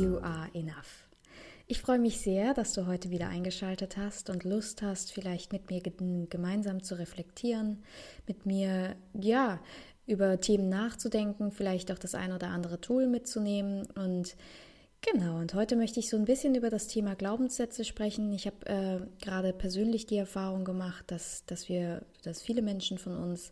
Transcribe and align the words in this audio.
You 0.00 0.16
are 0.22 0.48
enough. 0.54 1.06
Ich 1.66 1.82
freue 1.82 1.98
mich 1.98 2.22
sehr, 2.22 2.54
dass 2.54 2.72
du 2.72 2.86
heute 2.86 3.10
wieder 3.10 3.28
eingeschaltet 3.28 3.98
hast 3.98 4.30
und 4.30 4.44
Lust 4.44 4.80
hast, 4.80 5.12
vielleicht 5.12 5.52
mit 5.52 5.68
mir 5.68 5.82
gemeinsam 5.82 6.82
zu 6.82 6.98
reflektieren, 6.98 7.82
mit 8.26 8.46
mir, 8.46 8.96
ja, 9.12 9.60
über 10.06 10.40
Themen 10.40 10.70
nachzudenken, 10.70 11.52
vielleicht 11.52 11.92
auch 11.92 11.98
das 11.98 12.14
ein 12.14 12.32
oder 12.32 12.48
andere 12.48 12.80
Tool 12.80 13.06
mitzunehmen 13.06 13.86
und 13.94 14.36
Genau, 15.02 15.38
und 15.38 15.54
heute 15.54 15.76
möchte 15.76 15.98
ich 15.98 16.10
so 16.10 16.18
ein 16.18 16.26
bisschen 16.26 16.54
über 16.54 16.68
das 16.68 16.86
Thema 16.86 17.14
Glaubenssätze 17.14 17.84
sprechen. 17.84 18.32
Ich 18.34 18.46
habe 18.46 18.66
äh, 18.66 19.00
gerade 19.24 19.54
persönlich 19.54 20.04
die 20.04 20.18
Erfahrung 20.18 20.62
gemacht, 20.62 21.04
dass, 21.06 21.44
dass 21.46 21.70
wir, 21.70 22.02
dass 22.22 22.42
viele 22.42 22.60
Menschen 22.60 22.98
von 22.98 23.16
uns 23.16 23.50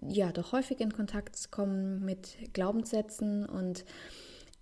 ja 0.00 0.32
doch 0.32 0.52
häufig 0.52 0.80
in 0.80 0.90
Kontakt 0.90 1.50
kommen 1.50 2.02
mit 2.06 2.54
Glaubenssätzen 2.54 3.44
und 3.44 3.84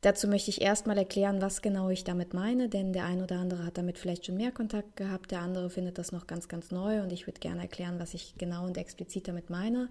Dazu 0.03 0.29
möchte 0.29 0.49
ich 0.49 0.63
erstmal 0.63 0.97
erklären, 0.97 1.43
was 1.43 1.61
genau 1.61 1.91
ich 1.91 2.05
damit 2.05 2.33
meine, 2.33 2.71
denn 2.71 2.95
der 2.95 3.05
ein 3.05 3.23
oder 3.23 3.37
andere 3.37 3.67
hat 3.67 3.77
damit 3.77 3.99
vielleicht 3.99 4.25
schon 4.25 4.37
mehr 4.37 4.51
Kontakt 4.51 4.97
gehabt, 4.97 5.31
der 5.31 5.41
andere 5.41 5.69
findet 5.69 5.99
das 5.99 6.11
noch 6.11 6.27
ganz, 6.27 6.49
ganz 6.49 6.71
neu 6.71 7.03
und 7.03 7.13
ich 7.13 7.27
würde 7.27 7.39
gerne 7.39 7.61
erklären, 7.61 7.99
was 7.99 8.15
ich 8.15 8.35
genau 8.39 8.65
und 8.65 8.79
explizit 8.79 9.29
damit 9.29 9.51
meine. 9.51 9.91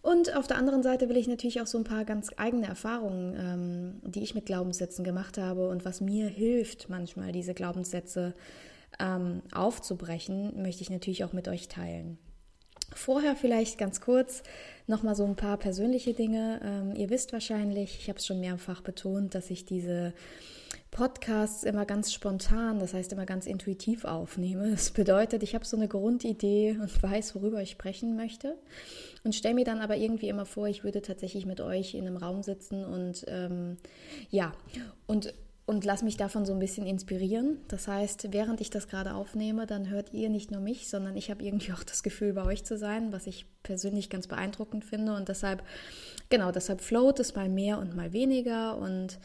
Und 0.00 0.36
auf 0.36 0.46
der 0.46 0.58
anderen 0.58 0.84
Seite 0.84 1.08
will 1.08 1.16
ich 1.16 1.26
natürlich 1.26 1.60
auch 1.60 1.66
so 1.66 1.76
ein 1.76 1.82
paar 1.84 2.04
ganz 2.04 2.30
eigene 2.36 2.68
Erfahrungen, 2.68 3.34
ähm, 3.36 4.10
die 4.12 4.22
ich 4.22 4.36
mit 4.36 4.46
Glaubenssätzen 4.46 5.04
gemacht 5.04 5.38
habe 5.38 5.68
und 5.70 5.84
was 5.84 6.00
mir 6.00 6.28
hilft, 6.28 6.88
manchmal 6.88 7.32
diese 7.32 7.52
Glaubenssätze 7.52 8.34
ähm, 9.00 9.42
aufzubrechen, 9.52 10.62
möchte 10.62 10.82
ich 10.82 10.90
natürlich 10.90 11.24
auch 11.24 11.32
mit 11.32 11.48
euch 11.48 11.66
teilen. 11.66 12.16
Vorher 12.94 13.36
vielleicht 13.36 13.78
ganz 13.78 14.00
kurz 14.00 14.42
nochmal 14.86 15.14
so 15.14 15.24
ein 15.24 15.36
paar 15.36 15.56
persönliche 15.56 16.14
Dinge. 16.14 16.60
Ähm, 16.62 16.94
ihr 16.96 17.10
wisst 17.10 17.32
wahrscheinlich, 17.32 17.98
ich 18.00 18.08
habe 18.08 18.18
es 18.18 18.26
schon 18.26 18.40
mehrfach 18.40 18.80
betont, 18.80 19.34
dass 19.34 19.50
ich 19.50 19.64
diese 19.64 20.12
Podcasts 20.90 21.64
immer 21.64 21.86
ganz 21.86 22.12
spontan, 22.12 22.78
das 22.78 22.92
heißt 22.92 23.12
immer 23.12 23.24
ganz 23.24 23.46
intuitiv 23.46 24.04
aufnehme. 24.04 24.70
Das 24.70 24.90
bedeutet, 24.90 25.42
ich 25.42 25.54
habe 25.54 25.64
so 25.64 25.76
eine 25.76 25.88
Grundidee 25.88 26.76
und 26.80 27.02
weiß, 27.02 27.34
worüber 27.34 27.62
ich 27.62 27.70
sprechen 27.70 28.14
möchte 28.14 28.56
und 29.24 29.34
stelle 29.34 29.54
mir 29.54 29.64
dann 29.64 29.80
aber 29.80 29.96
irgendwie 29.96 30.28
immer 30.28 30.44
vor, 30.44 30.68
ich 30.68 30.84
würde 30.84 31.00
tatsächlich 31.00 31.46
mit 31.46 31.60
euch 31.60 31.94
in 31.94 32.06
einem 32.06 32.18
Raum 32.18 32.42
sitzen 32.42 32.84
und 32.84 33.24
ähm, 33.26 33.78
ja, 34.30 34.52
und 35.06 35.32
und 35.72 35.86
lass 35.86 36.02
mich 36.02 36.18
davon 36.18 36.44
so 36.44 36.52
ein 36.52 36.58
bisschen 36.58 36.86
inspirieren. 36.86 37.56
Das 37.68 37.88
heißt, 37.88 38.30
während 38.30 38.60
ich 38.60 38.68
das 38.68 38.88
gerade 38.88 39.14
aufnehme, 39.14 39.66
dann 39.66 39.88
hört 39.88 40.12
ihr 40.12 40.28
nicht 40.28 40.50
nur 40.50 40.60
mich, 40.60 40.90
sondern 40.90 41.16
ich 41.16 41.30
habe 41.30 41.42
irgendwie 41.42 41.72
auch 41.76 41.82
das 41.82 42.02
Gefühl, 42.02 42.34
bei 42.34 42.44
euch 42.44 42.62
zu 42.64 42.76
sein, 42.76 43.10
was 43.10 43.26
ich 43.26 43.46
persönlich 43.62 44.10
ganz 44.10 44.26
beeindruckend 44.26 44.84
finde. 44.84 45.14
Und 45.14 45.30
deshalb, 45.30 45.64
genau, 46.28 46.52
deshalb 46.52 46.82
float 46.82 47.20
es 47.20 47.34
mal 47.34 47.48
mehr 47.48 47.78
und 47.78 47.96
mal 47.96 48.12
weniger. 48.12 48.76
Und 48.76 49.18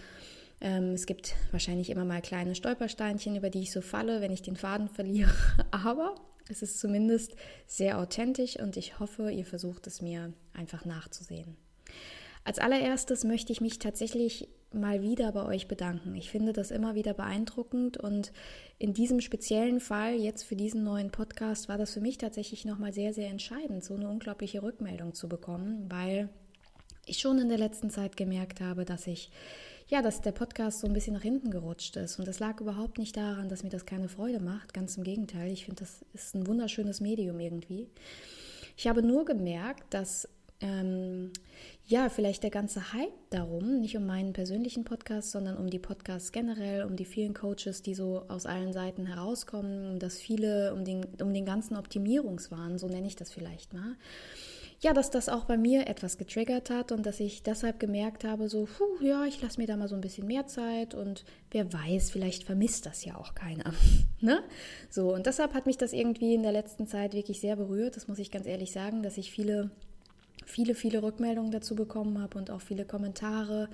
ähm, 0.61 0.93
es 0.93 1.05
gibt 1.05 1.35
wahrscheinlich 1.51 1.89
immer 1.89 2.05
mal 2.05 2.21
kleine 2.21 2.55
Stolpersteinchen, 2.55 3.35
über 3.35 3.49
die 3.49 3.63
ich 3.63 3.73
so 3.73 3.81
falle, 3.81 4.21
wenn 4.21 4.31
ich 4.31 4.41
den 4.41 4.55
Faden 4.55 4.87
verliere. 4.93 5.33
Aber 5.71 6.15
es 6.47 6.61
ist 6.61 6.79
zumindest 6.79 7.35
sehr 7.65 7.99
authentisch 7.99 8.57
und 8.57 8.77
ich 8.77 9.01
hoffe, 9.01 9.31
ihr 9.31 9.45
versucht 9.45 9.85
es 9.85 10.01
mir 10.01 10.31
einfach 10.53 10.85
nachzusehen. 10.85 11.57
Als 12.45 12.57
allererstes 12.57 13.25
möchte 13.25 13.51
ich 13.51 13.59
mich 13.59 13.79
tatsächlich 13.79 14.47
mal 14.73 15.01
wieder 15.01 15.31
bei 15.31 15.45
euch 15.45 15.67
bedanken. 15.67 16.15
Ich 16.15 16.29
finde 16.29 16.53
das 16.53 16.71
immer 16.71 16.95
wieder 16.95 17.13
beeindruckend 17.13 17.97
und 17.97 18.31
in 18.79 18.93
diesem 18.93 19.21
speziellen 19.21 19.79
Fall, 19.79 20.15
jetzt 20.15 20.43
für 20.43 20.55
diesen 20.55 20.83
neuen 20.83 21.11
Podcast, 21.11 21.69
war 21.69 21.77
das 21.77 21.93
für 21.93 22.01
mich 22.01 22.17
tatsächlich 22.17 22.65
nochmal 22.65 22.93
sehr, 22.93 23.13
sehr 23.13 23.29
entscheidend, 23.29 23.83
so 23.83 23.95
eine 23.95 24.09
unglaubliche 24.09 24.61
Rückmeldung 24.61 25.13
zu 25.13 25.29
bekommen, 25.29 25.85
weil 25.89 26.29
ich 27.05 27.19
schon 27.19 27.39
in 27.39 27.49
der 27.49 27.57
letzten 27.57 27.89
Zeit 27.89 28.17
gemerkt 28.17 28.59
habe, 28.61 28.83
dass 28.85 29.07
ich 29.07 29.31
ja, 29.89 30.01
dass 30.01 30.19
der 30.19 30.33
Podcast 30.33 30.79
so 30.79 30.87
ein 30.87 30.93
bisschen 30.93 31.13
nach 31.13 31.21
hinten 31.21 31.49
gerutscht 31.49 31.95
ist. 31.95 32.19
Und 32.19 32.27
das 32.27 32.39
lag 32.39 32.59
überhaupt 32.59 32.97
nicht 32.97 33.15
daran, 33.15 33.47
dass 33.47 33.63
mir 33.63 33.69
das 33.69 33.85
keine 33.85 34.09
Freude 34.09 34.41
macht. 34.41 34.73
Ganz 34.73 34.97
im 34.97 35.03
Gegenteil. 35.03 35.49
Ich 35.51 35.63
finde, 35.63 35.79
das 35.79 36.03
ist 36.13 36.35
ein 36.35 36.45
wunderschönes 36.45 36.99
Medium 36.99 37.39
irgendwie. 37.39 37.87
Ich 38.75 38.87
habe 38.87 39.01
nur 39.01 39.23
gemerkt, 39.23 39.93
dass 39.93 40.27
ähm, 40.59 41.31
ja, 41.85 42.09
vielleicht 42.09 42.43
der 42.43 42.49
ganze 42.49 42.91
Hype 42.93 43.13
darum, 43.29 43.79
nicht 43.79 43.95
um 43.95 44.05
meinen 44.05 44.33
persönlichen 44.33 44.83
Podcast, 44.83 45.31
sondern 45.31 45.57
um 45.57 45.69
die 45.69 45.79
Podcasts 45.79 46.31
generell, 46.31 46.83
um 46.83 46.95
die 46.95 47.05
vielen 47.05 47.33
Coaches, 47.33 47.81
die 47.81 47.93
so 47.93 48.25
aus 48.27 48.45
allen 48.45 48.73
Seiten 48.73 49.05
herauskommen, 49.05 49.91
um 49.91 49.99
das 49.99 50.17
viele, 50.17 50.73
um 50.73 50.83
den, 50.83 51.05
um 51.21 51.33
den 51.33 51.45
ganzen 51.45 51.77
Optimierungswahn, 51.77 52.77
so 52.77 52.87
nenne 52.87 53.07
ich 53.07 53.15
das 53.15 53.31
vielleicht 53.31 53.73
mal. 53.73 53.95
Ja, 54.79 54.93
dass 54.93 55.09
das 55.09 55.27
auch 55.27 55.45
bei 55.45 55.57
mir 55.57 55.87
etwas 55.87 56.19
getriggert 56.19 56.69
hat 56.69 56.91
und 56.91 57.05
dass 57.05 57.19
ich 57.19 57.41
deshalb 57.41 57.79
gemerkt 57.79 58.23
habe, 58.23 58.47
so, 58.47 58.65
puh, 58.65 59.03
ja, 59.03 59.25
ich 59.25 59.41
lasse 59.41 59.59
mir 59.59 59.65
da 59.65 59.75
mal 59.75 59.87
so 59.87 59.95
ein 59.95 60.01
bisschen 60.01 60.27
mehr 60.27 60.45
Zeit 60.45 60.93
und 60.93 61.23
wer 61.49 61.71
weiß, 61.71 62.11
vielleicht 62.11 62.43
vermisst 62.43 62.85
das 62.85 63.03
ja 63.03 63.15
auch 63.15 63.33
keiner. 63.33 63.73
ne? 64.19 64.43
So, 64.89 65.15
und 65.15 65.25
deshalb 65.25 65.55
hat 65.55 65.65
mich 65.65 65.77
das 65.77 65.93
irgendwie 65.93 66.35
in 66.35 66.43
der 66.43 66.51
letzten 66.51 66.85
Zeit 66.85 67.13
wirklich 67.13 67.39
sehr 67.39 67.55
berührt, 67.55 67.95
das 67.95 68.07
muss 68.07 68.19
ich 68.19 68.29
ganz 68.29 68.45
ehrlich 68.45 68.71
sagen, 68.71 69.01
dass 69.01 69.17
ich 69.17 69.31
viele 69.31 69.71
viele, 70.47 70.75
viele 70.75 71.03
Rückmeldungen 71.03 71.51
dazu 71.51 71.75
bekommen 71.75 72.19
habe 72.21 72.37
und 72.37 72.49
auch 72.49 72.61
viele 72.61 72.85
Kommentare. 72.85 73.69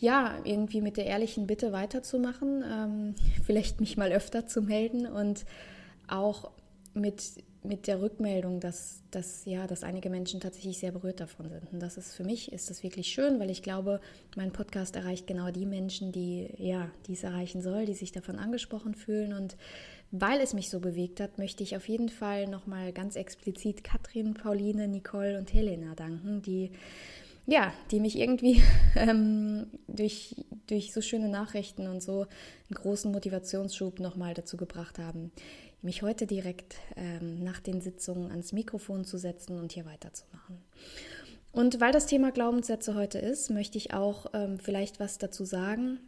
Ja, 0.00 0.36
irgendwie 0.44 0.80
mit 0.80 0.96
der 0.96 1.06
ehrlichen 1.06 1.46
Bitte 1.46 1.72
weiterzumachen, 1.72 2.64
ähm, 2.68 3.14
vielleicht 3.44 3.80
mich 3.80 3.96
mal 3.96 4.12
öfter 4.12 4.46
zu 4.46 4.62
melden 4.62 5.06
und 5.06 5.44
auch 6.06 6.52
mit, 6.94 7.44
mit 7.64 7.88
der 7.88 8.00
Rückmeldung, 8.00 8.60
dass, 8.60 9.02
dass, 9.10 9.44
ja, 9.44 9.66
dass 9.66 9.82
einige 9.82 10.08
Menschen 10.08 10.40
tatsächlich 10.40 10.78
sehr 10.78 10.92
berührt 10.92 11.18
davon 11.18 11.48
sind. 11.48 11.72
Und 11.72 11.80
das 11.80 11.96
ist 11.96 12.14
für 12.14 12.24
mich 12.24 12.52
ist 12.52 12.70
das 12.70 12.84
wirklich 12.84 13.08
schön, 13.08 13.40
weil 13.40 13.50
ich 13.50 13.62
glaube, 13.62 14.00
mein 14.36 14.52
Podcast 14.52 14.94
erreicht 14.94 15.26
genau 15.26 15.50
die 15.50 15.66
Menschen, 15.66 16.12
die 16.12 16.48
ja, 16.58 16.90
die 17.06 17.14
es 17.14 17.24
erreichen 17.24 17.60
soll, 17.60 17.84
die 17.84 17.94
sich 17.94 18.12
davon 18.12 18.38
angesprochen 18.38 18.94
fühlen 18.94 19.32
und 19.32 19.56
weil 20.10 20.40
es 20.40 20.54
mich 20.54 20.70
so 20.70 20.80
bewegt 20.80 21.20
hat, 21.20 21.38
möchte 21.38 21.62
ich 21.62 21.76
auf 21.76 21.88
jeden 21.88 22.08
Fall 22.08 22.46
nochmal 22.46 22.92
ganz 22.92 23.16
explizit 23.16 23.84
Katrin, 23.84 24.34
Pauline, 24.34 24.88
Nicole 24.88 25.38
und 25.38 25.52
Helena 25.52 25.94
danken, 25.94 26.42
die 26.42 26.70
ja, 27.48 27.72
die 27.90 27.98
mich 27.98 28.18
irgendwie 28.18 28.62
ähm, 28.96 29.68
durch, 29.88 30.36
durch 30.66 30.92
so 30.92 31.00
schöne 31.00 31.28
Nachrichten 31.28 31.86
und 31.86 32.02
so 32.02 32.20
einen 32.22 32.74
großen 32.74 33.10
Motivationsschub 33.10 34.00
nochmal 34.00 34.34
dazu 34.34 34.58
gebracht 34.58 34.98
haben, 34.98 35.32
mich 35.80 36.02
heute 36.02 36.26
direkt 36.26 36.76
ähm, 36.96 37.42
nach 37.42 37.60
den 37.60 37.80
Sitzungen 37.80 38.30
ans 38.30 38.52
Mikrofon 38.52 39.04
zu 39.04 39.16
setzen 39.16 39.58
und 39.58 39.72
hier 39.72 39.86
weiterzumachen. 39.86 40.58
Und 41.50 41.80
weil 41.80 41.92
das 41.92 42.04
Thema 42.04 42.32
Glaubenssätze 42.32 42.94
heute 42.94 43.18
ist, 43.18 43.48
möchte 43.48 43.78
ich 43.78 43.94
auch 43.94 44.26
ähm, 44.34 44.58
vielleicht 44.58 45.00
was 45.00 45.16
dazu 45.16 45.46
sagen, 45.46 46.00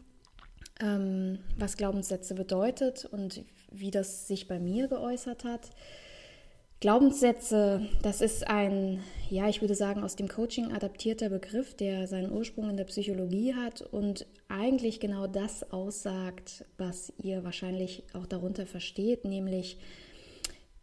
ähm, 0.79 1.39
was 1.57 1.79
Glaubenssätze 1.79 2.35
bedeutet 2.35 3.07
und 3.07 3.45
wie 3.71 3.91
das 3.91 4.27
sich 4.27 4.49
bei 4.49 4.59
mir 4.59 4.89
geäußert 4.89 5.45
hat. 5.45 5.71
Glaubenssätze, 6.81 7.87
das 8.03 8.23
ist 8.23 8.49
ein, 8.49 9.03
ja, 9.29 9.51
ich 9.51 9.61
würde 9.61 9.75
sagen, 9.75 10.03
aus 10.03 10.17
dem 10.17 10.29
Coaching 10.29 10.73
adaptierter 10.73 11.29
Begriff, 11.29 11.75
der 11.75 12.07
seinen 12.07 12.33
Ursprung 12.33 12.71
in 12.71 12.79
der 12.79 12.85
Psychologie 12.85 13.55
hat 13.55 13.83
und 13.83 14.27
eigentlich 14.49 14.99
genau 14.99 15.27
das 15.27 15.71
aussagt, 15.73 16.65
was 16.79 17.13
ihr 17.23 17.45
wahrscheinlich 17.45 18.05
auch 18.15 18.25
darunter 18.25 18.65
versteht, 18.65 19.27
nämlich 19.27 19.77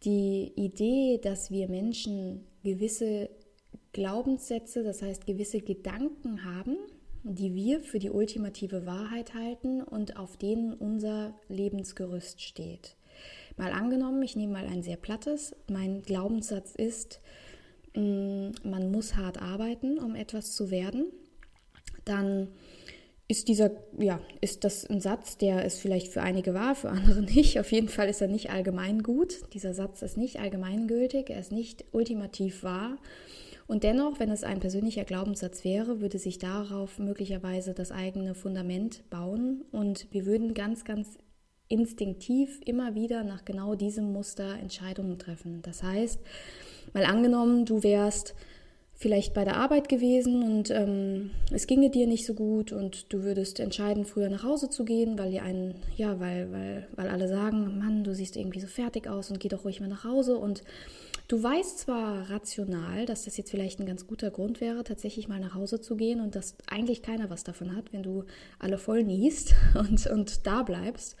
die 0.04 0.52
Idee, 0.54 1.18
dass 1.20 1.50
wir 1.50 1.68
Menschen 1.68 2.46
gewisse 2.62 3.28
Glaubenssätze, 3.92 4.84
das 4.84 5.02
heißt 5.02 5.26
gewisse 5.26 5.60
Gedanken 5.60 6.44
haben, 6.44 6.76
die 7.22 7.54
wir 7.54 7.80
für 7.80 7.98
die 7.98 8.10
ultimative 8.10 8.86
Wahrheit 8.86 9.34
halten 9.34 9.82
und 9.82 10.16
auf 10.16 10.36
denen 10.36 10.72
unser 10.72 11.34
Lebensgerüst 11.48 12.40
steht. 12.40 12.96
Mal 13.56 13.72
angenommen, 13.72 14.22
ich 14.22 14.36
nehme 14.36 14.52
mal 14.52 14.66
ein 14.66 14.82
sehr 14.82 14.96
plattes, 14.96 15.54
mein 15.68 16.02
Glaubenssatz 16.02 16.74
ist, 16.74 17.20
mm, 17.94 18.50
man 18.62 18.90
muss 18.92 19.16
hart 19.16 19.42
arbeiten, 19.42 19.98
um 19.98 20.14
etwas 20.14 20.54
zu 20.54 20.70
werden, 20.70 21.06
dann 22.04 22.48
ist 23.30 23.48
dieser, 23.48 23.70
ja, 23.98 24.20
ist 24.40 24.64
das 24.64 24.86
ein 24.86 25.00
Satz, 25.00 25.36
der 25.36 25.64
ist 25.66 25.78
vielleicht 25.78 26.08
für 26.08 26.22
einige 26.22 26.54
wahr, 26.54 26.74
für 26.74 26.88
andere 26.88 27.20
nicht. 27.34 27.60
Auf 27.60 27.70
jeden 27.72 27.88
Fall 27.88 28.08
ist 28.08 28.22
er 28.22 28.28
nicht 28.28 28.50
allgemein 28.50 29.02
gut. 29.02 29.52
Dieser 29.52 29.74
Satz 29.74 30.00
ist 30.00 30.16
nicht 30.16 30.40
allgemeingültig, 30.40 31.28
er 31.28 31.40
ist 31.40 31.52
nicht 31.52 31.84
ultimativ 31.92 32.62
wahr. 32.62 32.96
Und 33.68 33.84
dennoch, 33.84 34.18
wenn 34.18 34.30
es 34.30 34.44
ein 34.44 34.60
persönlicher 34.60 35.04
Glaubenssatz 35.04 35.62
wäre, 35.62 36.00
würde 36.00 36.18
sich 36.18 36.38
darauf 36.38 36.98
möglicherweise 36.98 37.74
das 37.74 37.92
eigene 37.92 38.34
Fundament 38.34 39.08
bauen 39.10 39.62
und 39.70 40.08
wir 40.10 40.24
würden 40.24 40.54
ganz, 40.54 40.84
ganz 40.84 41.18
instinktiv 41.68 42.62
immer 42.64 42.94
wieder 42.94 43.24
nach 43.24 43.44
genau 43.44 43.74
diesem 43.74 44.10
Muster 44.10 44.58
Entscheidungen 44.58 45.18
treffen. 45.18 45.60
Das 45.60 45.82
heißt, 45.82 46.18
mal 46.94 47.04
angenommen, 47.04 47.66
du 47.66 47.82
wärst 47.82 48.34
vielleicht 48.94 49.34
bei 49.34 49.44
der 49.44 49.58
Arbeit 49.58 49.90
gewesen 49.90 50.42
und 50.42 50.70
ähm, 50.70 51.30
es 51.52 51.66
ginge 51.66 51.90
dir 51.90 52.06
nicht 52.06 52.24
so 52.24 52.32
gut 52.32 52.72
und 52.72 53.12
du 53.12 53.22
würdest 53.22 53.60
entscheiden, 53.60 54.06
früher 54.06 54.30
nach 54.30 54.44
Hause 54.44 54.70
zu 54.70 54.86
gehen, 54.86 55.18
weil 55.18 55.32
ihr 55.32 55.42
einen, 55.42 55.74
ja, 55.96 56.18
weil, 56.18 56.50
weil, 56.50 56.88
weil 56.96 57.08
alle 57.08 57.28
sagen, 57.28 57.78
Mann, 57.78 58.02
du 58.02 58.14
siehst 58.14 58.34
irgendwie 58.34 58.60
so 58.60 58.66
fertig 58.66 59.08
aus 59.08 59.30
und 59.30 59.38
geh 59.38 59.48
doch 59.48 59.64
ruhig 59.64 59.80
mal 59.80 59.88
nach 59.88 60.04
Hause. 60.04 60.36
Und 60.38 60.64
du 61.28 61.42
weißt 61.42 61.78
zwar 61.78 62.30
rational, 62.30 63.06
dass 63.06 63.24
das 63.24 63.36
jetzt 63.36 63.50
vielleicht 63.50 63.78
ein 63.78 63.86
ganz 63.86 64.06
guter 64.06 64.30
Grund 64.30 64.60
wäre, 64.60 64.82
tatsächlich 64.82 65.28
mal 65.28 65.38
nach 65.38 65.54
Hause 65.54 65.80
zu 65.80 65.94
gehen 65.94 66.20
und 66.20 66.34
dass 66.34 66.56
eigentlich 66.66 67.02
keiner 67.02 67.30
was 67.30 67.44
davon 67.44 67.76
hat, 67.76 67.92
wenn 67.92 68.02
du 68.02 68.24
alle 68.58 68.78
voll 68.78 69.04
niest 69.04 69.54
und, 69.74 70.06
und 70.06 70.46
da 70.46 70.62
bleibst. 70.62 71.16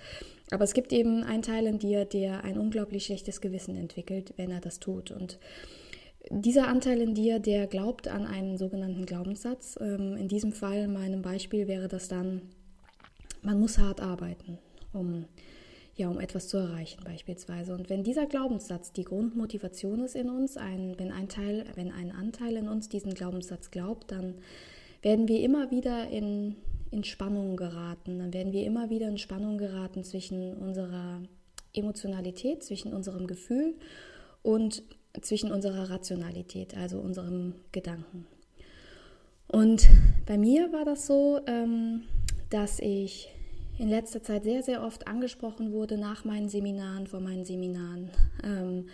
Aber 0.50 0.64
es 0.64 0.72
gibt 0.72 0.92
eben 0.92 1.24
einen 1.24 1.42
Teil 1.42 1.66
in 1.66 1.78
dir, 1.78 2.06
der 2.06 2.42
ein 2.42 2.58
unglaublich 2.58 3.04
schlechtes 3.04 3.42
Gewissen 3.42 3.76
entwickelt, 3.76 4.32
wenn 4.36 4.50
er 4.50 4.60
das 4.60 4.80
tut. 4.80 5.10
Und 5.10 5.38
dieser 6.30 6.68
Anteil 6.68 7.02
in 7.02 7.14
dir, 7.14 7.38
der 7.38 7.66
glaubt 7.66 8.08
an 8.08 8.26
einen 8.26 8.56
sogenannten 8.56 9.04
Glaubenssatz. 9.04 9.78
Ähm, 9.80 10.16
in 10.16 10.28
diesem 10.28 10.52
Fall, 10.52 10.84
in 10.84 10.92
meinem 10.92 11.20
Beispiel, 11.20 11.68
wäre 11.68 11.88
das 11.88 12.08
dann, 12.08 12.42
man 13.42 13.60
muss 13.60 13.78
hart 13.78 14.00
arbeiten, 14.00 14.58
um, 14.94 15.26
ja, 15.98 16.08
um 16.08 16.20
etwas 16.20 16.46
zu 16.46 16.56
erreichen 16.56 17.02
beispielsweise. 17.04 17.74
Und 17.74 17.90
wenn 17.90 18.04
dieser 18.04 18.26
Glaubenssatz 18.26 18.92
die 18.92 19.02
Grundmotivation 19.02 20.04
ist 20.04 20.14
in 20.14 20.30
uns, 20.30 20.56
ein, 20.56 20.94
wenn, 20.96 21.10
ein 21.10 21.28
Teil, 21.28 21.64
wenn 21.74 21.90
ein 21.90 22.12
Anteil 22.12 22.56
in 22.56 22.68
uns 22.68 22.88
diesen 22.88 23.14
Glaubenssatz 23.14 23.72
glaubt, 23.72 24.12
dann 24.12 24.36
werden 25.02 25.26
wir 25.26 25.40
immer 25.40 25.72
wieder 25.72 26.08
in, 26.08 26.54
in 26.92 27.02
Spannung 27.02 27.56
geraten. 27.56 28.20
Dann 28.20 28.32
werden 28.32 28.52
wir 28.52 28.64
immer 28.64 28.90
wieder 28.90 29.08
in 29.08 29.18
Spannung 29.18 29.58
geraten 29.58 30.04
zwischen 30.04 30.54
unserer 30.54 31.20
Emotionalität, 31.74 32.62
zwischen 32.62 32.94
unserem 32.94 33.26
Gefühl 33.26 33.74
und 34.42 34.84
zwischen 35.20 35.50
unserer 35.50 35.90
Rationalität, 35.90 36.76
also 36.76 37.00
unserem 37.00 37.54
Gedanken. 37.72 38.24
Und 39.48 39.88
bei 40.26 40.38
mir 40.38 40.72
war 40.72 40.84
das 40.84 41.08
so, 41.08 41.40
ähm, 41.46 42.02
dass 42.50 42.78
ich 42.78 43.30
in 43.78 43.88
letzter 43.88 44.22
Zeit 44.22 44.44
sehr, 44.44 44.62
sehr 44.62 44.82
oft 44.82 45.06
angesprochen 45.06 45.72
wurde 45.72 45.96
nach 45.96 46.24
meinen 46.24 46.48
Seminaren, 46.48 47.06
vor 47.06 47.20
meinen 47.20 47.44
Seminaren 47.44 48.10
ähm, 48.42 48.88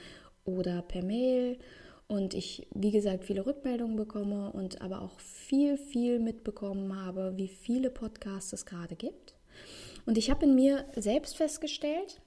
oder 0.45 0.83
per 0.83 1.03
Mail. 1.03 1.59
Und 2.07 2.35
ich, 2.35 2.67
wie 2.75 2.91
gesagt, 2.91 3.25
viele 3.25 3.47
Rückmeldungen 3.47 3.97
bekomme 3.97 4.53
und 4.53 4.83
aber 4.83 5.01
auch 5.01 5.19
viel, 5.19 5.79
viel 5.79 6.21
mitbekommen 6.21 6.95
habe, 6.95 7.33
wie 7.37 7.49
viele 7.49 7.91
Podcasts 7.91 8.53
es 8.53 8.67
gerade 8.67 8.95
gibt. 8.95 9.35
Und 10.05 10.19
ich 10.19 10.31
habe 10.31 10.45
in 10.45 10.55
mir 10.55 10.85
selbst 10.97 11.37
festgestellt, 11.37 12.21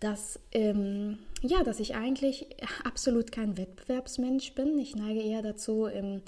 dass, 0.00 0.40
ähm, 0.52 1.18
ja, 1.42 1.62
dass 1.64 1.80
ich 1.80 1.96
eigentlich 1.96 2.46
absolut 2.84 3.30
kein 3.30 3.58
Wettbewerbsmensch 3.58 4.54
bin. 4.54 4.78
Ich 4.78 4.96
neige 4.96 5.20
eher 5.20 5.42
dazu, 5.42 5.86
im, 5.86 6.22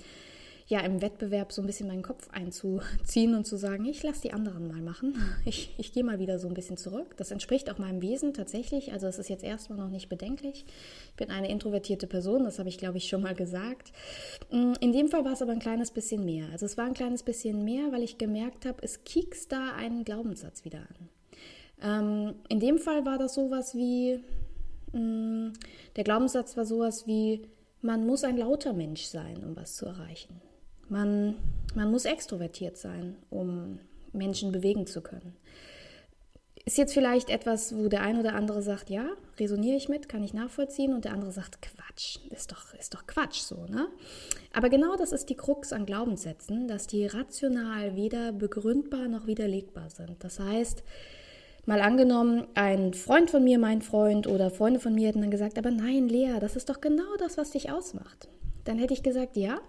ja, 0.70 0.78
im 0.82 1.02
Wettbewerb 1.02 1.50
so 1.50 1.62
ein 1.62 1.66
bisschen 1.66 1.88
meinen 1.88 2.04
Kopf 2.04 2.30
einzuziehen 2.30 3.34
und 3.34 3.44
zu 3.44 3.56
sagen, 3.56 3.84
ich 3.86 4.04
lasse 4.04 4.22
die 4.22 4.32
anderen 4.32 4.68
mal 4.68 4.80
machen. 4.80 5.14
Ich, 5.44 5.74
ich 5.78 5.92
gehe 5.92 6.04
mal 6.04 6.20
wieder 6.20 6.38
so 6.38 6.46
ein 6.46 6.54
bisschen 6.54 6.76
zurück. 6.76 7.16
Das 7.16 7.30
entspricht 7.32 7.70
auch 7.70 7.78
meinem 7.78 8.02
Wesen 8.02 8.34
tatsächlich. 8.34 8.92
Also 8.92 9.08
es 9.08 9.18
ist 9.18 9.28
jetzt 9.28 9.42
erstmal 9.42 9.78
noch 9.78 9.88
nicht 9.88 10.08
bedenklich. 10.08 10.64
Ich 11.08 11.16
bin 11.16 11.30
eine 11.30 11.50
introvertierte 11.50 12.06
Person, 12.06 12.44
das 12.44 12.58
habe 12.58 12.68
ich, 12.68 12.78
glaube 12.78 12.98
ich, 12.98 13.08
schon 13.08 13.22
mal 13.22 13.34
gesagt. 13.34 13.90
Mm, 14.52 14.74
in 14.80 14.92
dem 14.92 15.08
Fall 15.08 15.24
war 15.24 15.32
es 15.32 15.42
aber 15.42 15.52
ein 15.52 15.58
kleines 15.58 15.90
bisschen 15.90 16.24
mehr. 16.24 16.46
Also 16.52 16.66
es 16.66 16.76
war 16.76 16.84
ein 16.84 16.94
kleines 16.94 17.24
bisschen 17.24 17.64
mehr, 17.64 17.90
weil 17.90 18.02
ich 18.02 18.18
gemerkt 18.18 18.64
habe, 18.64 18.78
es 18.82 19.02
kiekst 19.02 19.50
da 19.50 19.72
einen 19.74 20.04
Glaubenssatz 20.04 20.64
wieder 20.64 20.80
an. 20.80 21.08
Ähm, 21.82 22.34
in 22.48 22.60
dem 22.60 22.78
Fall 22.78 23.04
war 23.04 23.18
das 23.18 23.34
sowas 23.34 23.74
wie, 23.74 24.22
mm, 24.92 25.52
der 25.96 26.04
Glaubenssatz 26.04 26.56
war 26.56 26.64
sowas 26.64 27.08
wie, 27.08 27.42
man 27.82 28.06
muss 28.06 28.22
ein 28.22 28.36
lauter 28.36 28.72
Mensch 28.72 29.04
sein, 29.04 29.42
um 29.42 29.56
was 29.56 29.74
zu 29.74 29.86
erreichen. 29.86 30.40
Man, 30.90 31.36
man 31.74 31.90
muss 31.90 32.04
extrovertiert 32.04 32.76
sein, 32.76 33.16
um 33.30 33.78
Menschen 34.12 34.52
bewegen 34.52 34.86
zu 34.86 35.00
können. 35.00 35.36
Ist 36.66 36.76
jetzt 36.76 36.92
vielleicht 36.92 37.30
etwas, 37.30 37.74
wo 37.74 37.88
der 37.88 38.02
ein 38.02 38.18
oder 38.18 38.34
andere 38.34 38.60
sagt, 38.60 38.90
ja, 38.90 39.06
resoniere 39.38 39.76
ich 39.76 39.88
mit, 39.88 40.08
kann 40.08 40.22
ich 40.22 40.34
nachvollziehen, 40.34 40.92
und 40.92 41.06
der 41.06 41.12
andere 41.12 41.32
sagt, 41.32 41.62
Quatsch, 41.62 42.18
ist 42.30 42.52
doch, 42.52 42.74
ist 42.74 42.92
doch 42.92 43.06
Quatsch 43.06 43.40
so, 43.40 43.64
ne? 43.66 43.88
Aber 44.52 44.68
genau 44.68 44.94
das 44.96 45.12
ist 45.12 45.30
die 45.30 45.36
Krux 45.36 45.72
an 45.72 45.86
Glaubenssätzen, 45.86 46.68
dass 46.68 46.86
die 46.86 47.06
rational 47.06 47.96
weder 47.96 48.32
begründbar 48.32 49.08
noch 49.08 49.26
widerlegbar 49.26 49.88
sind. 49.88 50.22
Das 50.22 50.38
heißt, 50.38 50.82
Mal 51.66 51.82
angenommen, 51.82 52.46
ein 52.54 52.94
Freund 52.94 53.30
von 53.30 53.44
mir, 53.44 53.58
mein 53.58 53.82
Freund 53.82 54.26
oder 54.26 54.50
Freunde 54.50 54.80
von 54.80 54.94
mir 54.94 55.08
hätten 55.08 55.20
dann 55.20 55.30
gesagt, 55.30 55.58
aber 55.58 55.70
nein, 55.70 56.08
Lea, 56.08 56.38
das 56.40 56.56
ist 56.56 56.70
doch 56.70 56.80
genau 56.80 57.16
das, 57.18 57.36
was 57.36 57.50
dich 57.50 57.70
ausmacht. 57.70 58.28
Dann 58.64 58.78
hätte 58.78 58.94
ich 58.94 59.02
gesagt, 59.02 59.36
ja, 59.36 59.60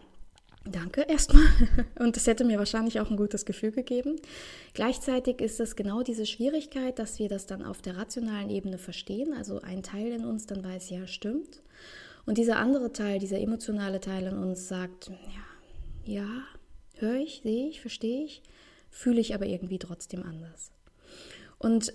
danke 0.65 1.01
erstmal. 1.01 1.45
Und 1.99 2.15
das 2.15 2.27
hätte 2.27 2.43
mir 2.43 2.59
wahrscheinlich 2.59 2.99
auch 2.99 3.09
ein 3.09 3.17
gutes 3.17 3.45
Gefühl 3.45 3.71
gegeben. 3.71 4.17
Gleichzeitig 4.73 5.41
ist 5.41 5.59
es 5.59 5.75
genau 5.75 6.03
diese 6.03 6.25
Schwierigkeit, 6.25 6.99
dass 6.99 7.19
wir 7.19 7.29
das 7.29 7.45
dann 7.45 7.63
auf 7.63 7.81
der 7.81 7.97
rationalen 7.97 8.49
Ebene 8.49 8.77
verstehen. 8.77 9.33
Also 9.33 9.61
ein 9.61 9.83
Teil 9.83 10.11
in 10.11 10.25
uns 10.25 10.45
dann 10.45 10.63
weiß, 10.63 10.89
ja, 10.89 11.07
stimmt. 11.07 11.61
Und 12.25 12.37
dieser 12.37 12.57
andere 12.57 12.93
Teil, 12.93 13.19
dieser 13.19 13.39
emotionale 13.39 13.99
Teil 13.99 14.27
in 14.27 14.37
uns 14.37 14.67
sagt, 14.67 15.09
ja, 15.09 16.13
ja, 16.13 16.27
höre 16.97 17.17
ich, 17.17 17.41
sehe 17.43 17.67
ich, 17.67 17.81
verstehe 17.81 18.25
ich, 18.25 18.43
fühle 18.89 19.19
ich 19.19 19.33
aber 19.33 19.45
irgendwie 19.45 19.79
trotzdem 19.79 20.23
anders. 20.23 20.71
Und 21.57 21.93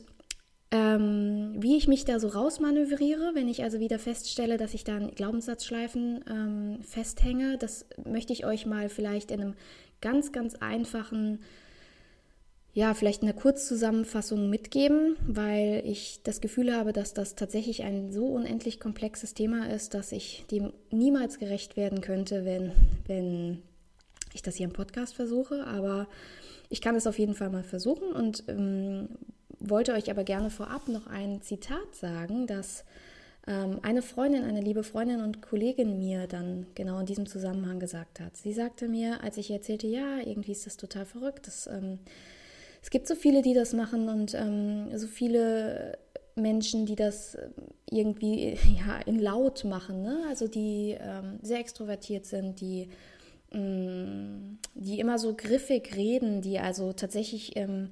ähm, 0.76 1.54
wie 1.56 1.76
ich 1.76 1.88
mich 1.88 2.04
da 2.04 2.20
so 2.20 2.28
rausmanövriere, 2.28 3.32
wenn 3.34 3.48
ich 3.48 3.62
also 3.62 3.80
wieder 3.80 3.98
feststelle, 3.98 4.58
dass 4.58 4.74
ich 4.74 4.84
da 4.84 4.96
an 4.96 5.10
Glaubenssatzschleifen 5.10 6.24
ähm, 6.28 6.82
festhänge, 6.82 7.56
das 7.56 7.86
möchte 8.04 8.32
ich 8.32 8.44
euch 8.44 8.66
mal 8.66 8.88
vielleicht 8.88 9.30
in 9.30 9.40
einem 9.40 9.54
ganz, 10.00 10.32
ganz 10.32 10.54
einfachen, 10.56 11.40
ja, 12.74 12.92
vielleicht 12.92 13.22
in 13.22 13.28
einer 13.28 13.38
Kurzzusammenfassung 13.38 14.50
mitgeben, 14.50 15.16
weil 15.26 15.82
ich 15.86 16.20
das 16.24 16.42
Gefühl 16.42 16.74
habe, 16.74 16.92
dass 16.92 17.14
das 17.14 17.34
tatsächlich 17.34 17.82
ein 17.82 18.12
so 18.12 18.26
unendlich 18.26 18.78
komplexes 18.78 19.32
Thema 19.32 19.70
ist, 19.70 19.94
dass 19.94 20.12
ich 20.12 20.44
dem 20.50 20.74
niemals 20.90 21.38
gerecht 21.38 21.78
werden 21.78 22.02
könnte, 22.02 22.44
wenn, 22.44 22.72
wenn 23.06 23.62
ich 24.34 24.42
das 24.42 24.56
hier 24.56 24.66
im 24.66 24.74
Podcast 24.74 25.14
versuche. 25.14 25.66
Aber 25.66 26.06
ich 26.68 26.82
kann 26.82 26.96
es 26.96 27.06
auf 27.06 27.18
jeden 27.18 27.34
Fall 27.34 27.48
mal 27.48 27.64
versuchen 27.64 28.12
und 28.12 28.44
ähm, 28.48 29.08
wollte 29.60 29.92
euch 29.92 30.10
aber 30.10 30.24
gerne 30.24 30.50
vorab 30.50 30.88
noch 30.88 31.06
ein 31.06 31.42
Zitat 31.42 31.94
sagen, 31.94 32.46
das 32.46 32.84
ähm, 33.46 33.78
eine 33.82 34.02
Freundin, 34.02 34.44
eine 34.44 34.60
liebe 34.60 34.82
Freundin 34.82 35.20
und 35.20 35.40
Kollegin 35.40 35.98
mir 35.98 36.26
dann 36.26 36.66
genau 36.74 36.98
in 36.98 37.06
diesem 37.06 37.26
Zusammenhang 37.26 37.78
gesagt 37.78 38.20
hat. 38.20 38.36
Sie 38.36 38.52
sagte 38.52 38.88
mir, 38.88 39.22
als 39.22 39.36
ich 39.36 39.50
erzählte, 39.50 39.86
ja, 39.86 40.18
irgendwie 40.18 40.52
ist 40.52 40.66
das 40.66 40.76
total 40.76 41.06
verrückt, 41.06 41.46
dass, 41.46 41.66
ähm, 41.66 41.98
es 42.82 42.90
gibt 42.90 43.08
so 43.08 43.14
viele, 43.14 43.42
die 43.42 43.54
das 43.54 43.72
machen 43.72 44.08
und 44.08 44.34
ähm, 44.34 44.96
so 44.96 45.06
viele 45.06 45.98
Menschen, 46.36 46.86
die 46.86 46.96
das 46.96 47.38
irgendwie 47.90 48.58
ja, 48.78 48.98
in 49.06 49.18
laut 49.18 49.64
machen, 49.64 50.02
ne? 50.02 50.24
also 50.28 50.48
die 50.48 50.96
ähm, 51.00 51.38
sehr 51.42 51.60
extrovertiert 51.60 52.26
sind, 52.26 52.60
die 52.60 52.88
mm, 53.52 54.58
die 54.74 55.00
immer 55.00 55.18
so 55.18 55.34
griffig 55.34 55.96
reden, 55.96 56.42
die 56.42 56.58
also 56.58 56.92
tatsächlich 56.92 57.56
ähm, 57.56 57.90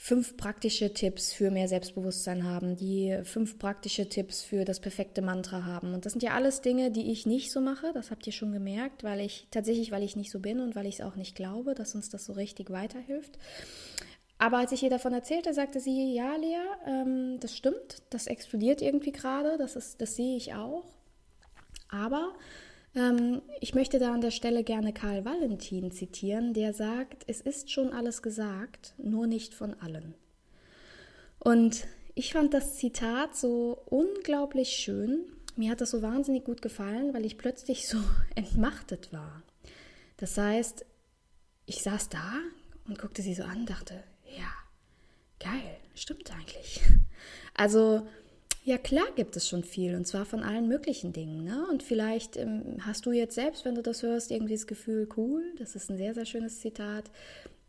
fünf 0.00 0.36
praktische 0.36 0.94
Tipps 0.94 1.32
für 1.32 1.50
mehr 1.50 1.66
Selbstbewusstsein 1.66 2.44
haben, 2.44 2.76
die 2.76 3.18
fünf 3.24 3.58
praktische 3.58 4.08
Tipps 4.08 4.42
für 4.42 4.64
das 4.64 4.78
perfekte 4.78 5.22
Mantra 5.22 5.64
haben. 5.64 5.92
Und 5.92 6.06
das 6.06 6.12
sind 6.12 6.22
ja 6.22 6.34
alles 6.34 6.60
Dinge, 6.60 6.92
die 6.92 7.10
ich 7.10 7.26
nicht 7.26 7.50
so 7.50 7.60
mache. 7.60 7.90
Das 7.92 8.12
habt 8.12 8.24
ihr 8.24 8.32
schon 8.32 8.52
gemerkt, 8.52 9.02
weil 9.02 9.20
ich 9.20 9.48
tatsächlich, 9.50 9.90
weil 9.90 10.04
ich 10.04 10.14
nicht 10.14 10.30
so 10.30 10.38
bin 10.38 10.60
und 10.60 10.76
weil 10.76 10.86
ich 10.86 11.00
es 11.00 11.04
auch 11.04 11.16
nicht 11.16 11.34
glaube, 11.34 11.74
dass 11.74 11.96
uns 11.96 12.10
das 12.10 12.24
so 12.24 12.32
richtig 12.34 12.70
weiterhilft. 12.70 13.38
Aber 14.38 14.58
als 14.58 14.70
ich 14.70 14.84
ihr 14.84 14.90
davon 14.90 15.12
erzählte, 15.12 15.52
sagte 15.52 15.80
sie, 15.80 16.14
ja, 16.14 16.36
Lea, 16.36 16.60
ähm, 16.86 17.40
das 17.40 17.56
stimmt, 17.56 18.02
das 18.10 18.28
explodiert 18.28 18.80
irgendwie 18.80 19.10
gerade, 19.10 19.58
das, 19.58 19.96
das 19.96 20.14
sehe 20.14 20.36
ich 20.36 20.54
auch. 20.54 20.84
Aber 21.90 22.34
ich 23.60 23.74
möchte 23.74 23.98
da 23.98 24.12
an 24.12 24.20
der 24.20 24.30
Stelle 24.30 24.64
gerne 24.64 24.92
Karl 24.92 25.24
Valentin 25.24 25.90
zitieren, 25.90 26.54
der 26.54 26.72
sagt, 26.72 27.24
es 27.26 27.40
ist 27.40 27.70
schon 27.70 27.92
alles 27.92 28.22
gesagt, 28.22 28.94
nur 28.98 29.26
nicht 29.26 29.54
von 29.54 29.74
allen. 29.74 30.14
Und 31.38 31.86
ich 32.14 32.32
fand 32.32 32.52
das 32.54 32.76
Zitat 32.76 33.36
so 33.36 33.80
unglaublich 33.86 34.70
schön. 34.70 35.20
Mir 35.54 35.70
hat 35.70 35.80
das 35.80 35.90
so 35.90 36.02
wahnsinnig 36.02 36.44
gut 36.44 36.62
gefallen, 36.62 37.14
weil 37.14 37.24
ich 37.24 37.38
plötzlich 37.38 37.86
so 37.86 37.98
entmachtet 38.34 39.12
war. 39.12 39.42
Das 40.16 40.36
heißt, 40.36 40.84
ich 41.66 41.82
saß 41.82 42.08
da 42.08 42.40
und 42.86 42.98
guckte 42.98 43.22
sie 43.22 43.34
so 43.34 43.44
an, 43.44 43.66
dachte, 43.66 44.02
ja, 44.36 44.50
geil, 45.38 45.76
stimmt 45.94 46.32
eigentlich. 46.32 46.80
Also 47.54 48.06
ja, 48.68 48.76
klar 48.76 49.06
gibt 49.16 49.34
es 49.34 49.48
schon 49.48 49.64
viel 49.64 49.94
und 49.94 50.06
zwar 50.06 50.26
von 50.26 50.42
allen 50.42 50.68
möglichen 50.68 51.14
Dingen. 51.14 51.42
Ne? 51.42 51.66
Und 51.70 51.82
vielleicht 51.82 52.36
ähm, 52.36 52.76
hast 52.82 53.06
du 53.06 53.12
jetzt 53.12 53.34
selbst, 53.34 53.64
wenn 53.64 53.74
du 53.74 53.80
das 53.80 54.02
hörst, 54.02 54.30
irgendwie 54.30 54.52
das 54.52 54.66
Gefühl, 54.66 55.08
cool, 55.16 55.42
das 55.58 55.74
ist 55.74 55.88
ein 55.90 55.96
sehr, 55.96 56.12
sehr 56.12 56.26
schönes 56.26 56.60
Zitat. 56.60 57.10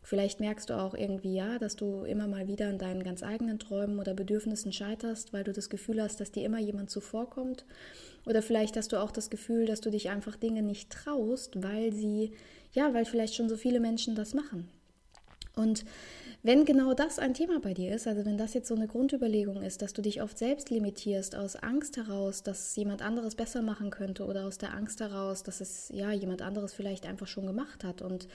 Vielleicht 0.02 0.40
merkst 0.40 0.68
du 0.68 0.74
auch 0.74 0.92
irgendwie, 0.92 1.34
ja, 1.34 1.58
dass 1.58 1.74
du 1.74 2.04
immer 2.04 2.28
mal 2.28 2.48
wieder 2.48 2.68
an 2.68 2.76
deinen 2.76 3.02
ganz 3.02 3.22
eigenen 3.22 3.58
Träumen 3.58 3.98
oder 3.98 4.12
Bedürfnissen 4.12 4.74
scheiterst, 4.74 5.32
weil 5.32 5.42
du 5.42 5.54
das 5.54 5.70
Gefühl 5.70 6.02
hast, 6.02 6.20
dass 6.20 6.32
dir 6.32 6.44
immer 6.44 6.58
jemand 6.58 6.90
zuvorkommt. 6.90 7.64
Oder 8.26 8.42
vielleicht 8.42 8.76
hast 8.76 8.92
du 8.92 9.00
auch 9.00 9.10
das 9.10 9.30
Gefühl, 9.30 9.64
dass 9.64 9.80
du 9.80 9.88
dich 9.90 10.10
einfach 10.10 10.36
Dinge 10.36 10.60
nicht 10.60 10.90
traust, 10.90 11.62
weil 11.62 11.94
sie, 11.94 12.32
ja, 12.74 12.92
weil 12.92 13.06
vielleicht 13.06 13.36
schon 13.36 13.48
so 13.48 13.56
viele 13.56 13.80
Menschen 13.80 14.14
das 14.14 14.34
machen. 14.34 14.68
Und 15.56 15.86
wenn 16.42 16.64
genau 16.64 16.94
das 16.94 17.18
ein 17.18 17.34
Thema 17.34 17.60
bei 17.60 17.74
dir 17.74 17.94
ist, 17.94 18.06
also 18.06 18.24
wenn 18.24 18.38
das 18.38 18.54
jetzt 18.54 18.68
so 18.68 18.74
eine 18.74 18.86
Grundüberlegung 18.86 19.62
ist, 19.62 19.82
dass 19.82 19.92
du 19.92 20.00
dich 20.00 20.22
oft 20.22 20.38
selbst 20.38 20.70
limitierst 20.70 21.36
aus 21.36 21.56
Angst 21.56 21.96
heraus, 21.96 22.42
dass 22.42 22.74
jemand 22.76 23.02
anderes 23.02 23.34
besser 23.34 23.60
machen 23.60 23.90
könnte 23.90 24.24
oder 24.24 24.46
aus 24.46 24.56
der 24.56 24.74
Angst 24.74 25.00
heraus, 25.00 25.42
dass 25.42 25.60
es 25.60 25.90
ja 25.90 26.12
jemand 26.12 26.40
anderes 26.40 26.72
vielleicht 26.72 27.06
einfach 27.06 27.26
schon 27.26 27.46
gemacht 27.46 27.84
hat 27.84 28.00
und 28.00 28.26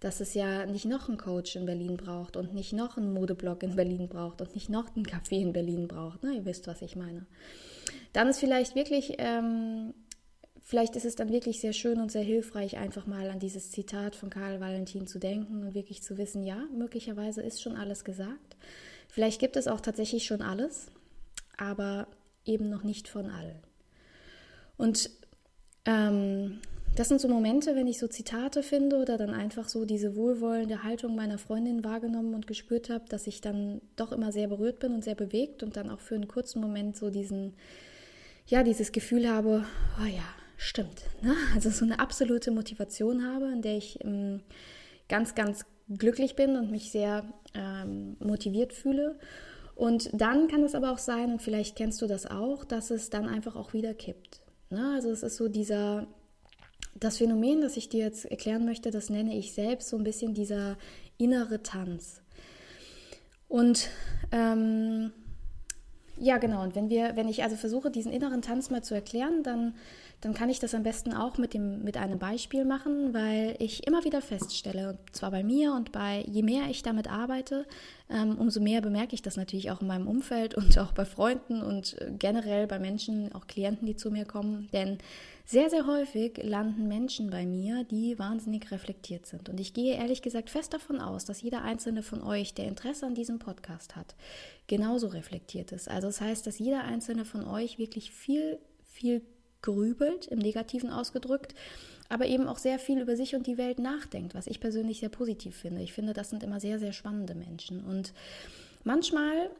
dass 0.00 0.20
es 0.20 0.34
ja 0.34 0.66
nicht 0.66 0.84
noch 0.84 1.08
einen 1.08 1.18
Coach 1.18 1.56
in 1.56 1.66
Berlin 1.66 1.96
braucht 1.96 2.36
und 2.36 2.54
nicht 2.54 2.72
noch 2.72 2.96
einen 2.96 3.12
Modeblog 3.12 3.64
in 3.64 3.74
Berlin 3.74 4.08
braucht 4.08 4.40
und 4.40 4.54
nicht 4.54 4.70
noch 4.70 4.94
einen 4.94 5.04
Café 5.04 5.40
in 5.40 5.52
Berlin 5.52 5.88
braucht. 5.88 6.22
Ne? 6.22 6.34
Ihr 6.34 6.44
wisst, 6.44 6.68
was 6.68 6.82
ich 6.82 6.94
meine. 6.94 7.26
Dann 8.12 8.28
ist 8.28 8.38
vielleicht 8.38 8.76
wirklich 8.76 9.14
ähm, 9.18 9.94
Vielleicht 10.68 10.96
ist 10.96 11.06
es 11.06 11.14
dann 11.14 11.32
wirklich 11.32 11.62
sehr 11.62 11.72
schön 11.72 11.98
und 11.98 12.12
sehr 12.12 12.22
hilfreich, 12.22 12.76
einfach 12.76 13.06
mal 13.06 13.30
an 13.30 13.38
dieses 13.38 13.70
Zitat 13.70 14.14
von 14.14 14.28
Karl 14.28 14.60
Valentin 14.60 15.06
zu 15.06 15.18
denken 15.18 15.62
und 15.62 15.72
wirklich 15.72 16.02
zu 16.02 16.18
wissen, 16.18 16.42
ja, 16.42 16.62
möglicherweise 16.76 17.40
ist 17.40 17.62
schon 17.62 17.74
alles 17.74 18.04
gesagt. 18.04 18.58
Vielleicht 19.08 19.40
gibt 19.40 19.56
es 19.56 19.66
auch 19.66 19.80
tatsächlich 19.80 20.26
schon 20.26 20.42
alles, 20.42 20.88
aber 21.56 22.06
eben 22.44 22.68
noch 22.68 22.84
nicht 22.84 23.08
von 23.08 23.30
allen. 23.30 23.62
Und 24.76 25.08
ähm, 25.86 26.58
das 26.94 27.08
sind 27.08 27.22
so 27.22 27.28
Momente, 27.28 27.74
wenn 27.74 27.86
ich 27.86 27.98
so 27.98 28.06
Zitate 28.06 28.62
finde 28.62 28.98
oder 28.98 29.16
dann 29.16 29.30
einfach 29.30 29.70
so 29.70 29.86
diese 29.86 30.16
wohlwollende 30.16 30.82
Haltung 30.82 31.16
meiner 31.16 31.38
Freundin 31.38 31.82
wahrgenommen 31.82 32.34
und 32.34 32.46
gespürt 32.46 32.90
habe, 32.90 33.06
dass 33.08 33.26
ich 33.26 33.40
dann 33.40 33.80
doch 33.96 34.12
immer 34.12 34.32
sehr 34.32 34.48
berührt 34.48 34.80
bin 34.80 34.92
und 34.92 35.02
sehr 35.02 35.14
bewegt 35.14 35.62
und 35.62 35.78
dann 35.78 35.88
auch 35.88 36.00
für 36.00 36.16
einen 36.16 36.28
kurzen 36.28 36.60
Moment 36.60 36.94
so 36.94 37.08
diesen, 37.08 37.54
ja, 38.46 38.62
dieses 38.62 38.92
Gefühl 38.92 39.30
habe, 39.30 39.64
oh 39.98 40.06
ja, 40.06 40.28
stimmt. 40.58 41.04
Ne? 41.22 41.34
Also 41.54 41.70
so 41.70 41.86
eine 41.86 42.00
absolute 42.00 42.50
Motivation 42.50 43.24
habe, 43.24 43.46
in 43.52 43.62
der 43.62 43.78
ich 43.78 44.04
ähm, 44.04 44.42
ganz, 45.08 45.34
ganz 45.34 45.64
glücklich 45.88 46.36
bin 46.36 46.56
und 46.56 46.70
mich 46.70 46.90
sehr 46.90 47.24
ähm, 47.54 48.16
motiviert 48.18 48.74
fühle. 48.74 49.18
Und 49.74 50.10
dann 50.12 50.48
kann 50.48 50.64
es 50.64 50.74
aber 50.74 50.90
auch 50.90 50.98
sein, 50.98 51.32
und 51.32 51.40
vielleicht 51.40 51.76
kennst 51.76 52.02
du 52.02 52.06
das 52.06 52.26
auch, 52.26 52.64
dass 52.64 52.90
es 52.90 53.08
dann 53.08 53.28
einfach 53.28 53.54
auch 53.54 53.72
wieder 53.72 53.94
kippt. 53.94 54.42
Ne? 54.68 54.92
Also 54.94 55.10
es 55.10 55.22
ist 55.22 55.36
so 55.36 55.48
dieser, 55.48 56.08
das 56.98 57.18
Phänomen, 57.18 57.60
das 57.60 57.76
ich 57.76 57.88
dir 57.88 58.04
jetzt 58.04 58.26
erklären 58.26 58.64
möchte, 58.64 58.90
das 58.90 59.08
nenne 59.08 59.38
ich 59.38 59.52
selbst 59.54 59.88
so 59.88 59.96
ein 59.96 60.04
bisschen 60.04 60.34
dieser 60.34 60.76
innere 61.16 61.62
Tanz. 61.62 62.20
Und 63.46 63.88
ähm, 64.32 65.12
ja, 66.20 66.38
genau. 66.38 66.62
Und 66.64 66.74
wenn 66.74 66.90
wir, 66.90 67.14
wenn 67.14 67.28
ich 67.28 67.44
also 67.44 67.56
versuche, 67.56 67.90
diesen 67.90 68.12
inneren 68.12 68.42
Tanz 68.42 68.70
mal 68.70 68.82
zu 68.82 68.94
erklären, 68.94 69.42
dann 69.44 69.74
dann 70.20 70.34
kann 70.34 70.50
ich 70.50 70.58
das 70.58 70.74
am 70.74 70.82
besten 70.82 71.14
auch 71.14 71.38
mit, 71.38 71.54
dem, 71.54 71.84
mit 71.84 71.96
einem 71.96 72.18
Beispiel 72.18 72.64
machen, 72.64 73.14
weil 73.14 73.54
ich 73.60 73.86
immer 73.86 74.04
wieder 74.04 74.20
feststelle, 74.20 74.90
und 74.90 74.98
zwar 75.14 75.30
bei 75.30 75.44
mir 75.44 75.72
und 75.72 75.92
bei, 75.92 76.24
je 76.26 76.42
mehr 76.42 76.68
ich 76.68 76.82
damit 76.82 77.08
arbeite, 77.08 77.66
ähm, 78.10 78.36
umso 78.36 78.60
mehr 78.60 78.80
bemerke 78.80 79.14
ich 79.14 79.22
das 79.22 79.36
natürlich 79.36 79.70
auch 79.70 79.80
in 79.80 79.86
meinem 79.86 80.08
Umfeld 80.08 80.54
und 80.54 80.76
auch 80.78 80.92
bei 80.92 81.04
Freunden 81.04 81.62
und 81.62 82.00
äh, 82.00 82.10
generell 82.18 82.66
bei 82.66 82.80
Menschen, 82.80 83.32
auch 83.32 83.46
Klienten, 83.46 83.86
die 83.86 83.94
zu 83.94 84.10
mir 84.10 84.24
kommen. 84.24 84.68
Denn 84.72 84.98
sehr, 85.44 85.70
sehr 85.70 85.86
häufig 85.86 86.38
landen 86.42 86.88
Menschen 86.88 87.30
bei 87.30 87.46
mir, 87.46 87.84
die 87.84 88.18
wahnsinnig 88.18 88.70
reflektiert 88.72 89.24
sind. 89.24 89.48
Und 89.48 89.60
ich 89.60 89.72
gehe 89.72 89.96
ehrlich 89.96 90.20
gesagt 90.20 90.50
fest 90.50 90.74
davon 90.74 91.00
aus, 91.00 91.26
dass 91.26 91.42
jeder 91.42 91.62
einzelne 91.62 92.02
von 92.02 92.22
euch, 92.22 92.54
der 92.54 92.66
Interesse 92.66 93.06
an 93.06 93.14
diesem 93.14 93.38
Podcast 93.38 93.94
hat, 93.94 94.16
genauso 94.66 95.06
reflektiert 95.06 95.70
ist. 95.70 95.88
Also 95.88 96.08
das 96.08 96.20
heißt, 96.20 96.46
dass 96.46 96.58
jeder 96.58 96.84
einzelne 96.84 97.24
von 97.24 97.46
euch 97.46 97.78
wirklich 97.78 98.10
viel, 98.10 98.58
viel 98.82 99.22
grübelt, 99.62 100.26
im 100.26 100.38
Negativen 100.38 100.90
ausgedrückt, 100.90 101.54
aber 102.08 102.26
eben 102.26 102.48
auch 102.48 102.58
sehr 102.58 102.78
viel 102.78 103.00
über 103.00 103.16
sich 103.16 103.34
und 103.34 103.46
die 103.46 103.58
Welt 103.58 103.78
nachdenkt, 103.78 104.34
was 104.34 104.46
ich 104.46 104.60
persönlich 104.60 105.00
sehr 105.00 105.08
positiv 105.08 105.56
finde. 105.56 105.82
Ich 105.82 105.92
finde, 105.92 106.12
das 106.12 106.30
sind 106.30 106.42
immer 106.42 106.60
sehr, 106.60 106.78
sehr 106.78 106.92
spannende 106.92 107.34
Menschen. 107.34 107.84
Und 107.84 108.12
manchmal 108.84 109.50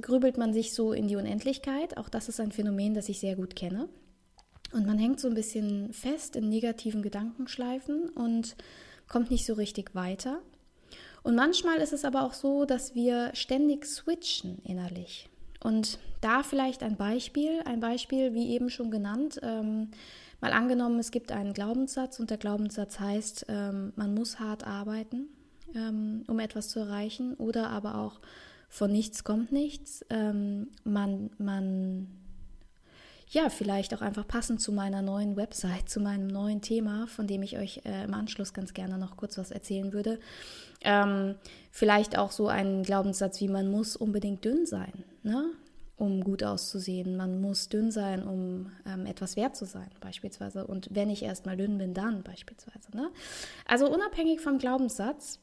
grübelt 0.00 0.38
man 0.38 0.52
sich 0.52 0.72
so 0.72 0.92
in 0.92 1.08
die 1.08 1.16
Unendlichkeit. 1.16 1.96
Auch 1.96 2.08
das 2.08 2.28
ist 2.28 2.40
ein 2.40 2.52
Phänomen, 2.52 2.94
das 2.94 3.08
ich 3.08 3.18
sehr 3.18 3.34
gut 3.34 3.56
kenne. 3.56 3.88
Und 4.72 4.86
man 4.86 4.98
hängt 4.98 5.20
so 5.20 5.28
ein 5.28 5.34
bisschen 5.34 5.92
fest 5.92 6.36
in 6.36 6.48
negativen 6.48 7.02
Gedankenschleifen 7.02 8.10
und 8.10 8.56
kommt 9.08 9.30
nicht 9.30 9.46
so 9.46 9.54
richtig 9.54 9.94
weiter. 9.94 10.40
Und 11.22 11.34
manchmal 11.34 11.78
ist 11.78 11.92
es 11.92 12.04
aber 12.04 12.22
auch 12.22 12.34
so, 12.34 12.64
dass 12.66 12.94
wir 12.94 13.30
ständig 13.34 13.86
switchen 13.86 14.58
innerlich. 14.64 15.28
Und 15.66 15.98
da 16.20 16.44
vielleicht 16.44 16.84
ein 16.84 16.94
Beispiel, 16.94 17.60
ein 17.64 17.80
Beispiel, 17.80 18.34
wie 18.34 18.50
eben 18.50 18.70
schon 18.70 18.92
genannt, 18.92 19.40
ähm, 19.42 19.88
mal 20.40 20.52
angenommen, 20.52 21.00
es 21.00 21.10
gibt 21.10 21.32
einen 21.32 21.54
Glaubenssatz 21.54 22.20
und 22.20 22.30
der 22.30 22.36
Glaubenssatz 22.36 23.00
heißt, 23.00 23.46
ähm, 23.48 23.92
man 23.96 24.14
muss 24.14 24.38
hart 24.38 24.64
arbeiten, 24.64 25.26
ähm, 25.74 26.22
um 26.28 26.38
etwas 26.38 26.68
zu 26.68 26.78
erreichen, 26.78 27.34
oder 27.34 27.70
aber 27.70 27.98
auch 27.98 28.20
von 28.68 28.92
nichts 28.92 29.24
kommt 29.24 29.50
nichts. 29.50 30.06
Ähm, 30.08 30.68
man, 30.84 31.30
man, 31.38 32.06
ja, 33.28 33.48
vielleicht 33.48 33.94
auch 33.94 34.02
einfach 34.02 34.26
passend 34.26 34.60
zu 34.60 34.72
meiner 34.72 35.02
neuen 35.02 35.36
Website, 35.36 35.88
zu 35.88 36.00
meinem 36.00 36.26
neuen 36.26 36.62
Thema, 36.62 37.06
von 37.06 37.26
dem 37.26 37.42
ich 37.42 37.58
euch 37.58 37.82
äh, 37.84 38.04
im 38.04 38.14
Anschluss 38.14 38.54
ganz 38.54 38.72
gerne 38.72 38.98
noch 38.98 39.16
kurz 39.16 39.36
was 39.36 39.50
erzählen 39.50 39.92
würde. 39.92 40.20
Ähm, 40.82 41.34
vielleicht 41.70 42.16
auch 42.16 42.30
so 42.30 42.48
ein 42.48 42.82
Glaubenssatz 42.82 43.40
wie 43.40 43.48
man 43.48 43.70
muss 43.70 43.96
unbedingt 43.96 44.44
dünn 44.44 44.66
sein 44.66 45.04
ne? 45.26 45.50
um 45.96 46.22
gut 46.22 46.42
auszusehen. 46.42 47.16
Man 47.16 47.40
muss 47.40 47.68
dünn 47.68 47.90
sein, 47.90 48.22
um 48.22 48.70
ähm, 48.86 49.06
etwas 49.06 49.36
wert 49.36 49.56
zu 49.56 49.64
sein, 49.64 49.88
beispielsweise. 50.00 50.66
Und 50.66 50.88
wenn 50.92 51.10
ich 51.10 51.22
erstmal 51.22 51.56
dünn 51.56 51.78
bin, 51.78 51.94
dann 51.94 52.22
beispielsweise. 52.22 52.94
Ne? 52.94 53.10
Also 53.66 53.90
unabhängig 53.90 54.40
vom 54.40 54.58
Glaubenssatz 54.58 55.40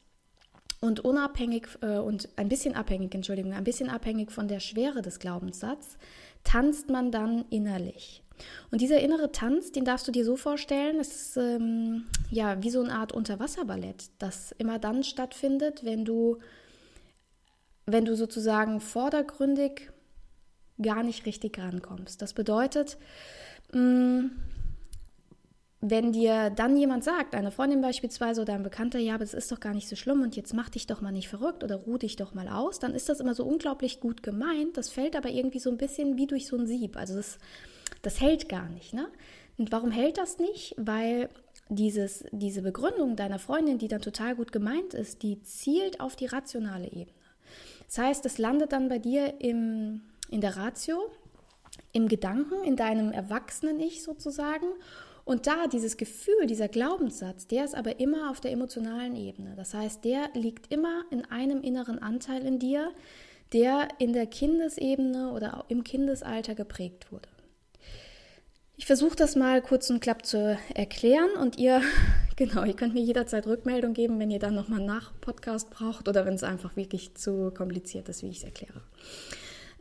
und 0.84 1.00
unabhängig 1.00 1.66
äh, 1.80 1.96
und 1.96 2.28
ein 2.36 2.48
bisschen 2.48 2.74
abhängig, 2.74 3.14
Entschuldigung, 3.14 3.54
ein 3.54 3.64
bisschen 3.64 3.88
abhängig 3.88 4.30
von 4.30 4.48
der 4.48 4.60
Schwere 4.60 5.00
des 5.00 5.18
Glaubenssatzes, 5.18 5.96
tanzt 6.44 6.90
man 6.90 7.10
dann 7.10 7.46
innerlich. 7.48 8.22
Und 8.70 8.82
dieser 8.82 9.00
innere 9.00 9.32
Tanz, 9.32 9.72
den 9.72 9.86
darfst 9.86 10.06
du 10.06 10.12
dir 10.12 10.26
so 10.26 10.36
vorstellen, 10.36 11.00
es 11.00 11.28
ist 11.28 11.36
ähm, 11.38 12.04
ja 12.30 12.62
wie 12.62 12.68
so 12.68 12.82
eine 12.82 12.92
Art 12.92 13.12
Unterwasserballett, 13.12 14.10
das 14.18 14.52
immer 14.58 14.78
dann 14.78 15.04
stattfindet, 15.04 15.84
wenn 15.84 16.04
du 16.04 16.38
wenn 17.86 18.04
du 18.04 18.14
sozusagen 18.14 18.80
vordergründig 18.80 19.90
gar 20.80 21.02
nicht 21.02 21.24
richtig 21.26 21.58
rankommst. 21.58 22.20
Das 22.20 22.34
bedeutet, 22.34 22.98
mm, 23.72 24.26
wenn 25.86 26.12
dir 26.12 26.48
dann 26.48 26.78
jemand 26.78 27.04
sagt, 27.04 27.34
eine 27.34 27.50
Freundin 27.50 27.82
beispielsweise 27.82 28.40
oder 28.40 28.54
ein 28.54 28.62
Bekannter, 28.62 28.98
ja, 28.98 29.16
aber 29.16 29.24
das 29.24 29.34
ist 29.34 29.52
doch 29.52 29.60
gar 29.60 29.74
nicht 29.74 29.86
so 29.86 29.96
schlimm 29.96 30.22
und 30.22 30.34
jetzt 30.34 30.54
mach 30.54 30.70
dich 30.70 30.86
doch 30.86 31.02
mal 31.02 31.12
nicht 31.12 31.28
verrückt 31.28 31.62
oder 31.62 31.76
ruh 31.76 31.98
dich 31.98 32.16
doch 32.16 32.32
mal 32.32 32.48
aus, 32.48 32.78
dann 32.78 32.94
ist 32.94 33.10
das 33.10 33.20
immer 33.20 33.34
so 33.34 33.44
unglaublich 33.44 34.00
gut 34.00 34.22
gemeint. 34.22 34.78
Das 34.78 34.88
fällt 34.88 35.14
aber 35.14 35.28
irgendwie 35.28 35.58
so 35.58 35.68
ein 35.68 35.76
bisschen 35.76 36.16
wie 36.16 36.26
durch 36.26 36.46
so 36.46 36.56
ein 36.56 36.66
Sieb. 36.66 36.96
Also 36.96 37.16
das, 37.16 37.38
das 38.00 38.18
hält 38.22 38.48
gar 38.48 38.70
nicht. 38.70 38.94
Ne? 38.94 39.08
Und 39.58 39.72
warum 39.72 39.90
hält 39.90 40.16
das 40.16 40.38
nicht? 40.38 40.74
Weil 40.78 41.28
dieses, 41.68 42.24
diese 42.32 42.62
Begründung 42.62 43.14
deiner 43.14 43.38
Freundin, 43.38 43.76
die 43.76 43.88
dann 43.88 44.00
total 44.00 44.36
gut 44.36 44.52
gemeint 44.52 44.94
ist, 44.94 45.22
die 45.22 45.42
zielt 45.42 46.00
auf 46.00 46.16
die 46.16 46.26
rationale 46.26 46.86
Ebene. 46.86 47.12
Das 47.86 47.98
heißt, 47.98 48.24
es 48.24 48.38
landet 48.38 48.72
dann 48.72 48.88
bei 48.88 48.98
dir 48.98 49.38
im, 49.40 50.00
in 50.30 50.40
der 50.40 50.56
Ratio, 50.56 51.10
im 51.92 52.08
Gedanken, 52.08 52.64
in 52.64 52.76
deinem 52.76 53.12
erwachsenen 53.12 53.80
Ich 53.80 54.02
sozusagen. 54.02 54.66
Und 55.24 55.46
da 55.46 55.66
dieses 55.66 55.96
Gefühl, 55.96 56.46
dieser 56.46 56.68
Glaubenssatz, 56.68 57.46
der 57.46 57.64
ist 57.64 57.74
aber 57.74 57.98
immer 57.98 58.30
auf 58.30 58.40
der 58.40 58.52
emotionalen 58.52 59.16
Ebene. 59.16 59.54
Das 59.56 59.72
heißt, 59.72 60.04
der 60.04 60.28
liegt 60.34 60.70
immer 60.70 61.02
in 61.10 61.24
einem 61.24 61.62
inneren 61.62 61.98
Anteil 61.98 62.44
in 62.44 62.58
dir, 62.58 62.92
der 63.52 63.88
in 63.98 64.12
der 64.12 64.26
Kindesebene 64.26 65.32
oder 65.32 65.64
im 65.68 65.82
Kindesalter 65.82 66.54
geprägt 66.54 67.10
wurde. 67.10 67.28
Ich 68.76 68.86
versuche 68.86 69.16
das 69.16 69.36
mal 69.36 69.62
kurz 69.62 69.88
und 69.88 70.00
klapp 70.00 70.26
zu 70.26 70.58
erklären 70.74 71.30
und 71.40 71.58
ihr, 71.58 71.80
genau, 72.36 72.64
ihr 72.64 72.74
könnt 72.74 72.92
mir 72.92 73.02
jederzeit 73.02 73.46
Rückmeldung 73.46 73.94
geben, 73.94 74.18
wenn 74.18 74.30
ihr 74.30 74.40
dann 74.40 74.54
nochmal 74.54 74.80
nach 74.80 75.12
Podcast 75.20 75.70
braucht 75.70 76.06
oder 76.06 76.26
wenn 76.26 76.34
es 76.34 76.42
einfach 76.42 76.76
wirklich 76.76 77.14
zu 77.14 77.50
kompliziert 77.56 78.08
ist, 78.10 78.22
wie 78.22 78.28
ich 78.28 78.38
es 78.38 78.44
erkläre. 78.44 78.82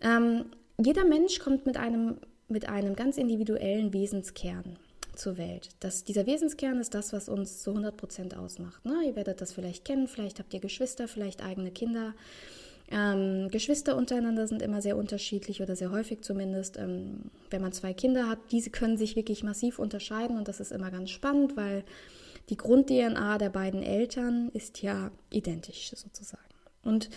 Ähm, 0.02 0.46
jeder 0.78 1.04
Mensch 1.04 1.40
kommt 1.40 1.66
mit 1.66 1.76
einem, 1.76 2.18
mit 2.48 2.70
einem 2.70 2.96
ganz 2.96 3.18
individuellen 3.18 3.94
Wesenskern 3.94 4.78
zur 5.16 5.38
Welt. 5.38 5.70
Das, 5.80 6.04
dieser 6.04 6.26
Wesenskern 6.26 6.80
ist 6.80 6.94
das, 6.94 7.14
was 7.14 7.30
uns 7.30 7.62
zu 7.62 7.72
100 7.72 7.96
Prozent 7.96 8.36
ausmacht. 8.36 8.84
Ne? 8.86 9.04
Ihr 9.06 9.16
werdet 9.16 9.42
das 9.42 9.54
vielleicht 9.54 9.86
kennen, 9.86 10.08
vielleicht 10.08 10.40
habt 10.40 10.54
ihr 10.54 10.60
Geschwister, 10.60 11.08
vielleicht 11.08 11.44
eigene 11.44 11.72
Kinder. 11.72 12.14
Ähm, 12.90 13.50
Geschwister 13.50 13.96
untereinander 13.96 14.48
sind 14.48 14.62
immer 14.62 14.82
sehr 14.82 14.98
unterschiedlich 14.98 15.62
oder 15.62 15.76
sehr 15.76 15.92
häufig 15.92 16.22
zumindest. 16.22 16.78
Ähm, 16.78 17.32
wenn 17.50 17.62
man 17.62 17.72
zwei 17.72 17.94
Kinder 17.94 18.30
hat, 18.30 18.40
diese 18.52 18.70
können 18.70 18.98
sich 18.98 19.16
wirklich 19.16 19.44
massiv 19.44 19.80
unterscheiden 19.80 20.38
und 20.38 20.48
das 20.48 20.60
ist 20.60 20.72
immer 20.72 20.92
ganz 20.92 21.10
spannend, 21.10 21.56
weil 21.56 21.84
die 22.50 22.58
Grund-DNA 22.58 23.38
der 23.38 23.50
beiden 23.50 23.84
Eltern 23.84 24.50
ist 24.54 24.82
ja 24.82 25.12
identisch 25.32 25.92
sozusagen. 25.96 26.44
Und 26.84 27.10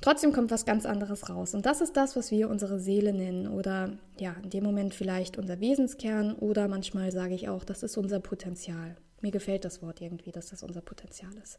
trotzdem 0.00 0.32
kommt 0.32 0.50
was 0.50 0.64
ganz 0.64 0.86
anderes 0.86 1.28
raus. 1.28 1.54
Und 1.54 1.66
das 1.66 1.80
ist 1.80 1.96
das, 1.96 2.16
was 2.16 2.30
wir 2.30 2.48
unsere 2.48 2.78
Seele 2.78 3.12
nennen 3.12 3.48
oder 3.48 3.92
ja, 4.18 4.34
in 4.42 4.50
dem 4.50 4.64
Moment 4.64 4.94
vielleicht 4.94 5.38
unser 5.38 5.60
Wesenskern 5.60 6.34
oder 6.34 6.68
manchmal 6.68 7.12
sage 7.12 7.34
ich 7.34 7.48
auch, 7.48 7.64
das 7.64 7.82
ist 7.82 7.96
unser 7.96 8.20
Potenzial. 8.20 8.96
Mir 9.20 9.30
gefällt 9.30 9.64
das 9.64 9.82
Wort 9.82 10.00
irgendwie, 10.00 10.32
dass 10.32 10.50
das 10.50 10.62
unser 10.62 10.80
Potenzial 10.80 11.32
ist. 11.42 11.58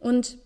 Und 0.00 0.38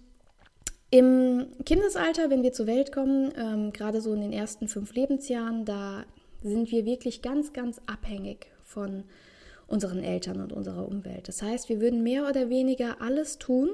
im 0.91 1.47
Kindesalter, 1.65 2.29
wenn 2.29 2.43
wir 2.43 2.53
zur 2.53 2.67
Welt 2.67 2.93
kommen, 2.93 3.33
ähm, 3.37 3.73
gerade 3.73 4.01
so 4.01 4.13
in 4.13 4.21
den 4.21 4.33
ersten 4.33 4.69
fünf 4.69 4.95
Lebensjahren, 4.95 5.65
da 5.65 6.05
sind 6.43 6.71
wir 6.71 6.85
wirklich 6.85 7.23
ganz, 7.23 7.53
ganz 7.53 7.81
abhängig 7.87 8.49
von 8.63 9.05
unseren 9.67 10.01
Eltern 10.01 10.41
und 10.41 10.53
unserer 10.53 10.87
Umwelt. 10.87 11.29
Das 11.29 11.41
heißt, 11.41 11.69
wir 11.69 11.81
würden 11.81 12.03
mehr 12.03 12.29
oder 12.29 12.51
weniger 12.51 13.01
alles 13.01 13.39
tun, 13.39 13.71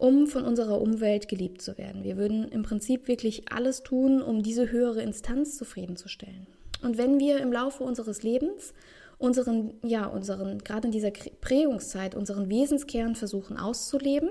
um 0.00 0.26
von 0.26 0.44
unserer 0.44 0.80
Umwelt 0.80 1.28
geliebt 1.28 1.60
zu 1.60 1.76
werden. 1.76 2.04
Wir 2.04 2.16
würden 2.16 2.48
im 2.48 2.62
Prinzip 2.62 3.06
wirklich 3.06 3.52
alles 3.52 3.82
tun, 3.82 4.22
um 4.22 4.42
diese 4.42 4.72
höhere 4.72 5.02
Instanz 5.02 5.58
zufriedenzustellen. 5.58 6.46
Und 6.82 6.96
wenn 6.96 7.20
wir 7.20 7.38
im 7.40 7.52
Laufe 7.52 7.84
unseres 7.84 8.22
Lebens 8.22 8.72
unseren, 9.18 9.74
ja, 9.82 10.06
unseren, 10.06 10.58
gerade 10.60 10.88
in 10.88 10.92
dieser 10.92 11.10
Prägungszeit, 11.42 12.14
unseren 12.14 12.48
Wesenskern 12.48 13.14
versuchen 13.14 13.58
auszuleben, 13.58 14.30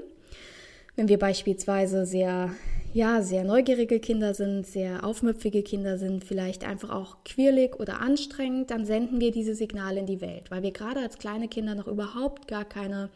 wenn 0.96 1.08
wir 1.08 1.20
beispielsweise 1.20 2.08
sehr, 2.08 2.50
ja, 2.96 3.22
sehr 3.22 3.44
neugierige 3.44 4.00
Kinder 4.00 4.34
sind, 4.34 4.66
sehr 4.66 5.04
aufmüpfige 5.04 5.62
Kinder 5.62 6.00
sind, 6.00 6.24
vielleicht 6.24 6.68
einfach 6.68 6.90
auch 6.90 7.24
quirlig 7.24 7.80
oder 7.80 8.02
anstrengend, 8.02 8.72
dann 8.72 8.86
senden 8.86 9.22
wir 9.22 9.30
diese 9.30 9.54
Signale 9.54 10.00
in 10.00 10.08
die 10.08 10.22
Welt, 10.22 10.50
weil 10.50 10.64
wir 10.64 10.72
gerade 10.72 11.02
als 11.02 11.20
kleine 11.20 11.48
Kinder 11.48 11.76
noch 11.76 11.88
überhaupt 11.88 12.48
gar 12.48 12.66
keine 12.66 13.12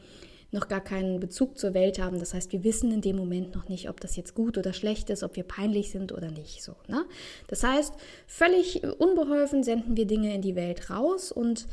noch 0.53 0.67
gar 0.67 0.81
keinen 0.81 1.19
Bezug 1.19 1.57
zur 1.57 1.73
Welt 1.73 1.99
haben. 1.99 2.19
Das 2.19 2.33
heißt, 2.33 2.51
wir 2.51 2.63
wissen 2.63 2.91
in 2.91 3.01
dem 3.01 3.15
Moment 3.15 3.55
noch 3.55 3.67
nicht, 3.67 3.89
ob 3.89 3.99
das 3.99 4.15
jetzt 4.15 4.35
gut 4.35 4.57
oder 4.57 4.73
schlecht 4.73 5.09
ist, 5.09 5.23
ob 5.23 5.35
wir 5.35 5.43
peinlich 5.43 5.91
sind 5.91 6.11
oder 6.11 6.29
nicht. 6.31 6.63
So, 6.63 6.75
ne? 6.87 7.05
Das 7.47 7.63
heißt, 7.63 7.93
völlig 8.27 8.83
unbeholfen 8.99 9.63
senden 9.63 9.97
wir 9.97 10.05
Dinge 10.05 10.33
in 10.33 10.41
die 10.41 10.55
Welt 10.55 10.89
raus 10.89 11.31
und 11.31 11.67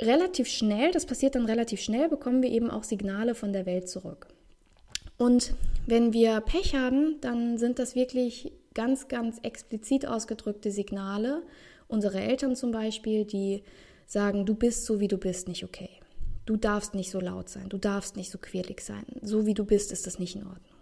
relativ 0.00 0.48
schnell, 0.48 0.92
das 0.92 1.06
passiert 1.06 1.34
dann 1.34 1.46
relativ 1.46 1.80
schnell, 1.80 2.08
bekommen 2.08 2.42
wir 2.42 2.50
eben 2.50 2.70
auch 2.70 2.84
Signale 2.84 3.34
von 3.34 3.52
der 3.52 3.66
Welt 3.66 3.88
zurück. 3.88 4.28
Und 5.16 5.54
wenn 5.86 6.12
wir 6.12 6.40
Pech 6.40 6.74
haben, 6.76 7.20
dann 7.20 7.58
sind 7.58 7.78
das 7.78 7.96
wirklich 7.96 8.52
ganz, 8.74 9.08
ganz 9.08 9.38
explizit 9.42 10.06
ausgedrückte 10.06 10.70
Signale. 10.70 11.42
Unsere 11.88 12.20
Eltern 12.20 12.54
zum 12.54 12.70
Beispiel, 12.70 13.24
die 13.24 13.64
sagen, 14.06 14.46
du 14.46 14.54
bist 14.54 14.84
so, 14.84 15.00
wie 15.00 15.08
du 15.08 15.18
bist, 15.18 15.48
nicht 15.48 15.64
okay. 15.64 15.90
Du 16.48 16.56
darfst 16.56 16.94
nicht 16.94 17.10
so 17.10 17.20
laut 17.20 17.50
sein, 17.50 17.68
du 17.68 17.76
darfst 17.76 18.16
nicht 18.16 18.30
so 18.30 18.38
quirlig 18.38 18.80
sein. 18.80 19.04
So 19.20 19.44
wie 19.44 19.52
du 19.52 19.66
bist, 19.66 19.92
ist 19.92 20.06
das 20.06 20.18
nicht 20.18 20.34
in 20.34 20.46
Ordnung. 20.46 20.78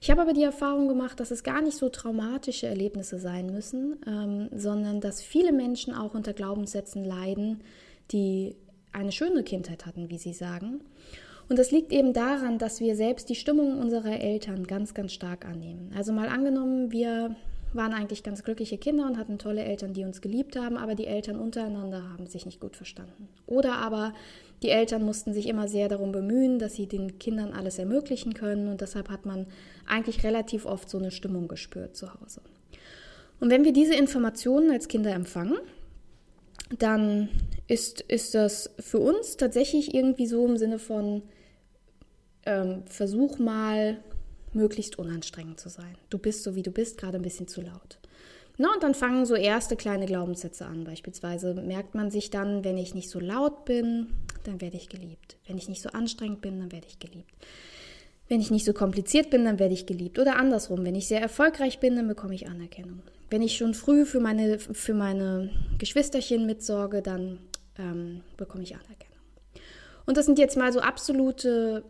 Ich 0.00 0.12
habe 0.12 0.22
aber 0.22 0.32
die 0.32 0.44
Erfahrung 0.44 0.86
gemacht, 0.86 1.18
dass 1.18 1.32
es 1.32 1.42
gar 1.42 1.60
nicht 1.60 1.76
so 1.76 1.88
traumatische 1.88 2.68
Erlebnisse 2.68 3.18
sein 3.18 3.50
müssen, 3.52 3.96
ähm, 4.06 4.48
sondern 4.56 5.00
dass 5.00 5.22
viele 5.22 5.50
Menschen 5.50 5.92
auch 5.92 6.14
unter 6.14 6.32
Glaubenssätzen 6.32 7.04
leiden, 7.04 7.64
die 8.12 8.54
eine 8.92 9.10
schöne 9.10 9.42
Kindheit 9.42 9.86
hatten, 9.86 10.08
wie 10.08 10.18
sie 10.18 10.32
sagen. 10.32 10.82
Und 11.48 11.58
das 11.58 11.72
liegt 11.72 11.90
eben 11.90 12.12
daran, 12.12 12.58
dass 12.58 12.78
wir 12.78 12.94
selbst 12.94 13.28
die 13.28 13.34
Stimmung 13.34 13.80
unserer 13.80 14.20
Eltern 14.20 14.68
ganz, 14.68 14.94
ganz 14.94 15.12
stark 15.12 15.46
annehmen. 15.46 15.90
Also 15.96 16.12
mal 16.12 16.28
angenommen, 16.28 16.92
wir 16.92 17.34
waren 17.72 17.92
eigentlich 17.92 18.22
ganz 18.22 18.44
glückliche 18.44 18.78
Kinder 18.78 19.04
und 19.06 19.18
hatten 19.18 19.38
tolle 19.38 19.64
Eltern, 19.64 19.92
die 19.92 20.04
uns 20.04 20.20
geliebt 20.20 20.56
haben, 20.56 20.76
aber 20.76 20.94
die 20.94 21.06
Eltern 21.06 21.40
untereinander 21.40 22.08
haben 22.10 22.26
sich 22.26 22.46
nicht 22.46 22.60
gut 22.60 22.76
verstanden. 22.76 23.28
Oder 23.46 23.78
aber 23.78 24.14
die 24.62 24.70
Eltern 24.70 25.02
mussten 25.02 25.32
sich 25.32 25.48
immer 25.48 25.68
sehr 25.68 25.88
darum 25.88 26.12
bemühen, 26.12 26.58
dass 26.58 26.74
sie 26.74 26.86
den 26.86 27.18
Kindern 27.18 27.52
alles 27.52 27.78
ermöglichen 27.78 28.34
können 28.34 28.68
und 28.68 28.80
deshalb 28.80 29.10
hat 29.10 29.26
man 29.26 29.46
eigentlich 29.86 30.24
relativ 30.24 30.64
oft 30.64 30.88
so 30.88 30.98
eine 30.98 31.10
Stimmung 31.10 31.48
gespürt 31.48 31.96
zu 31.96 32.12
Hause. 32.14 32.40
Und 33.38 33.50
wenn 33.50 33.64
wir 33.64 33.72
diese 33.72 33.94
Informationen 33.94 34.70
als 34.70 34.88
Kinder 34.88 35.12
empfangen, 35.12 35.58
dann 36.78 37.28
ist, 37.68 38.00
ist 38.00 38.34
das 38.34 38.70
für 38.80 38.98
uns 38.98 39.36
tatsächlich 39.36 39.94
irgendwie 39.94 40.26
so 40.26 40.46
im 40.46 40.56
Sinne 40.56 40.78
von, 40.78 41.22
ähm, 42.44 42.82
versuch 42.86 43.38
mal 43.38 43.98
möglichst 44.52 44.98
unanstrengend 44.98 45.60
zu 45.60 45.68
sein. 45.68 45.96
Du 46.08 46.18
bist 46.18 46.42
so, 46.42 46.54
wie 46.54 46.62
du 46.62 46.70
bist, 46.70 46.98
gerade 46.98 47.18
ein 47.18 47.22
bisschen 47.22 47.46
zu 47.46 47.60
laut. 47.60 47.98
Na, 48.58 48.72
und 48.72 48.82
dann 48.82 48.94
fangen 48.94 49.26
so 49.26 49.34
erste 49.34 49.76
kleine 49.76 50.06
Glaubenssätze 50.06 50.64
an. 50.64 50.84
Beispielsweise 50.84 51.54
merkt 51.54 51.94
man 51.94 52.10
sich 52.10 52.30
dann, 52.30 52.64
wenn 52.64 52.78
ich 52.78 52.94
nicht 52.94 53.10
so 53.10 53.20
laut 53.20 53.64
bin, 53.66 54.08
dann 54.44 54.60
werde 54.60 54.76
ich 54.76 54.88
geliebt. 54.88 55.36
Wenn 55.46 55.58
ich 55.58 55.68
nicht 55.68 55.82
so 55.82 55.90
anstrengend 55.90 56.40
bin, 56.40 56.58
dann 56.58 56.72
werde 56.72 56.86
ich 56.86 56.98
geliebt. 56.98 57.30
Wenn 58.28 58.40
ich 58.40 58.50
nicht 58.50 58.64
so 58.64 58.72
kompliziert 58.72 59.30
bin, 59.30 59.44
dann 59.44 59.58
werde 59.58 59.74
ich 59.74 59.86
geliebt. 59.86 60.18
Oder 60.18 60.36
andersrum, 60.36 60.84
wenn 60.84 60.94
ich 60.94 61.06
sehr 61.06 61.20
erfolgreich 61.20 61.80
bin, 61.80 61.96
dann 61.96 62.08
bekomme 62.08 62.34
ich 62.34 62.48
Anerkennung. 62.48 63.02
Wenn 63.28 63.42
ich 63.42 63.56
schon 63.56 63.74
früh 63.74 64.04
für 64.06 64.20
meine, 64.20 64.58
für 64.58 64.94
meine 64.94 65.50
Geschwisterchen 65.78 66.46
mitsorge, 66.46 67.02
dann 67.02 67.38
ähm, 67.78 68.22
bekomme 68.36 68.64
ich 68.64 68.74
Anerkennung. 68.74 69.16
Und 70.06 70.16
das 70.16 70.26
sind 70.26 70.38
jetzt 70.38 70.56
mal 70.56 70.72
so 70.72 70.80
absolute 70.80 71.84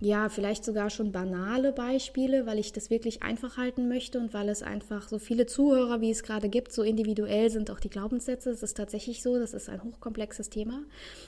ja, 0.00 0.28
vielleicht 0.28 0.64
sogar 0.64 0.90
schon 0.90 1.12
banale 1.12 1.72
Beispiele, 1.72 2.46
weil 2.46 2.58
ich 2.58 2.72
das 2.72 2.90
wirklich 2.90 3.22
einfach 3.22 3.56
halten 3.56 3.88
möchte 3.88 4.18
und 4.18 4.34
weil 4.34 4.48
es 4.48 4.62
einfach 4.62 5.08
so 5.08 5.18
viele 5.18 5.46
Zuhörer, 5.46 6.00
wie 6.00 6.10
es 6.10 6.22
gerade 6.22 6.48
gibt, 6.48 6.72
so 6.72 6.82
individuell 6.82 7.50
sind 7.50 7.70
auch 7.70 7.80
die 7.80 7.90
Glaubenssätze. 7.90 8.50
Es 8.50 8.62
ist 8.62 8.76
tatsächlich 8.76 9.22
so, 9.22 9.38
das 9.38 9.54
ist 9.54 9.68
ein 9.68 9.82
hochkomplexes 9.82 10.50
Thema. 10.50 10.82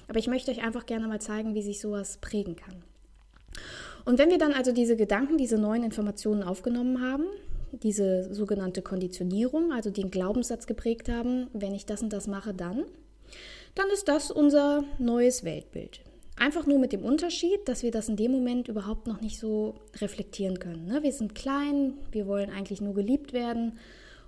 Aber 0.08 0.18
ich 0.18 0.26
möchte 0.26 0.50
euch 0.50 0.62
einfach 0.62 0.84
gerne 0.84 1.06
mal 1.06 1.20
zeigen, 1.20 1.54
wie 1.54 1.62
sich 1.62 1.80
sowas 1.80 2.18
prägen 2.18 2.56
kann. 2.56 2.82
Und 4.04 4.18
wenn 4.18 4.30
wir 4.30 4.38
dann 4.38 4.52
also 4.52 4.72
diese 4.72 4.96
Gedanken, 4.96 5.38
diese 5.38 5.58
neuen 5.58 5.82
Informationen 5.82 6.42
aufgenommen 6.42 7.00
haben, 7.00 7.24
diese 7.72 8.32
sogenannte 8.34 8.82
Konditionierung, 8.82 9.72
also 9.72 9.90
den 9.90 10.10
Glaubenssatz 10.10 10.66
geprägt 10.66 11.08
haben, 11.08 11.48
wenn 11.52 11.74
ich 11.74 11.86
das 11.86 12.02
und 12.02 12.12
das 12.12 12.26
mache, 12.26 12.54
dann, 12.54 12.84
dann 13.74 13.88
ist 13.92 14.08
das 14.08 14.30
unser 14.30 14.84
neues 14.98 15.44
Weltbild. 15.44 16.00
Einfach 16.38 16.66
nur 16.66 16.78
mit 16.78 16.92
dem 16.92 17.02
Unterschied, 17.02 17.66
dass 17.66 17.82
wir 17.82 17.90
das 17.90 18.10
in 18.10 18.16
dem 18.16 18.30
Moment 18.30 18.68
überhaupt 18.68 19.06
noch 19.06 19.22
nicht 19.22 19.38
so 19.38 19.76
reflektieren 20.00 20.58
können. 20.58 20.86
Ne? 20.86 21.02
Wir 21.02 21.12
sind 21.12 21.34
klein, 21.34 21.94
wir 22.12 22.26
wollen 22.26 22.50
eigentlich 22.50 22.82
nur 22.82 22.94
geliebt 22.94 23.32
werden 23.32 23.78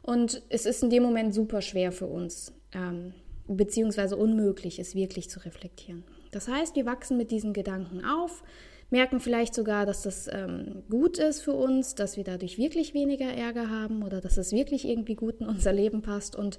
und 0.02 0.42
es 0.48 0.64
ist 0.64 0.82
in 0.82 0.88
dem 0.88 1.02
Moment 1.02 1.34
super 1.34 1.60
schwer 1.60 1.92
für 1.92 2.06
uns, 2.06 2.52
ähm, 2.72 3.12
beziehungsweise 3.46 4.16
unmöglich, 4.16 4.78
es 4.78 4.94
wirklich 4.94 5.28
zu 5.28 5.44
reflektieren. 5.44 6.02
Das 6.30 6.48
heißt, 6.48 6.76
wir 6.76 6.86
wachsen 6.86 7.18
mit 7.18 7.30
diesen 7.30 7.52
Gedanken 7.52 8.02
auf, 8.02 8.42
merken 8.90 9.20
vielleicht 9.20 9.54
sogar, 9.54 9.84
dass 9.84 10.02
das 10.02 10.28
ähm, 10.32 10.82
gut 10.88 11.18
ist 11.18 11.42
für 11.42 11.52
uns, 11.52 11.94
dass 11.94 12.16
wir 12.16 12.24
dadurch 12.24 12.56
wirklich 12.56 12.94
weniger 12.94 13.30
Ärger 13.30 13.68
haben 13.68 14.02
oder 14.02 14.22
dass 14.22 14.38
es 14.38 14.52
wirklich 14.52 14.88
irgendwie 14.88 15.14
gut 15.14 15.40
in 15.40 15.46
unser 15.46 15.74
Leben 15.74 16.00
passt. 16.00 16.36
Und 16.36 16.58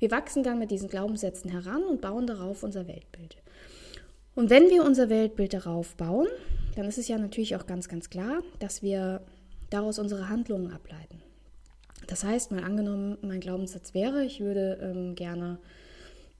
wir 0.00 0.10
wachsen 0.10 0.42
dann 0.42 0.58
mit 0.58 0.72
diesen 0.72 0.88
Glaubenssätzen 0.88 1.50
heran 1.50 1.84
und 1.84 2.00
bauen 2.00 2.26
darauf 2.26 2.64
unser 2.64 2.88
Weltbild. 2.88 3.36
Und 4.38 4.50
wenn 4.50 4.70
wir 4.70 4.84
unser 4.84 5.10
Weltbild 5.10 5.52
darauf 5.52 5.96
bauen, 5.96 6.28
dann 6.76 6.86
ist 6.86 6.96
es 6.96 7.08
ja 7.08 7.18
natürlich 7.18 7.56
auch 7.56 7.66
ganz, 7.66 7.88
ganz 7.88 8.08
klar, 8.08 8.44
dass 8.60 8.84
wir 8.84 9.20
daraus 9.68 9.98
unsere 9.98 10.28
Handlungen 10.28 10.70
ableiten. 10.70 11.20
Das 12.06 12.22
heißt, 12.22 12.52
mal 12.52 12.62
angenommen, 12.62 13.18
mein 13.20 13.40
Glaubenssatz 13.40 13.94
wäre, 13.94 14.24
ich 14.24 14.38
würde 14.38 14.78
ähm, 14.80 15.16
gerne 15.16 15.58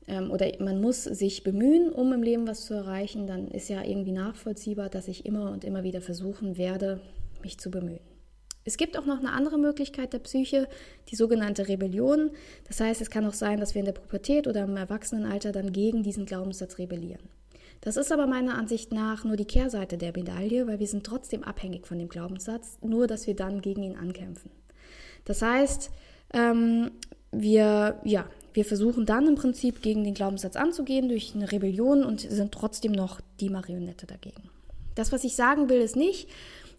ähm, 0.06 0.30
oder 0.30 0.46
man 0.60 0.80
muss 0.80 1.02
sich 1.02 1.42
bemühen, 1.42 1.90
um 1.92 2.12
im 2.12 2.22
Leben 2.22 2.46
was 2.46 2.66
zu 2.66 2.74
erreichen, 2.74 3.26
dann 3.26 3.48
ist 3.48 3.68
ja 3.68 3.82
irgendwie 3.82 4.12
nachvollziehbar, 4.12 4.90
dass 4.90 5.08
ich 5.08 5.26
immer 5.26 5.50
und 5.50 5.64
immer 5.64 5.82
wieder 5.82 6.00
versuchen 6.00 6.56
werde, 6.56 7.00
mich 7.42 7.58
zu 7.58 7.68
bemühen. 7.68 7.98
Es 8.64 8.76
gibt 8.76 8.96
auch 8.96 9.06
noch 9.06 9.18
eine 9.18 9.32
andere 9.32 9.58
Möglichkeit 9.58 10.12
der 10.12 10.20
Psyche, 10.20 10.68
die 11.08 11.16
sogenannte 11.16 11.66
Rebellion. 11.66 12.30
Das 12.68 12.78
heißt, 12.78 13.00
es 13.00 13.10
kann 13.10 13.26
auch 13.26 13.34
sein, 13.34 13.58
dass 13.58 13.74
wir 13.74 13.80
in 13.80 13.86
der 13.86 13.92
Pubertät 13.92 14.46
oder 14.46 14.62
im 14.62 14.76
Erwachsenenalter 14.76 15.50
dann 15.50 15.72
gegen 15.72 16.04
diesen 16.04 16.26
Glaubenssatz 16.26 16.78
rebellieren. 16.78 17.28
Das 17.80 17.96
ist 17.96 18.12
aber 18.12 18.26
meiner 18.26 18.56
Ansicht 18.56 18.92
nach 18.92 19.24
nur 19.24 19.36
die 19.36 19.44
Kehrseite 19.44 19.98
der 19.98 20.12
Medaille, 20.12 20.66
weil 20.66 20.80
wir 20.80 20.86
sind 20.86 21.04
trotzdem 21.04 21.44
abhängig 21.44 21.86
von 21.86 21.98
dem 21.98 22.08
Glaubenssatz, 22.08 22.78
nur 22.82 23.06
dass 23.06 23.26
wir 23.26 23.36
dann 23.36 23.60
gegen 23.60 23.82
ihn 23.82 23.96
ankämpfen. 23.96 24.50
Das 25.24 25.42
heißt, 25.42 25.90
ähm, 26.32 26.90
wir, 27.30 28.00
ja, 28.04 28.26
wir 28.52 28.64
versuchen 28.64 29.06
dann 29.06 29.26
im 29.26 29.34
Prinzip 29.36 29.82
gegen 29.82 30.02
den 30.02 30.14
Glaubenssatz 30.14 30.56
anzugehen 30.56 31.08
durch 31.08 31.34
eine 31.34 31.52
Rebellion 31.52 32.04
und 32.04 32.20
sind 32.20 32.52
trotzdem 32.52 32.92
noch 32.92 33.20
die 33.40 33.50
Marionette 33.50 34.06
dagegen. 34.06 34.50
Das, 34.94 35.12
was 35.12 35.22
ich 35.22 35.36
sagen 35.36 35.68
will, 35.68 35.80
ist 35.80 35.94
nicht, 35.94 36.28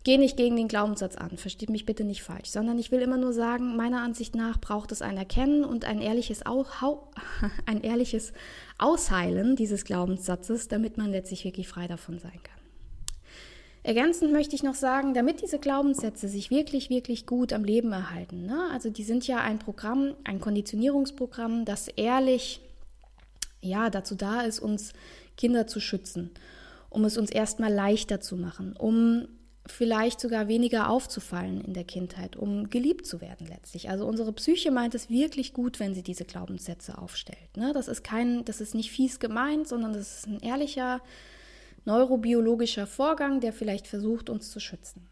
Geh 0.05 0.17
nicht 0.17 0.37
gegen 0.37 0.55
den 0.55 0.69
Glaubenssatz 0.69 1.17
an, 1.17 1.37
versteht 1.37 1.69
mich 1.69 1.85
bitte 1.85 2.05
nicht 2.05 2.23
falsch, 2.23 2.49
sondern 2.49 2.79
ich 2.79 2.91
will 2.91 3.01
immer 3.01 3.17
nur 3.17 3.33
sagen, 3.33 3.75
meiner 3.75 4.01
Ansicht 4.01 4.33
nach 4.33 4.59
braucht 4.59 4.93
es 4.93 5.01
ein 5.01 5.17
Erkennen 5.17 5.65
und 5.65 5.83
ein 5.83 6.01
ehrliches, 6.01 6.41
ein 7.65 7.81
ehrliches 7.81 8.31
Ausheilen 8.77 9.57
dieses 9.57 9.83
Glaubenssatzes, 9.83 10.69
damit 10.69 10.97
man 10.97 11.11
letztlich 11.11 11.43
wirklich 11.43 11.67
frei 11.67 11.87
davon 11.87 12.17
sein 12.17 12.39
kann. 12.41 12.59
Ergänzend 13.83 14.31
möchte 14.31 14.55
ich 14.55 14.63
noch 14.63 14.75
sagen, 14.75 15.13
damit 15.13 15.41
diese 15.41 15.59
Glaubenssätze 15.59 16.27
sich 16.27 16.49
wirklich, 16.49 16.89
wirklich 16.89 17.25
gut 17.25 17.51
am 17.53 17.63
Leben 17.63 17.91
erhalten, 17.91 18.45
ne? 18.45 18.69
also 18.71 18.89
die 18.89 19.03
sind 19.03 19.27
ja 19.27 19.39
ein 19.39 19.59
Programm, 19.59 20.15
ein 20.23 20.39
Konditionierungsprogramm, 20.39 21.65
das 21.65 21.87
ehrlich 21.89 22.61
ja, 23.61 23.89
dazu 23.89 24.15
da 24.15 24.41
ist, 24.41 24.59
uns 24.59 24.93
Kinder 25.37 25.67
zu 25.67 25.79
schützen. 25.79 26.31
um 26.89 27.05
es 27.05 27.17
uns 27.17 27.29
erstmal 27.29 27.71
leichter 27.71 28.19
zu 28.19 28.35
machen, 28.35 28.75
um 28.75 29.27
vielleicht 29.71 30.19
sogar 30.19 30.47
weniger 30.47 30.89
aufzufallen 30.89 31.61
in 31.61 31.73
der 31.73 31.83
Kindheit, 31.83 32.35
um 32.35 32.69
geliebt 32.69 33.05
zu 33.05 33.21
werden 33.21 33.47
letztlich. 33.47 33.89
Also 33.89 34.05
unsere 34.05 34.33
Psyche 34.33 34.71
meint 34.71 34.95
es 34.95 35.09
wirklich 35.09 35.53
gut, 35.53 35.79
wenn 35.79 35.93
sie 35.93 36.03
diese 36.03 36.25
Glaubenssätze 36.25 36.97
aufstellt. 36.97 37.57
Ne? 37.57 37.71
Das 37.73 37.87
ist 37.87 38.03
kein, 38.03 38.45
das 38.45 38.61
ist 38.61 38.75
nicht 38.75 38.91
fies 38.91 39.19
gemeint, 39.19 39.67
sondern 39.67 39.93
das 39.93 40.19
ist 40.19 40.27
ein 40.27 40.39
ehrlicher 40.39 41.01
neurobiologischer 41.85 42.87
Vorgang, 42.87 43.39
der 43.39 43.53
vielleicht 43.53 43.87
versucht, 43.87 44.29
uns 44.29 44.51
zu 44.51 44.59
schützen. 44.59 45.07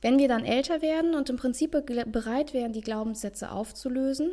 Wenn 0.00 0.18
wir 0.18 0.28
dann 0.28 0.44
älter 0.44 0.82
werden 0.82 1.14
und 1.14 1.30
im 1.30 1.36
Prinzip 1.36 1.70
bereit 1.70 2.52
wären, 2.52 2.72
die 2.72 2.82
Glaubenssätze 2.82 3.50
aufzulösen, 3.50 4.32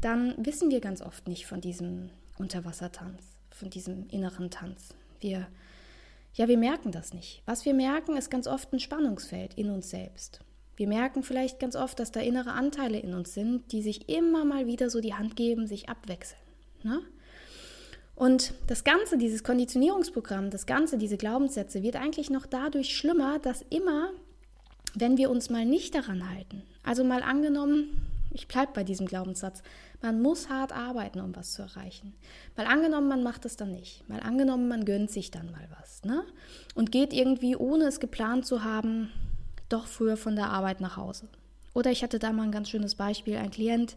dann 0.00 0.34
wissen 0.38 0.70
wir 0.70 0.80
ganz 0.80 1.00
oft 1.02 1.28
nicht 1.28 1.46
von 1.46 1.60
diesem 1.60 2.10
Unterwassertanz, 2.36 3.22
von 3.50 3.70
diesem 3.70 4.08
inneren 4.08 4.50
Tanz. 4.50 4.94
Wir 5.20 5.46
ja, 6.34 6.48
wir 6.48 6.58
merken 6.58 6.90
das 6.90 7.14
nicht. 7.14 7.42
Was 7.46 7.64
wir 7.64 7.74
merken, 7.74 8.16
ist 8.16 8.30
ganz 8.30 8.46
oft 8.46 8.72
ein 8.72 8.80
Spannungsfeld 8.80 9.54
in 9.54 9.70
uns 9.70 9.90
selbst. 9.90 10.40
Wir 10.76 10.88
merken 10.88 11.22
vielleicht 11.22 11.60
ganz 11.60 11.76
oft, 11.76 12.00
dass 12.00 12.10
da 12.10 12.20
innere 12.20 12.52
Anteile 12.52 12.98
in 12.98 13.14
uns 13.14 13.32
sind, 13.34 13.70
die 13.70 13.82
sich 13.82 14.08
immer 14.08 14.44
mal 14.44 14.66
wieder 14.66 14.90
so 14.90 15.00
die 15.00 15.14
Hand 15.14 15.36
geben, 15.36 15.68
sich 15.68 15.88
abwechseln. 15.88 16.40
Ne? 16.82 17.00
Und 18.16 18.54
das 18.66 18.82
Ganze, 18.82 19.16
dieses 19.16 19.44
Konditionierungsprogramm, 19.44 20.50
das 20.50 20.66
Ganze, 20.66 20.98
diese 20.98 21.16
Glaubenssätze, 21.16 21.82
wird 21.82 21.96
eigentlich 21.96 22.30
noch 22.30 22.46
dadurch 22.46 22.96
schlimmer, 22.96 23.38
dass 23.38 23.62
immer, 23.70 24.10
wenn 24.94 25.16
wir 25.16 25.30
uns 25.30 25.50
mal 25.50 25.64
nicht 25.64 25.94
daran 25.94 26.28
halten, 26.30 26.62
also 26.82 27.04
mal 27.04 27.22
angenommen, 27.22 28.02
ich 28.30 28.48
bleibe 28.48 28.72
bei 28.72 28.84
diesem 28.84 29.06
Glaubenssatz, 29.06 29.62
man 30.04 30.20
muss 30.20 30.50
hart 30.50 30.70
arbeiten, 30.70 31.18
um 31.18 31.34
was 31.34 31.54
zu 31.54 31.62
erreichen. 31.62 32.12
Mal 32.58 32.66
angenommen, 32.66 33.08
man 33.08 33.22
macht 33.22 33.46
es 33.46 33.56
dann 33.56 33.72
nicht. 33.72 34.06
Mal 34.06 34.20
angenommen, 34.20 34.68
man 34.68 34.84
gönnt 34.84 35.10
sich 35.10 35.30
dann 35.30 35.50
mal 35.50 35.66
was. 35.80 36.04
Ne? 36.04 36.22
Und 36.74 36.92
geht 36.92 37.14
irgendwie, 37.14 37.56
ohne 37.56 37.86
es 37.86 38.00
geplant 38.00 38.44
zu 38.44 38.62
haben, 38.62 39.10
doch 39.70 39.86
früher 39.86 40.18
von 40.18 40.36
der 40.36 40.50
Arbeit 40.50 40.82
nach 40.82 40.98
Hause. 40.98 41.26
Oder 41.72 41.90
ich 41.90 42.02
hatte 42.02 42.18
da 42.18 42.32
mal 42.32 42.42
ein 42.42 42.52
ganz 42.52 42.68
schönes 42.68 42.96
Beispiel, 42.96 43.38
ein 43.38 43.50
Klient, 43.50 43.96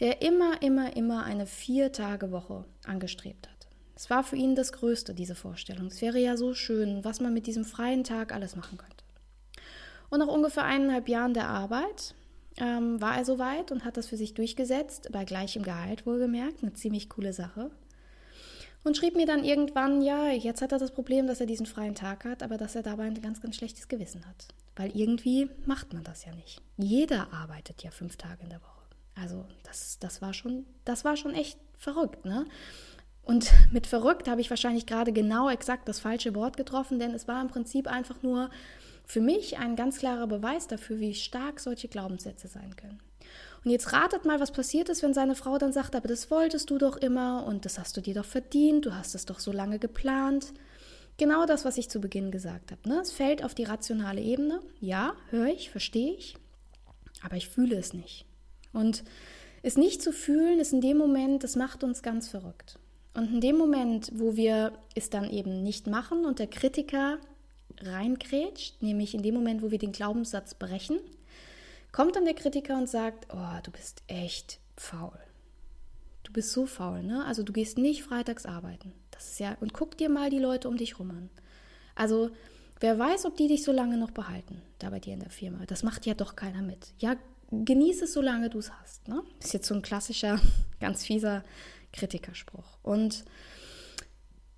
der 0.00 0.20
immer, 0.20 0.60
immer, 0.60 0.94
immer 0.98 1.24
eine 1.24 1.46
Vier-Tage-Woche 1.46 2.66
angestrebt 2.84 3.48
hat. 3.48 3.68
Es 3.96 4.10
war 4.10 4.24
für 4.24 4.36
ihn 4.36 4.54
das 4.54 4.72
Größte, 4.72 5.14
diese 5.14 5.34
Vorstellung. 5.34 5.86
Es 5.86 6.02
wäre 6.02 6.18
ja 6.18 6.36
so 6.36 6.52
schön, 6.52 7.04
was 7.06 7.20
man 7.20 7.32
mit 7.32 7.46
diesem 7.46 7.64
freien 7.64 8.04
Tag 8.04 8.34
alles 8.34 8.54
machen 8.54 8.76
könnte. 8.76 9.02
Und 10.10 10.18
nach 10.18 10.28
ungefähr 10.28 10.64
eineinhalb 10.64 11.08
Jahren 11.08 11.32
der 11.32 11.48
Arbeit 11.48 12.14
ähm, 12.58 13.00
war 13.00 13.16
er 13.16 13.24
soweit 13.24 13.72
und 13.72 13.84
hat 13.84 13.96
das 13.96 14.06
für 14.06 14.16
sich 14.16 14.34
durchgesetzt, 14.34 15.08
bei 15.12 15.24
gleichem 15.24 15.62
Gehalt 15.62 16.06
wohlgemerkt, 16.06 16.62
eine 16.62 16.72
ziemlich 16.72 17.08
coole 17.08 17.32
Sache. 17.32 17.70
Und 18.84 18.96
schrieb 18.96 19.14
mir 19.14 19.26
dann 19.26 19.44
irgendwann, 19.44 20.02
ja, 20.02 20.28
jetzt 20.30 20.60
hat 20.60 20.72
er 20.72 20.78
das 20.78 20.90
Problem, 20.90 21.26
dass 21.26 21.40
er 21.40 21.46
diesen 21.46 21.66
freien 21.66 21.94
Tag 21.94 22.24
hat, 22.24 22.42
aber 22.42 22.58
dass 22.58 22.74
er 22.74 22.82
dabei 22.82 23.04
ein 23.04 23.20
ganz, 23.22 23.40
ganz 23.40 23.56
schlechtes 23.56 23.86
Gewissen 23.86 24.26
hat. 24.26 24.48
Weil 24.74 24.90
irgendwie 24.96 25.48
macht 25.66 25.92
man 25.92 26.02
das 26.02 26.24
ja 26.24 26.34
nicht. 26.34 26.60
Jeder 26.78 27.32
arbeitet 27.32 27.82
ja 27.82 27.90
fünf 27.90 28.16
Tage 28.16 28.42
in 28.42 28.50
der 28.50 28.60
Woche. 28.60 28.82
Also 29.14 29.44
das, 29.62 29.98
das, 30.00 30.20
war, 30.20 30.34
schon, 30.34 30.66
das 30.84 31.04
war 31.04 31.16
schon 31.16 31.34
echt 31.34 31.58
verrückt, 31.78 32.24
ne? 32.24 32.46
Und 33.22 33.52
mit 33.72 33.86
verrückt 33.86 34.28
habe 34.28 34.40
ich 34.40 34.50
wahrscheinlich 34.50 34.86
gerade 34.86 35.12
genau 35.12 35.48
exakt 35.48 35.88
das 35.88 36.00
falsche 36.00 36.34
Wort 36.34 36.56
getroffen, 36.56 36.98
denn 36.98 37.12
es 37.12 37.28
war 37.28 37.40
im 37.40 37.48
Prinzip 37.48 37.86
einfach 37.86 38.22
nur 38.22 38.50
für 39.06 39.20
mich 39.20 39.58
ein 39.58 39.76
ganz 39.76 39.98
klarer 39.98 40.26
Beweis 40.26 40.66
dafür, 40.66 41.00
wie 41.00 41.14
stark 41.14 41.60
solche 41.60 41.88
Glaubenssätze 41.88 42.48
sein 42.48 42.76
können. 42.76 43.00
Und 43.64 43.70
jetzt 43.70 43.92
ratet 43.92 44.24
mal, 44.24 44.40
was 44.40 44.50
passiert 44.50 44.88
ist, 44.88 45.02
wenn 45.02 45.14
seine 45.14 45.36
Frau 45.36 45.56
dann 45.58 45.72
sagt, 45.72 45.94
aber 45.94 46.08
das 46.08 46.30
wolltest 46.30 46.70
du 46.70 46.78
doch 46.78 46.96
immer 46.96 47.46
und 47.46 47.64
das 47.64 47.78
hast 47.78 47.96
du 47.96 48.00
dir 48.00 48.14
doch 48.14 48.24
verdient, 48.24 48.86
du 48.86 48.94
hast 48.94 49.14
es 49.14 49.24
doch 49.24 49.38
so 49.38 49.52
lange 49.52 49.78
geplant. 49.78 50.52
Genau 51.16 51.46
das, 51.46 51.64
was 51.64 51.78
ich 51.78 51.88
zu 51.88 52.00
Beginn 52.00 52.30
gesagt 52.32 52.72
habe. 52.72 52.88
Ne? 52.88 53.00
Es 53.00 53.12
fällt 53.12 53.44
auf 53.44 53.54
die 53.54 53.64
rationale 53.64 54.20
Ebene. 54.20 54.60
Ja, 54.80 55.14
höre 55.30 55.46
ich, 55.46 55.70
verstehe 55.70 56.14
ich, 56.14 56.36
aber 57.22 57.36
ich 57.36 57.48
fühle 57.48 57.76
es 57.76 57.92
nicht. 57.92 58.26
Und 58.72 59.04
es 59.62 59.76
nicht 59.76 60.02
zu 60.02 60.12
fühlen, 60.12 60.58
ist 60.58 60.72
in 60.72 60.80
dem 60.80 60.96
Moment, 60.96 61.44
das 61.44 61.54
macht 61.54 61.84
uns 61.84 62.02
ganz 62.02 62.28
verrückt. 62.28 62.78
Und 63.14 63.32
in 63.32 63.40
dem 63.40 63.58
Moment, 63.58 64.10
wo 64.14 64.36
wir 64.36 64.72
es 64.94 65.10
dann 65.10 65.30
eben 65.30 65.62
nicht 65.62 65.86
machen 65.86 66.24
und 66.24 66.38
der 66.38 66.46
Kritiker 66.46 67.18
reingrätscht, 67.80 68.82
nämlich 68.82 69.14
in 69.14 69.22
dem 69.22 69.34
Moment, 69.34 69.62
wo 69.62 69.70
wir 69.70 69.78
den 69.78 69.92
Glaubenssatz 69.92 70.54
brechen, 70.54 70.98
kommt 71.92 72.16
dann 72.16 72.24
der 72.24 72.34
Kritiker 72.34 72.76
und 72.76 72.88
sagt, 72.88 73.28
oh, 73.32 73.60
du 73.62 73.70
bist 73.70 74.02
echt 74.06 74.58
faul. 74.76 75.18
Du 76.22 76.32
bist 76.32 76.52
so 76.52 76.66
faul, 76.66 77.02
ne? 77.02 77.24
Also 77.24 77.42
du 77.42 77.52
gehst 77.52 77.78
nicht 77.78 78.02
freitags 78.02 78.46
arbeiten. 78.46 78.92
Das 79.10 79.32
ist 79.32 79.40
ja, 79.40 79.56
und 79.60 79.72
guck 79.72 79.96
dir 79.98 80.08
mal 80.08 80.30
die 80.30 80.38
Leute 80.38 80.68
um 80.68 80.76
dich 80.76 80.98
rum 80.98 81.10
an. 81.10 81.30
Also, 81.94 82.30
wer 82.80 82.98
weiß, 82.98 83.26
ob 83.26 83.36
die 83.36 83.48
dich 83.48 83.62
so 83.64 83.72
lange 83.72 83.98
noch 83.98 84.10
behalten, 84.10 84.62
da 84.78 84.90
bei 84.90 85.00
dir 85.00 85.14
in 85.14 85.20
der 85.20 85.30
Firma. 85.30 85.66
Das 85.66 85.82
macht 85.82 86.06
ja 86.06 86.14
doch 86.14 86.36
keiner 86.36 86.62
mit. 86.62 86.94
Ja, 86.98 87.16
genieße 87.50 88.04
es, 88.04 88.14
solange 88.14 88.48
du 88.48 88.58
es 88.58 88.72
hast. 88.72 89.06
Ne? 89.08 89.22
Ist 89.40 89.52
jetzt 89.52 89.68
so 89.68 89.74
ein 89.74 89.82
klassischer, 89.82 90.40
ganz 90.80 91.04
fieser 91.04 91.44
Kritikerspruch. 91.92 92.78
Und 92.82 93.24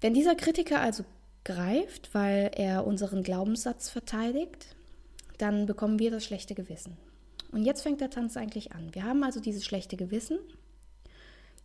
wenn 0.00 0.14
dieser 0.14 0.34
Kritiker 0.34 0.80
also 0.80 1.04
greift, 1.44 2.14
weil 2.14 2.50
er 2.54 2.86
unseren 2.86 3.22
Glaubenssatz 3.22 3.90
verteidigt, 3.90 4.74
dann 5.38 5.66
bekommen 5.66 5.98
wir 5.98 6.10
das 6.10 6.24
schlechte 6.24 6.54
Gewissen. 6.54 6.96
Und 7.52 7.64
jetzt 7.64 7.82
fängt 7.82 8.00
der 8.00 8.10
Tanz 8.10 8.36
eigentlich 8.36 8.72
an. 8.72 8.94
Wir 8.94 9.04
haben 9.04 9.22
also 9.22 9.40
dieses 9.40 9.64
schlechte 9.64 9.96
Gewissen. 9.96 10.38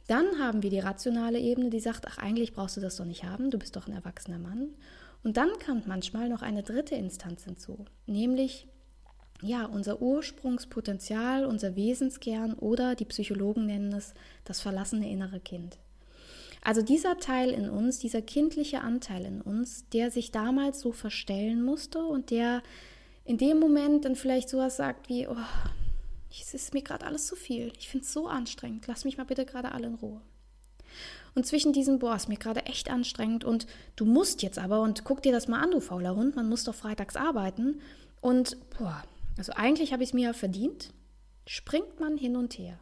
Dann 0.08 0.40
haben 0.40 0.64
wir 0.64 0.70
die 0.70 0.80
rationale 0.80 1.40
Ebene, 1.40 1.70
die 1.70 1.80
sagt, 1.80 2.08
ach 2.08 2.18
eigentlich 2.18 2.54
brauchst 2.54 2.78
du 2.78 2.82
das 2.82 2.98
doch 2.98 3.06
nicht 3.06 3.24
haben, 3.24 3.52
du 3.52 3.60
bist 3.60 3.76
doch 3.76 3.88
ein 3.88 3.94
erwachsener 3.94 4.40
Mann. 4.40 4.70
Und 5.24 5.38
dann 5.38 5.50
kommt 5.66 5.88
manchmal 5.88 6.30
noch 6.30 6.42
eine 6.42 6.64
dritte 6.64 6.96
Instanz 6.96 7.44
hinzu, 7.44 7.86
nämlich 8.08 8.68
ja, 9.42 9.66
unser 9.66 10.02
Ursprungspotenzial, 10.02 11.46
unser 11.46 11.76
Wesenskern 11.76 12.54
oder 12.54 12.96
die 12.96 13.06
Psychologen 13.06 13.66
nennen 13.66 13.94
es 13.94 14.14
das 14.44 14.60
verlassene 14.62 15.10
innere 15.10 15.40
Kind. 15.40 15.78
Also 16.62 16.82
dieser 16.82 17.18
Teil 17.18 17.52
in 17.52 17.70
uns, 17.70 18.00
dieser 18.00 18.22
kindliche 18.22 18.82
Anteil 18.82 19.26
in 19.26 19.42
uns, 19.42 19.88
der 19.90 20.12
sich 20.12 20.32
damals 20.32 20.82
so 20.82 20.92
verstellen 20.92 21.64
musste 21.64 22.04
und 22.04 22.32
der 22.32 22.62
in 23.24 23.38
dem 23.38 23.60
Moment 23.60 24.06
dann 24.06 24.16
vielleicht 24.16 24.50
sowas 24.50 24.76
sagt 24.78 25.08
wie, 25.08 25.28
oh, 25.28 25.36
es 26.32 26.54
ist 26.54 26.74
mir 26.74 26.82
gerade 26.82 27.06
alles 27.06 27.28
zu 27.28 27.36
viel, 27.36 27.72
ich 27.78 27.90
finde 27.90 28.06
es 28.06 28.14
so 28.14 28.28
anstrengend, 28.28 28.88
lass 28.88 29.06
mich 29.06 29.18
mal 29.18 29.24
bitte 29.24 29.46
gerade 29.46 29.72
alle 29.72 29.88
in 29.88 29.96
Ruhe. 29.96 30.22
Und 31.36 31.46
zwischen 31.46 31.74
diesem, 31.74 32.00
boah, 32.00 32.16
ist 32.16 32.28
mir 32.28 32.38
gerade 32.38 32.66
echt 32.66 32.90
anstrengend 32.90 33.44
und 33.44 33.68
du 33.96 34.06
musst 34.06 34.42
jetzt 34.42 34.60
aber 34.60 34.82
und 34.82 35.04
guck 35.04 35.22
dir 35.22 35.32
das 35.32 35.48
mal 35.48 35.62
an, 35.62 35.72
du 35.72 35.80
fauler 35.80 36.16
Hund, 36.16 36.36
man 36.36 36.50
muss 36.50 36.64
doch 36.64 36.76
freitags 36.76 37.16
arbeiten 37.16 37.82
und, 38.20 38.58
boah, 38.78 39.04
also 39.38 39.54
eigentlich 39.54 39.94
habe 39.94 40.04
ich 40.04 40.10
es 40.10 40.14
mir 40.14 40.26
ja 40.26 40.34
verdient, 40.34 40.92
springt 41.46 42.00
man 42.00 42.18
hin 42.18 42.36
und 42.36 42.58
her. 42.58 42.80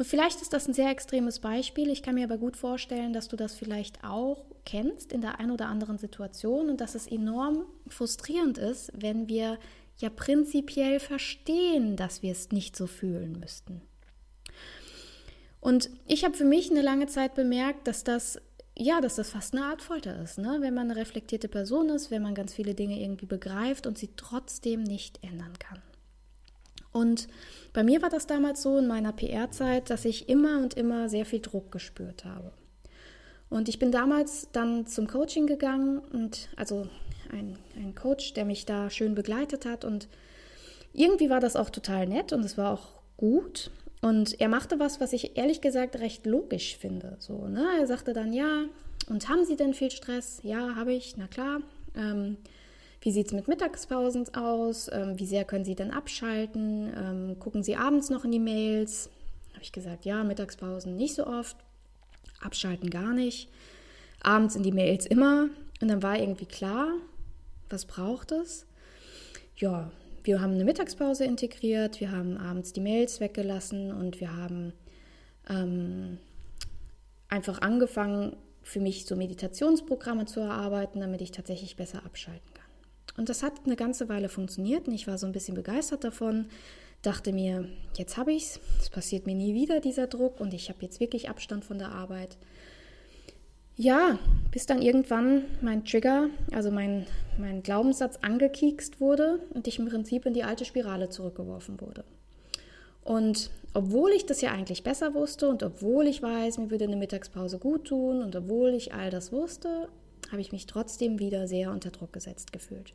Und 0.00 0.06
vielleicht 0.06 0.40
ist 0.40 0.54
das 0.54 0.66
ein 0.66 0.72
sehr 0.72 0.88
extremes 0.88 1.40
Beispiel. 1.40 1.90
Ich 1.90 2.02
kann 2.02 2.14
mir 2.14 2.24
aber 2.24 2.38
gut 2.38 2.56
vorstellen, 2.56 3.12
dass 3.12 3.28
du 3.28 3.36
das 3.36 3.54
vielleicht 3.54 4.02
auch 4.02 4.46
kennst 4.64 5.12
in 5.12 5.20
der 5.20 5.38
einen 5.38 5.50
oder 5.50 5.66
anderen 5.66 5.98
Situation 5.98 6.70
und 6.70 6.80
dass 6.80 6.94
es 6.94 7.06
enorm 7.06 7.66
frustrierend 7.86 8.56
ist, 8.56 8.90
wenn 8.94 9.28
wir 9.28 9.58
ja 9.98 10.08
prinzipiell 10.08 11.00
verstehen, 11.00 11.96
dass 11.96 12.22
wir 12.22 12.32
es 12.32 12.50
nicht 12.50 12.76
so 12.76 12.86
fühlen 12.86 13.38
müssten. 13.40 13.82
Und 15.60 15.90
ich 16.06 16.24
habe 16.24 16.34
für 16.34 16.46
mich 16.46 16.70
eine 16.70 16.80
lange 16.80 17.06
Zeit 17.06 17.34
bemerkt, 17.34 17.86
dass 17.86 18.02
das 18.02 18.40
ja, 18.78 19.02
dass 19.02 19.16
das 19.16 19.28
fast 19.28 19.52
eine 19.52 19.66
Art 19.66 19.82
Folter 19.82 20.22
ist, 20.22 20.38
ne? 20.38 20.56
wenn 20.60 20.72
man 20.72 20.90
eine 20.90 20.98
reflektierte 20.98 21.48
Person 21.48 21.90
ist, 21.90 22.10
wenn 22.10 22.22
man 22.22 22.34
ganz 22.34 22.54
viele 22.54 22.72
Dinge 22.72 22.98
irgendwie 22.98 23.26
begreift 23.26 23.86
und 23.86 23.98
sie 23.98 24.08
trotzdem 24.16 24.82
nicht 24.82 25.22
ändern 25.22 25.58
kann. 25.58 25.82
Und 26.92 27.28
bei 27.72 27.84
mir 27.84 28.02
war 28.02 28.10
das 28.10 28.26
damals 28.26 28.62
so 28.62 28.78
in 28.78 28.86
meiner 28.86 29.12
PR-Zeit, 29.12 29.90
dass 29.90 30.04
ich 30.04 30.28
immer 30.28 30.58
und 30.58 30.74
immer 30.74 31.08
sehr 31.08 31.24
viel 31.24 31.40
Druck 31.40 31.70
gespürt 31.70 32.24
habe. 32.24 32.52
Und 33.48 33.68
ich 33.68 33.78
bin 33.78 33.90
damals 33.92 34.48
dann 34.52 34.86
zum 34.86 35.06
Coaching 35.08 35.46
gegangen 35.46 35.98
und 35.98 36.48
also 36.56 36.86
ein, 37.32 37.58
ein 37.76 37.94
Coach, 37.94 38.32
der 38.34 38.44
mich 38.44 38.64
da 38.64 38.90
schön 38.90 39.14
begleitet 39.14 39.66
hat. 39.66 39.84
Und 39.84 40.08
irgendwie 40.92 41.30
war 41.30 41.40
das 41.40 41.56
auch 41.56 41.70
total 41.70 42.06
nett 42.06 42.32
und 42.32 42.44
es 42.44 42.56
war 42.56 42.72
auch 42.72 43.00
gut. 43.16 43.70
Und 44.02 44.40
er 44.40 44.48
machte 44.48 44.78
was, 44.78 45.00
was 45.00 45.12
ich 45.12 45.36
ehrlich 45.36 45.60
gesagt 45.60 45.98
recht 45.98 46.26
logisch 46.26 46.76
finde. 46.76 47.16
So, 47.18 47.46
ne? 47.48 47.66
Er 47.78 47.86
sagte 47.86 48.12
dann, 48.12 48.32
ja, 48.32 48.64
und 49.08 49.28
haben 49.28 49.44
Sie 49.44 49.56
denn 49.56 49.74
viel 49.74 49.90
Stress? 49.90 50.40
Ja, 50.42 50.76
habe 50.76 50.92
ich, 50.92 51.16
na 51.16 51.26
klar. 51.26 51.60
Ähm, 51.96 52.36
wie 53.00 53.12
sieht 53.12 53.28
es 53.28 53.32
mit 53.32 53.48
Mittagspausen 53.48 54.34
aus? 54.34 54.90
Ähm, 54.92 55.18
wie 55.18 55.26
sehr 55.26 55.44
können 55.44 55.64
Sie 55.64 55.74
denn 55.74 55.90
abschalten? 55.90 56.92
Ähm, 56.94 57.38
gucken 57.38 57.62
Sie 57.62 57.76
abends 57.76 58.10
noch 58.10 58.24
in 58.24 58.32
die 58.32 58.38
Mails? 58.38 59.10
Habe 59.52 59.62
ich 59.62 59.72
gesagt, 59.72 60.04
ja, 60.04 60.22
Mittagspausen 60.22 60.96
nicht 60.96 61.14
so 61.14 61.26
oft, 61.26 61.56
abschalten 62.40 62.90
gar 62.90 63.12
nicht, 63.12 63.48
abends 64.20 64.54
in 64.54 64.62
die 64.62 64.72
Mails 64.72 65.06
immer. 65.06 65.48
Und 65.80 65.88
dann 65.88 66.02
war 66.02 66.18
irgendwie 66.18 66.46
klar, 66.46 66.92
was 67.70 67.86
braucht 67.86 68.32
es? 68.32 68.66
Ja, 69.56 69.90
wir 70.24 70.40
haben 70.40 70.52
eine 70.52 70.64
Mittagspause 70.64 71.24
integriert, 71.24 72.00
wir 72.00 72.12
haben 72.12 72.36
abends 72.36 72.72
die 72.72 72.80
Mails 72.80 73.20
weggelassen 73.20 73.92
und 73.92 74.20
wir 74.20 74.36
haben 74.36 74.74
ähm, 75.48 76.18
einfach 77.28 77.62
angefangen, 77.62 78.36
für 78.62 78.80
mich 78.80 79.06
so 79.06 79.16
Meditationsprogramme 79.16 80.26
zu 80.26 80.40
erarbeiten, 80.40 81.00
damit 81.00 81.22
ich 81.22 81.30
tatsächlich 81.30 81.76
besser 81.76 82.04
abschalten 82.04 82.42
kann. 82.46 82.49
Und 83.16 83.28
das 83.28 83.42
hat 83.42 83.52
eine 83.64 83.76
ganze 83.76 84.08
Weile 84.08 84.28
funktioniert 84.28 84.88
und 84.88 84.94
ich 84.94 85.06
war 85.06 85.18
so 85.18 85.26
ein 85.26 85.32
bisschen 85.32 85.54
begeistert 85.54 86.04
davon, 86.04 86.46
dachte 87.02 87.32
mir, 87.32 87.68
jetzt 87.96 88.16
habe 88.16 88.32
ich 88.32 88.44
es, 88.44 88.60
es 88.78 88.90
passiert 88.90 89.26
mir 89.26 89.34
nie 89.34 89.54
wieder 89.54 89.80
dieser 89.80 90.06
Druck 90.06 90.40
und 90.40 90.54
ich 90.54 90.68
habe 90.68 90.78
jetzt 90.82 91.00
wirklich 91.00 91.28
Abstand 91.28 91.64
von 91.64 91.78
der 91.78 91.92
Arbeit. 91.92 92.36
Ja, 93.76 94.18
bis 94.50 94.66
dann 94.66 94.82
irgendwann 94.82 95.44
mein 95.62 95.84
Trigger, 95.84 96.28
also 96.52 96.70
mein, 96.70 97.06
mein 97.38 97.62
Glaubenssatz 97.62 98.18
angekiekst 98.20 99.00
wurde 99.00 99.40
und 99.54 99.66
ich 99.66 99.78
im 99.78 99.88
Prinzip 99.88 100.26
in 100.26 100.34
die 100.34 100.44
alte 100.44 100.66
Spirale 100.66 101.08
zurückgeworfen 101.08 101.80
wurde. 101.80 102.04
Und 103.02 103.50
obwohl 103.72 104.10
ich 104.10 104.26
das 104.26 104.42
ja 104.42 104.52
eigentlich 104.52 104.82
besser 104.82 105.14
wusste 105.14 105.48
und 105.48 105.62
obwohl 105.62 106.06
ich 106.06 106.22
weiß, 106.22 106.58
mir 106.58 106.70
würde 106.70 106.84
eine 106.84 106.96
Mittagspause 106.96 107.58
gut 107.58 107.86
tun 107.86 108.22
und 108.22 108.36
obwohl 108.36 108.74
ich 108.74 108.92
all 108.92 109.10
das 109.10 109.32
wusste, 109.32 109.88
habe 110.30 110.40
ich 110.40 110.52
mich 110.52 110.66
trotzdem 110.66 111.18
wieder 111.18 111.46
sehr 111.46 111.70
unter 111.70 111.90
Druck 111.90 112.12
gesetzt 112.12 112.52
gefühlt. 112.52 112.94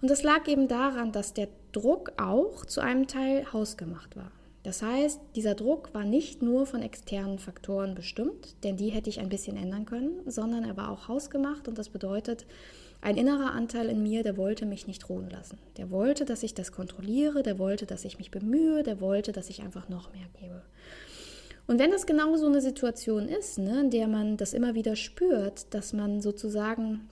Und 0.00 0.10
das 0.10 0.22
lag 0.22 0.48
eben 0.48 0.68
daran, 0.68 1.12
dass 1.12 1.34
der 1.34 1.48
Druck 1.72 2.12
auch 2.16 2.64
zu 2.64 2.80
einem 2.80 3.06
Teil 3.06 3.52
hausgemacht 3.52 4.16
war. 4.16 4.32
Das 4.62 4.82
heißt, 4.82 5.20
dieser 5.36 5.54
Druck 5.54 5.94
war 5.94 6.04
nicht 6.04 6.42
nur 6.42 6.66
von 6.66 6.82
externen 6.82 7.38
Faktoren 7.38 7.94
bestimmt, 7.94 8.62
denn 8.62 8.76
die 8.76 8.90
hätte 8.90 9.08
ich 9.08 9.20
ein 9.20 9.30
bisschen 9.30 9.56
ändern 9.56 9.86
können, 9.86 10.20
sondern 10.26 10.64
er 10.64 10.76
war 10.76 10.90
auch 10.90 11.08
hausgemacht 11.08 11.66
und 11.66 11.78
das 11.78 11.88
bedeutet, 11.88 12.46
ein 13.02 13.16
innerer 13.16 13.52
Anteil 13.52 13.88
in 13.88 14.02
mir, 14.02 14.22
der 14.22 14.36
wollte 14.36 14.66
mich 14.66 14.86
nicht 14.86 15.08
ruhen 15.08 15.30
lassen. 15.30 15.58
Der 15.78 15.90
wollte, 15.90 16.26
dass 16.26 16.42
ich 16.42 16.52
das 16.52 16.72
kontrolliere, 16.72 17.42
der 17.42 17.58
wollte, 17.58 17.86
dass 17.86 18.04
ich 18.04 18.18
mich 18.18 18.30
bemühe, 18.30 18.82
der 18.82 19.00
wollte, 19.00 19.32
dass 19.32 19.48
ich 19.48 19.62
einfach 19.62 19.88
noch 19.88 20.12
mehr 20.12 20.26
gebe. 20.38 20.62
Und 21.70 21.78
wenn 21.78 21.92
das 21.92 22.04
genau 22.04 22.34
so 22.34 22.46
eine 22.46 22.60
Situation 22.60 23.28
ist, 23.28 23.56
ne, 23.56 23.82
in 23.82 23.90
der 23.90 24.08
man 24.08 24.36
das 24.36 24.54
immer 24.54 24.74
wieder 24.74 24.96
spürt, 24.96 25.72
dass 25.72 25.92
man 25.92 26.20
sozusagen 26.20 27.08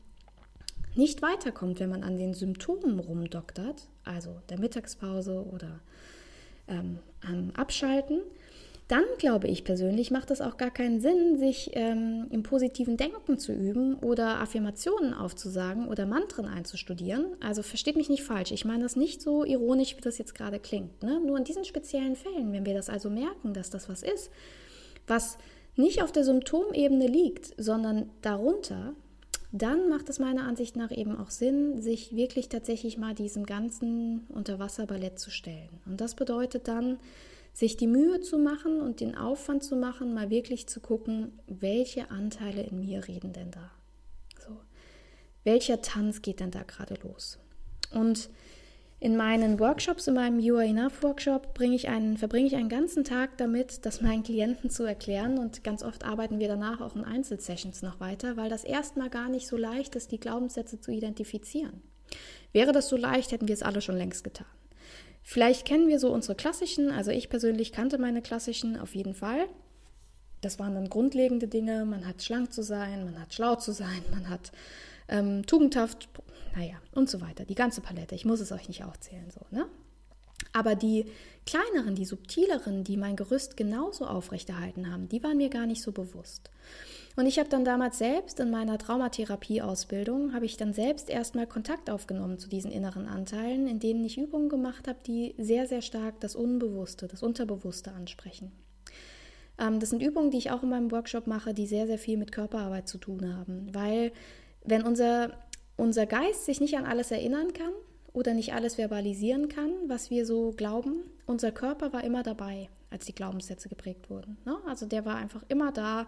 nicht 0.96 1.22
weiterkommt, 1.22 1.78
wenn 1.78 1.90
man 1.90 2.02
an 2.02 2.18
den 2.18 2.34
Symptomen 2.34 2.98
rumdoktert, 2.98 3.86
also 4.02 4.34
der 4.48 4.58
Mittagspause 4.58 5.46
oder 5.52 5.78
ähm, 6.66 6.98
am 7.20 7.52
Abschalten, 7.54 8.18
dann 8.88 9.04
glaube 9.18 9.48
ich 9.48 9.64
persönlich, 9.64 10.10
macht 10.10 10.30
es 10.30 10.40
auch 10.40 10.56
gar 10.56 10.70
keinen 10.70 11.00
Sinn, 11.00 11.38
sich 11.38 11.70
ähm, 11.74 12.26
im 12.30 12.42
positiven 12.42 12.96
Denken 12.96 13.38
zu 13.38 13.52
üben 13.52 13.96
oder 13.96 14.40
Affirmationen 14.40 15.12
aufzusagen 15.12 15.88
oder 15.88 16.06
Mantren 16.06 16.46
einzustudieren. 16.46 17.26
Also 17.40 17.62
versteht 17.62 17.96
mich 17.96 18.08
nicht 18.08 18.22
falsch, 18.22 18.50
ich 18.50 18.64
meine 18.64 18.84
das 18.84 18.96
nicht 18.96 19.20
so 19.20 19.44
ironisch, 19.44 19.94
wie 19.96 20.00
das 20.00 20.16
jetzt 20.16 20.34
gerade 20.34 20.58
klingt. 20.58 21.02
Ne? 21.02 21.20
Nur 21.20 21.36
in 21.36 21.44
diesen 21.44 21.64
speziellen 21.64 22.16
Fällen, 22.16 22.52
wenn 22.52 22.64
wir 22.64 22.72
das 22.72 22.88
also 22.88 23.10
merken, 23.10 23.52
dass 23.52 23.68
das 23.68 23.90
was 23.90 24.02
ist, 24.02 24.30
was 25.06 25.36
nicht 25.76 26.02
auf 26.02 26.10
der 26.10 26.24
Symptomebene 26.24 27.06
liegt, 27.06 27.52
sondern 27.62 28.08
darunter, 28.22 28.94
dann 29.52 29.88
macht 29.90 30.08
es 30.08 30.18
meiner 30.18 30.46
Ansicht 30.46 30.76
nach 30.76 30.90
eben 30.90 31.16
auch 31.18 31.30
Sinn, 31.30 31.80
sich 31.80 32.16
wirklich 32.16 32.48
tatsächlich 32.48 32.96
mal 32.96 33.14
diesem 33.14 33.44
ganzen 33.44 34.26
Unterwasserballett 34.28 35.18
zu 35.18 35.30
stellen. 35.30 35.68
Und 35.86 36.00
das 36.00 36.14
bedeutet 36.14 36.68
dann, 36.68 36.98
sich 37.58 37.76
die 37.76 37.88
Mühe 37.88 38.20
zu 38.20 38.38
machen 38.38 38.80
und 38.80 39.00
den 39.00 39.16
Aufwand 39.16 39.64
zu 39.64 39.74
machen, 39.74 40.14
mal 40.14 40.30
wirklich 40.30 40.68
zu 40.68 40.78
gucken, 40.78 41.40
welche 41.48 42.08
Anteile 42.08 42.62
in 42.62 42.78
mir 42.78 43.08
reden 43.08 43.32
denn 43.32 43.50
da. 43.50 43.72
So. 44.38 44.60
Welcher 45.42 45.82
Tanz 45.82 46.22
geht 46.22 46.38
denn 46.38 46.52
da 46.52 46.62
gerade 46.62 46.94
los? 47.02 47.40
Und 47.92 48.30
in 49.00 49.16
meinen 49.16 49.58
Workshops, 49.58 50.06
in 50.06 50.14
meinem 50.14 50.38
You 50.38 50.54
Are 50.54 50.66
Enough 50.66 51.02
Workshop, 51.02 51.58
ich 51.60 51.88
einen, 51.88 52.16
verbringe 52.16 52.46
ich 52.46 52.54
einen 52.54 52.68
ganzen 52.68 53.02
Tag 53.02 53.36
damit, 53.38 53.84
das 53.84 54.02
meinen 54.02 54.22
Klienten 54.22 54.70
zu 54.70 54.84
erklären. 54.84 55.36
Und 55.36 55.64
ganz 55.64 55.82
oft 55.82 56.04
arbeiten 56.04 56.38
wir 56.38 56.46
danach 56.46 56.80
auch 56.80 56.94
in 56.94 57.02
Einzelsessions 57.02 57.82
noch 57.82 57.98
weiter, 57.98 58.36
weil 58.36 58.50
das 58.50 58.62
erstmal 58.62 59.10
gar 59.10 59.28
nicht 59.28 59.48
so 59.48 59.56
leicht 59.56 59.96
ist, 59.96 60.12
die 60.12 60.20
Glaubenssätze 60.20 60.80
zu 60.80 60.92
identifizieren. 60.92 61.82
Wäre 62.52 62.70
das 62.70 62.88
so 62.88 62.96
leicht, 62.96 63.32
hätten 63.32 63.48
wir 63.48 63.54
es 63.54 63.64
alle 63.64 63.80
schon 63.80 63.96
längst 63.96 64.22
getan. 64.22 64.46
Vielleicht 65.30 65.66
kennen 65.66 65.88
wir 65.88 65.98
so 65.98 66.10
unsere 66.10 66.34
klassischen, 66.34 66.90
also 66.90 67.10
ich 67.10 67.28
persönlich 67.28 67.70
kannte 67.70 67.98
meine 67.98 68.22
klassischen 68.22 68.78
auf 68.80 68.94
jeden 68.94 69.12
Fall. 69.12 69.46
Das 70.40 70.58
waren 70.58 70.74
dann 70.74 70.88
grundlegende 70.88 71.48
Dinge. 71.48 71.84
Man 71.84 72.06
hat 72.06 72.22
schlank 72.22 72.50
zu 72.50 72.62
sein, 72.62 73.04
man 73.04 73.20
hat 73.20 73.34
schlau 73.34 73.54
zu 73.56 73.72
sein, 73.72 74.02
man 74.10 74.30
hat 74.30 74.52
ähm, 75.06 75.44
tugendhaft, 75.44 76.08
naja, 76.56 76.76
und 76.92 77.10
so 77.10 77.20
weiter. 77.20 77.44
Die 77.44 77.54
ganze 77.54 77.82
Palette. 77.82 78.14
Ich 78.14 78.24
muss 78.24 78.40
es 78.40 78.52
euch 78.52 78.68
nicht 78.68 78.84
aufzählen, 78.84 79.30
so, 79.30 79.42
ne? 79.54 79.66
Aber 80.54 80.74
die 80.74 81.04
kleineren, 81.44 81.94
die 81.94 82.06
subtileren, 82.06 82.82
die 82.82 82.96
mein 82.96 83.16
Gerüst 83.16 83.58
genauso 83.58 84.06
aufrechterhalten 84.06 84.90
haben, 84.90 85.10
die 85.10 85.22
waren 85.22 85.36
mir 85.36 85.50
gar 85.50 85.66
nicht 85.66 85.82
so 85.82 85.92
bewusst. 85.92 86.50
Und 87.18 87.26
ich 87.26 87.40
habe 87.40 87.48
dann 87.48 87.64
damals 87.64 87.98
selbst 87.98 88.38
in 88.38 88.48
meiner 88.48 88.78
Traumatherapie-Ausbildung, 88.78 90.34
habe 90.34 90.46
ich 90.46 90.56
dann 90.56 90.72
selbst 90.72 91.10
erstmal 91.10 91.48
Kontakt 91.48 91.90
aufgenommen 91.90 92.38
zu 92.38 92.48
diesen 92.48 92.70
inneren 92.70 93.08
Anteilen, 93.08 93.66
in 93.66 93.80
denen 93.80 94.04
ich 94.04 94.18
Übungen 94.18 94.48
gemacht 94.48 94.86
habe, 94.86 95.00
die 95.04 95.34
sehr, 95.36 95.66
sehr 95.66 95.82
stark 95.82 96.20
das 96.20 96.36
Unbewusste, 96.36 97.08
das 97.08 97.24
Unterbewusste 97.24 97.90
ansprechen. 97.90 98.52
Ähm, 99.58 99.80
das 99.80 99.90
sind 99.90 100.00
Übungen, 100.00 100.30
die 100.30 100.38
ich 100.38 100.52
auch 100.52 100.62
in 100.62 100.68
meinem 100.68 100.92
Workshop 100.92 101.26
mache, 101.26 101.54
die 101.54 101.66
sehr, 101.66 101.88
sehr 101.88 101.98
viel 101.98 102.18
mit 102.18 102.30
Körperarbeit 102.30 102.86
zu 102.86 102.98
tun 102.98 103.36
haben. 103.36 103.66
Weil 103.72 104.12
wenn 104.64 104.84
unser, 104.84 105.32
unser 105.76 106.06
Geist 106.06 106.44
sich 106.44 106.60
nicht 106.60 106.78
an 106.78 106.86
alles 106.86 107.10
erinnern 107.10 107.52
kann 107.52 107.72
oder 108.12 108.32
nicht 108.32 108.54
alles 108.54 108.76
verbalisieren 108.76 109.48
kann, 109.48 109.72
was 109.88 110.08
wir 110.08 110.24
so 110.24 110.52
glauben, 110.52 111.02
unser 111.26 111.50
Körper 111.50 111.92
war 111.92 112.04
immer 112.04 112.22
dabei, 112.22 112.68
als 112.90 113.06
die 113.06 113.14
Glaubenssätze 113.14 113.68
geprägt 113.68 114.08
wurden. 114.08 114.38
Ne? 114.44 114.56
Also 114.68 114.86
der 114.86 115.04
war 115.04 115.16
einfach 115.16 115.42
immer 115.48 115.72
da, 115.72 116.06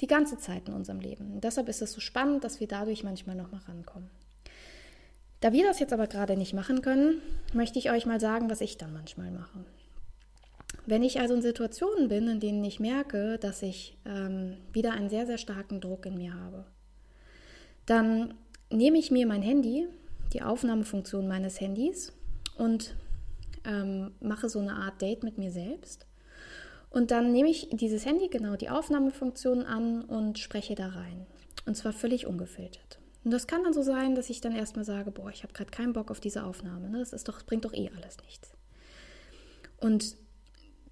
die 0.00 0.06
ganze 0.06 0.38
Zeit 0.38 0.68
in 0.68 0.74
unserem 0.74 1.00
Leben. 1.00 1.32
Und 1.32 1.44
deshalb 1.44 1.68
ist 1.68 1.82
es 1.82 1.92
so 1.92 2.00
spannend, 2.00 2.44
dass 2.44 2.60
wir 2.60 2.66
dadurch 2.66 3.04
manchmal 3.04 3.36
nochmal 3.36 3.60
rankommen. 3.68 4.10
Da 5.40 5.52
wir 5.52 5.64
das 5.64 5.78
jetzt 5.78 5.92
aber 5.92 6.06
gerade 6.06 6.36
nicht 6.36 6.52
machen 6.52 6.82
können, 6.82 7.22
möchte 7.52 7.78
ich 7.78 7.90
euch 7.90 8.06
mal 8.06 8.20
sagen, 8.20 8.50
was 8.50 8.60
ich 8.60 8.76
dann 8.76 8.92
manchmal 8.92 9.30
mache. 9.30 9.64
Wenn 10.86 11.02
ich 11.02 11.20
also 11.20 11.34
in 11.34 11.42
Situationen 11.42 12.08
bin, 12.08 12.28
in 12.28 12.40
denen 12.40 12.64
ich 12.64 12.80
merke, 12.80 13.38
dass 13.38 13.62
ich 13.62 13.96
ähm, 14.04 14.56
wieder 14.72 14.92
einen 14.92 15.08
sehr, 15.08 15.26
sehr 15.26 15.38
starken 15.38 15.80
Druck 15.80 16.06
in 16.06 16.16
mir 16.16 16.34
habe, 16.34 16.64
dann 17.86 18.34
nehme 18.70 18.98
ich 18.98 19.10
mir 19.10 19.26
mein 19.26 19.42
Handy, 19.42 19.86
die 20.32 20.42
Aufnahmefunktion 20.42 21.26
meines 21.26 21.60
Handys 21.60 22.12
und 22.56 22.94
ähm, 23.64 24.12
mache 24.20 24.48
so 24.48 24.58
eine 24.58 24.74
Art 24.74 25.02
Date 25.02 25.22
mit 25.22 25.38
mir 25.38 25.50
selbst 25.50 26.06
und 26.90 27.12
dann 27.12 27.32
nehme 27.32 27.48
ich 27.48 27.68
dieses 27.72 28.04
Handy, 28.04 28.28
genau 28.28 28.56
die 28.56 28.68
Aufnahmefunktion 28.68 29.64
an 29.64 30.02
und 30.02 30.38
spreche 30.38 30.74
da 30.74 30.88
rein. 30.88 31.26
Und 31.64 31.76
zwar 31.76 31.92
völlig 31.92 32.26
ungefiltert. 32.26 32.98
Und 33.22 33.30
das 33.30 33.46
kann 33.46 33.62
dann 33.62 33.72
so 33.72 33.82
sein, 33.82 34.14
dass 34.14 34.30
ich 34.30 34.40
dann 34.40 34.52
erstmal 34.52 34.84
sage, 34.84 35.10
boah, 35.10 35.30
ich 35.30 35.42
habe 35.44 35.52
gerade 35.52 35.70
keinen 35.70 35.92
Bock 35.92 36.10
auf 36.10 36.20
diese 36.20 36.44
Aufnahme. 36.44 36.88
Ne? 36.88 36.98
Das 36.98 37.12
ist 37.12 37.28
doch, 37.28 37.44
bringt 37.44 37.64
doch 37.64 37.74
eh 37.74 37.90
alles 37.96 38.16
nichts. 38.24 38.52
Und 39.78 40.16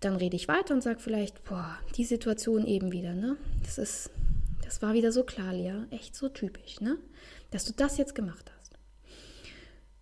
dann 0.00 0.14
rede 0.14 0.36
ich 0.36 0.46
weiter 0.46 0.74
und 0.74 0.82
sage 0.82 1.00
vielleicht, 1.00 1.42
boah, 1.44 1.76
die 1.96 2.04
Situation 2.04 2.66
eben 2.66 2.92
wieder, 2.92 3.14
ne? 3.14 3.36
Das 3.64 3.78
ist, 3.78 4.10
das 4.62 4.80
war 4.80 4.94
wieder 4.94 5.10
so 5.10 5.24
klar, 5.24 5.52
Lia, 5.52 5.86
echt 5.90 6.14
so 6.14 6.28
typisch, 6.28 6.80
ne? 6.80 6.96
Dass 7.50 7.64
du 7.64 7.72
das 7.72 7.96
jetzt 7.98 8.14
gemacht 8.14 8.52
hast. 8.56 8.78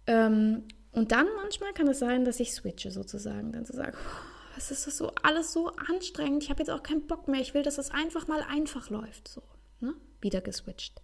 Ähm, 0.07 0.65
und 0.93 1.13
dann 1.13 1.27
manchmal 1.37 1.73
kann 1.73 1.89
es 1.89 1.99
sein, 1.99 2.25
dass 2.25 2.41
ich 2.41 2.53
switche 2.53 2.91
sozusagen, 2.91 3.53
dann 3.53 3.65
so 3.65 3.75
sage, 3.75 3.93
boah, 3.93 4.36
es 4.57 4.71
ist 4.71 4.97
so 4.97 5.11
alles 5.23 5.53
so 5.53 5.69
anstrengend, 5.69 6.43
ich 6.43 6.51
habe 6.51 6.61
jetzt 6.61 6.71
auch 6.71 6.83
keinen 6.83 7.07
Bock 7.07 7.29
mehr, 7.29 7.41
ich 7.41 7.55
will, 7.55 7.63
dass 7.63 7.79
es 7.79 7.91
einfach 7.91 8.27
mal 8.29 8.43
einfach 8.43 8.91
läuft. 8.91 9.29
So, 9.29 9.43
ne? 9.81 9.95
Wieder 10.21 10.41
geswitcht. 10.41 11.01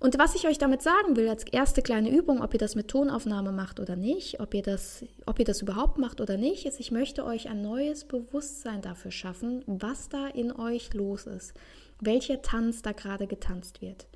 Und 0.00 0.18
was 0.18 0.34
ich 0.34 0.46
euch 0.46 0.58
damit 0.58 0.82
sagen 0.82 1.16
will, 1.16 1.30
als 1.30 1.44
erste 1.44 1.80
kleine 1.80 2.10
Übung, 2.10 2.42
ob 2.42 2.52
ihr 2.52 2.58
das 2.58 2.74
mit 2.74 2.88
Tonaufnahme 2.88 3.52
macht 3.52 3.80
oder 3.80 3.96
nicht, 3.96 4.38
ob 4.38 4.52
ihr 4.52 4.60
das, 4.60 5.02
ob 5.24 5.38
ihr 5.38 5.46
das 5.46 5.62
überhaupt 5.62 5.96
macht 5.96 6.20
oder 6.20 6.36
nicht, 6.36 6.66
ist, 6.66 6.78
ich 6.78 6.90
möchte 6.90 7.24
euch 7.24 7.48
ein 7.48 7.62
neues 7.62 8.04
Bewusstsein 8.04 8.82
dafür 8.82 9.10
schaffen, 9.10 9.62
was 9.66 10.10
da 10.10 10.26
in 10.26 10.52
euch 10.52 10.92
los 10.92 11.26
ist, 11.26 11.54
welcher 12.00 12.42
Tanz 12.42 12.82
da 12.82 12.92
gerade 12.92 13.26
getanzt 13.26 13.80
wird. 13.80 14.06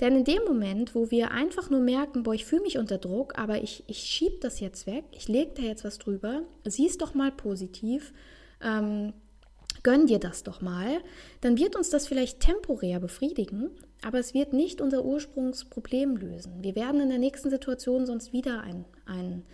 Denn 0.00 0.14
in 0.14 0.24
dem 0.24 0.44
Moment, 0.44 0.94
wo 0.94 1.10
wir 1.10 1.32
einfach 1.32 1.70
nur 1.70 1.80
merken, 1.80 2.22
boah, 2.22 2.34
ich 2.34 2.44
fühle 2.44 2.62
mich 2.62 2.78
unter 2.78 2.98
Druck, 2.98 3.36
aber 3.36 3.62
ich, 3.62 3.82
ich 3.88 3.98
schiebe 3.98 4.36
das 4.40 4.60
jetzt 4.60 4.86
weg, 4.86 5.04
ich 5.10 5.26
lege 5.28 5.52
da 5.56 5.62
jetzt 5.62 5.84
was 5.84 5.98
drüber, 5.98 6.42
sieh 6.64 6.86
es 6.86 6.98
doch 6.98 7.14
mal 7.14 7.32
positiv, 7.32 8.12
ähm, 8.62 9.12
gönn 9.82 10.06
dir 10.06 10.18
das 10.18 10.44
doch 10.44 10.60
mal, 10.60 11.00
dann 11.40 11.58
wird 11.58 11.74
uns 11.74 11.90
das 11.90 12.06
vielleicht 12.06 12.40
temporär 12.40 13.00
befriedigen, 13.00 13.70
aber 14.02 14.18
es 14.18 14.34
wird 14.34 14.52
nicht 14.52 14.80
unser 14.80 15.04
Ursprungsproblem 15.04 16.16
lösen. 16.16 16.62
Wir 16.62 16.76
werden 16.76 17.00
in 17.00 17.08
der 17.08 17.18
nächsten 17.18 17.50
Situation 17.50 18.06
sonst 18.06 18.32
wieder 18.32 18.60
ein, 18.60 18.84
ein 19.06 19.44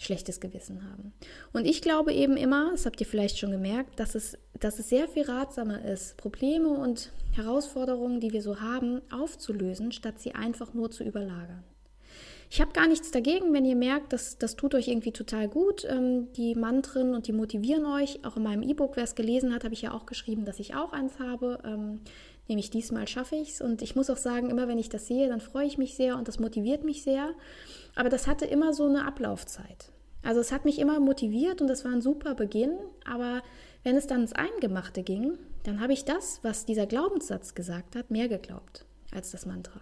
schlechtes 0.00 0.40
Gewissen 0.40 0.82
haben. 0.90 1.12
Und 1.52 1.66
ich 1.66 1.82
glaube 1.82 2.12
eben 2.12 2.36
immer, 2.36 2.70
das 2.72 2.86
habt 2.86 3.00
ihr 3.00 3.06
vielleicht 3.06 3.38
schon 3.38 3.50
gemerkt, 3.50 4.00
dass 4.00 4.14
es, 4.14 4.38
dass 4.58 4.78
es 4.78 4.88
sehr 4.88 5.08
viel 5.08 5.24
ratsamer 5.24 5.84
ist, 5.84 6.16
Probleme 6.16 6.68
und 6.68 7.12
Herausforderungen, 7.32 8.20
die 8.20 8.32
wir 8.32 8.42
so 8.42 8.60
haben, 8.60 9.02
aufzulösen, 9.12 9.92
statt 9.92 10.18
sie 10.18 10.34
einfach 10.34 10.74
nur 10.74 10.90
zu 10.90 11.04
überlagern. 11.04 11.62
Ich 12.52 12.60
habe 12.60 12.72
gar 12.72 12.88
nichts 12.88 13.12
dagegen, 13.12 13.52
wenn 13.52 13.64
ihr 13.64 13.76
merkt, 13.76 14.12
dass 14.12 14.36
das 14.36 14.56
tut 14.56 14.74
euch 14.74 14.88
irgendwie 14.88 15.12
total 15.12 15.46
gut. 15.46 15.86
Ähm, 15.88 16.32
die 16.32 16.56
Mantren 16.56 17.14
und 17.14 17.28
die 17.28 17.32
motivieren 17.32 17.86
euch. 17.86 18.24
Auch 18.24 18.36
in 18.36 18.42
meinem 18.42 18.62
E-Book, 18.62 18.96
wer 18.96 19.04
es 19.04 19.14
gelesen 19.14 19.54
hat, 19.54 19.62
habe 19.62 19.72
ich 19.72 19.82
ja 19.82 19.92
auch 19.92 20.04
geschrieben, 20.04 20.44
dass 20.44 20.58
ich 20.58 20.74
auch 20.74 20.92
eins 20.92 21.20
habe. 21.20 21.60
Ähm, 21.64 22.00
nämlich 22.48 22.70
diesmal 22.70 23.06
schaffe 23.06 23.36
ich 23.36 23.50
es. 23.50 23.60
Und 23.60 23.82
ich 23.82 23.94
muss 23.94 24.10
auch 24.10 24.16
sagen, 24.16 24.50
immer 24.50 24.66
wenn 24.66 24.78
ich 24.78 24.88
das 24.88 25.06
sehe, 25.06 25.28
dann 25.28 25.40
freue 25.40 25.66
ich 25.66 25.78
mich 25.78 25.94
sehr 25.94 26.16
und 26.16 26.26
das 26.26 26.40
motiviert 26.40 26.82
mich 26.82 27.04
sehr. 27.04 27.30
Aber 27.94 28.08
das 28.08 28.26
hatte 28.26 28.44
immer 28.44 28.72
so 28.72 28.86
eine 28.86 29.06
Ablaufzeit. 29.06 29.92
Also 30.22 30.40
es 30.40 30.52
hat 30.52 30.64
mich 30.64 30.78
immer 30.78 31.00
motiviert 31.00 31.60
und 31.60 31.68
das 31.68 31.84
war 31.84 31.92
ein 31.92 32.02
super 32.02 32.34
Beginn. 32.34 32.76
Aber 33.04 33.42
wenn 33.82 33.96
es 33.96 34.06
dann 34.06 34.22
ins 34.22 34.32
Eingemachte 34.32 35.02
ging, 35.02 35.38
dann 35.64 35.80
habe 35.80 35.92
ich 35.92 36.04
das, 36.04 36.40
was 36.42 36.66
dieser 36.66 36.86
Glaubenssatz 36.86 37.54
gesagt 37.54 37.96
hat, 37.96 38.10
mehr 38.10 38.28
geglaubt 38.28 38.84
als 39.12 39.30
das 39.30 39.46
Mantra. 39.46 39.80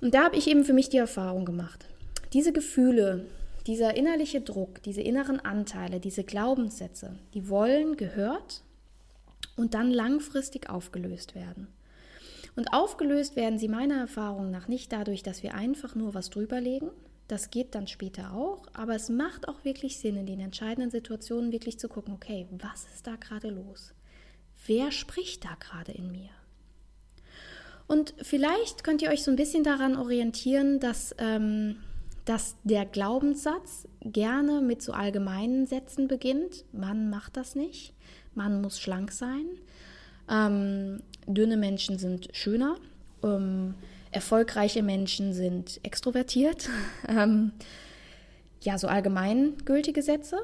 Und 0.00 0.14
da 0.14 0.24
habe 0.24 0.36
ich 0.36 0.48
eben 0.48 0.64
für 0.64 0.72
mich 0.72 0.88
die 0.88 0.96
Erfahrung 0.96 1.44
gemacht. 1.44 1.86
Diese 2.32 2.52
Gefühle, 2.52 3.26
dieser 3.66 3.96
innerliche 3.96 4.40
Druck, 4.40 4.82
diese 4.82 5.02
inneren 5.02 5.40
Anteile, 5.40 6.00
diese 6.00 6.24
Glaubenssätze, 6.24 7.18
die 7.34 7.48
wollen 7.48 7.96
gehört 7.96 8.62
und 9.56 9.74
dann 9.74 9.90
langfristig 9.90 10.70
aufgelöst 10.70 11.34
werden. 11.34 11.68
Und 12.56 12.72
aufgelöst 12.72 13.36
werden 13.36 13.58
sie 13.58 13.68
meiner 13.68 13.98
Erfahrung 13.98 14.50
nach 14.50 14.68
nicht 14.68 14.92
dadurch, 14.92 15.22
dass 15.22 15.42
wir 15.42 15.54
einfach 15.54 15.94
nur 15.94 16.14
was 16.14 16.30
drüberlegen. 16.30 16.90
Das 17.28 17.50
geht 17.50 17.74
dann 17.74 17.86
später 17.86 18.32
auch, 18.32 18.62
aber 18.72 18.96
es 18.96 19.08
macht 19.08 19.48
auch 19.48 19.64
wirklich 19.64 19.98
Sinn, 19.98 20.16
in 20.16 20.26
den 20.26 20.40
entscheidenden 20.40 20.90
Situationen 20.90 21.52
wirklich 21.52 21.78
zu 21.78 21.88
gucken, 21.88 22.12
okay, 22.14 22.48
was 22.50 22.86
ist 22.92 23.06
da 23.06 23.14
gerade 23.16 23.50
los? 23.50 23.94
Wer 24.66 24.90
spricht 24.90 25.44
da 25.44 25.56
gerade 25.60 25.92
in 25.92 26.10
mir? 26.10 26.30
Und 27.86 28.14
vielleicht 28.20 28.82
könnt 28.82 29.02
ihr 29.02 29.10
euch 29.10 29.22
so 29.22 29.30
ein 29.30 29.36
bisschen 29.36 29.62
daran 29.62 29.96
orientieren, 29.96 30.80
dass 30.80 31.14
ähm, 31.18 31.76
dass 32.24 32.56
der 32.62 32.84
Glaubenssatz 32.84 33.88
gerne 34.02 34.60
mit 34.60 34.82
so 34.82 34.92
allgemeinen 34.92 35.66
Sätzen 35.66 36.06
beginnt. 36.06 36.64
Man 36.72 37.10
macht 37.10 37.36
das 37.36 37.56
nicht. 37.56 37.92
Man 38.34 38.60
muss 38.60 38.78
schlank 38.78 39.10
sein. 39.10 39.46
Ähm, 40.30 41.02
dünne 41.34 41.56
Menschen 41.56 41.98
sind 41.98 42.28
schöner. 42.32 42.76
Ähm, 43.22 43.74
erfolgreiche 44.10 44.82
Menschen 44.82 45.32
sind 45.32 45.80
extrovertiert. 45.82 46.68
ähm, 47.08 47.52
ja, 48.60 48.78
so 48.78 48.88
allgemeingültige 48.88 50.02
Sätze. 50.02 50.38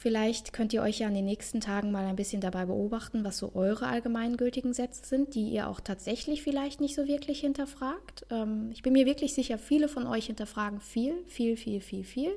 Vielleicht 0.00 0.54
könnt 0.54 0.72
ihr 0.72 0.80
euch 0.80 1.00
ja 1.00 1.08
in 1.08 1.14
den 1.14 1.26
nächsten 1.26 1.60
Tagen 1.60 1.92
mal 1.92 2.06
ein 2.06 2.16
bisschen 2.16 2.40
dabei 2.40 2.64
beobachten, 2.64 3.22
was 3.22 3.36
so 3.36 3.52
eure 3.54 3.86
allgemeingültigen 3.86 4.72
Sätze 4.72 5.04
sind, 5.04 5.34
die 5.34 5.50
ihr 5.50 5.68
auch 5.68 5.78
tatsächlich 5.78 6.42
vielleicht 6.42 6.80
nicht 6.80 6.94
so 6.94 7.06
wirklich 7.06 7.40
hinterfragt. 7.40 8.24
Ähm, 8.30 8.70
ich 8.72 8.82
bin 8.82 8.94
mir 8.94 9.04
wirklich 9.04 9.34
sicher, 9.34 9.58
viele 9.58 9.88
von 9.88 10.06
euch 10.06 10.26
hinterfragen 10.26 10.80
viel, 10.80 11.12
viel, 11.26 11.58
viel, 11.58 11.82
viel, 11.82 12.04
viel. 12.04 12.32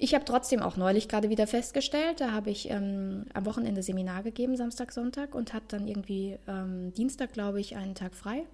Ich 0.00 0.14
habe 0.14 0.24
trotzdem 0.24 0.62
auch 0.62 0.76
neulich 0.76 1.08
gerade 1.08 1.28
wieder 1.28 1.48
festgestellt, 1.48 2.20
da 2.20 2.30
habe 2.30 2.50
ich 2.50 2.70
ähm, 2.70 3.26
am 3.34 3.44
Wochenende 3.46 3.82
Seminar 3.82 4.22
gegeben, 4.22 4.56
Samstag, 4.56 4.92
Sonntag, 4.92 5.34
und 5.34 5.52
hatte 5.52 5.76
dann 5.76 5.88
irgendwie 5.88 6.38
ähm, 6.46 6.94
Dienstag, 6.94 7.32
glaube 7.32 7.60
ich, 7.60 7.74
einen 7.74 7.96
Tag 7.96 8.14
frei. 8.14 8.44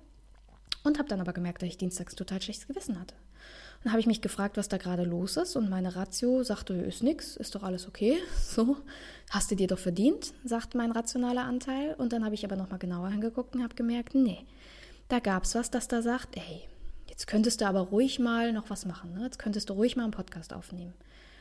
Und 0.84 0.98
habe 0.98 1.08
dann 1.08 1.20
aber 1.20 1.34
gemerkt, 1.34 1.60
dass 1.60 1.68
ich 1.68 1.76
dienstags 1.76 2.14
total 2.14 2.40
schlechtes 2.40 2.66
Gewissen 2.66 2.98
hatte. 2.98 3.14
Dann 3.82 3.92
habe 3.92 4.00
ich 4.00 4.06
mich 4.06 4.22
gefragt, 4.22 4.56
was 4.56 4.68
da 4.68 4.78
gerade 4.78 5.04
los 5.04 5.36
ist 5.36 5.54
und 5.56 5.68
meine 5.68 5.94
Ratio 5.94 6.42
sagte, 6.42 6.72
ist 6.72 7.02
nix, 7.02 7.36
ist 7.36 7.54
doch 7.54 7.62
alles 7.62 7.86
okay. 7.86 8.16
So, 8.38 8.78
hast 9.28 9.50
du 9.50 9.54
dir 9.54 9.66
doch 9.66 9.78
verdient, 9.78 10.32
sagt 10.44 10.74
mein 10.74 10.92
rationaler 10.92 11.44
Anteil. 11.44 11.94
Und 11.98 12.14
dann 12.14 12.24
habe 12.24 12.34
ich 12.34 12.46
aber 12.46 12.56
nochmal 12.56 12.78
genauer 12.78 13.10
hingeguckt 13.10 13.54
und 13.54 13.62
habe 13.62 13.74
gemerkt, 13.74 14.14
nee, 14.14 14.46
da 15.08 15.18
gab 15.18 15.44
es 15.44 15.54
was, 15.54 15.70
das 15.70 15.88
da 15.88 16.00
sagt, 16.00 16.38
ey, 16.38 16.62
jetzt 17.10 17.26
könntest 17.26 17.60
du 17.60 17.66
aber 17.66 17.80
ruhig 17.80 18.18
mal 18.18 18.54
noch 18.54 18.70
was 18.70 18.86
machen. 18.86 19.12
Ne? 19.12 19.24
Jetzt 19.24 19.38
könntest 19.38 19.68
du 19.68 19.74
ruhig 19.74 19.96
mal 19.96 20.04
einen 20.04 20.12
Podcast 20.12 20.54
aufnehmen. 20.54 20.94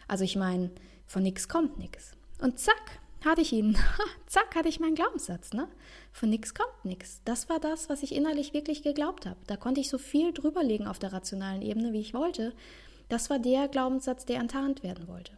Also 0.07 0.23
ich 0.23 0.35
meine, 0.35 0.71
von 1.05 1.23
nichts 1.23 1.47
kommt 1.47 1.77
nichts. 1.77 2.11
Und 2.39 2.59
zack, 2.59 2.99
hatte 3.23 3.41
ich 3.41 3.53
ihn. 3.53 3.77
Zack, 4.27 4.55
hatte 4.55 4.69
ich 4.69 4.79
meinen 4.79 4.95
Glaubenssatz. 4.95 5.53
Ne? 5.53 5.67
Von 6.11 6.29
nichts 6.29 6.53
kommt 6.53 6.85
nichts. 6.85 7.21
Das 7.25 7.49
war 7.49 7.59
das, 7.59 7.89
was 7.89 8.03
ich 8.03 8.13
innerlich 8.13 8.53
wirklich 8.53 8.83
geglaubt 8.83 9.25
habe. 9.25 9.39
Da 9.47 9.57
konnte 9.57 9.81
ich 9.81 9.89
so 9.89 9.97
viel 9.97 10.33
drüberlegen 10.33 10.87
auf 10.87 10.99
der 10.99 11.13
rationalen 11.13 11.61
Ebene, 11.61 11.93
wie 11.93 12.01
ich 12.01 12.13
wollte. 12.13 12.53
Das 13.09 13.29
war 13.29 13.39
der 13.39 13.67
Glaubenssatz, 13.67 14.25
der 14.25 14.39
enttarnt 14.39 14.83
werden 14.83 15.07
wollte. 15.07 15.33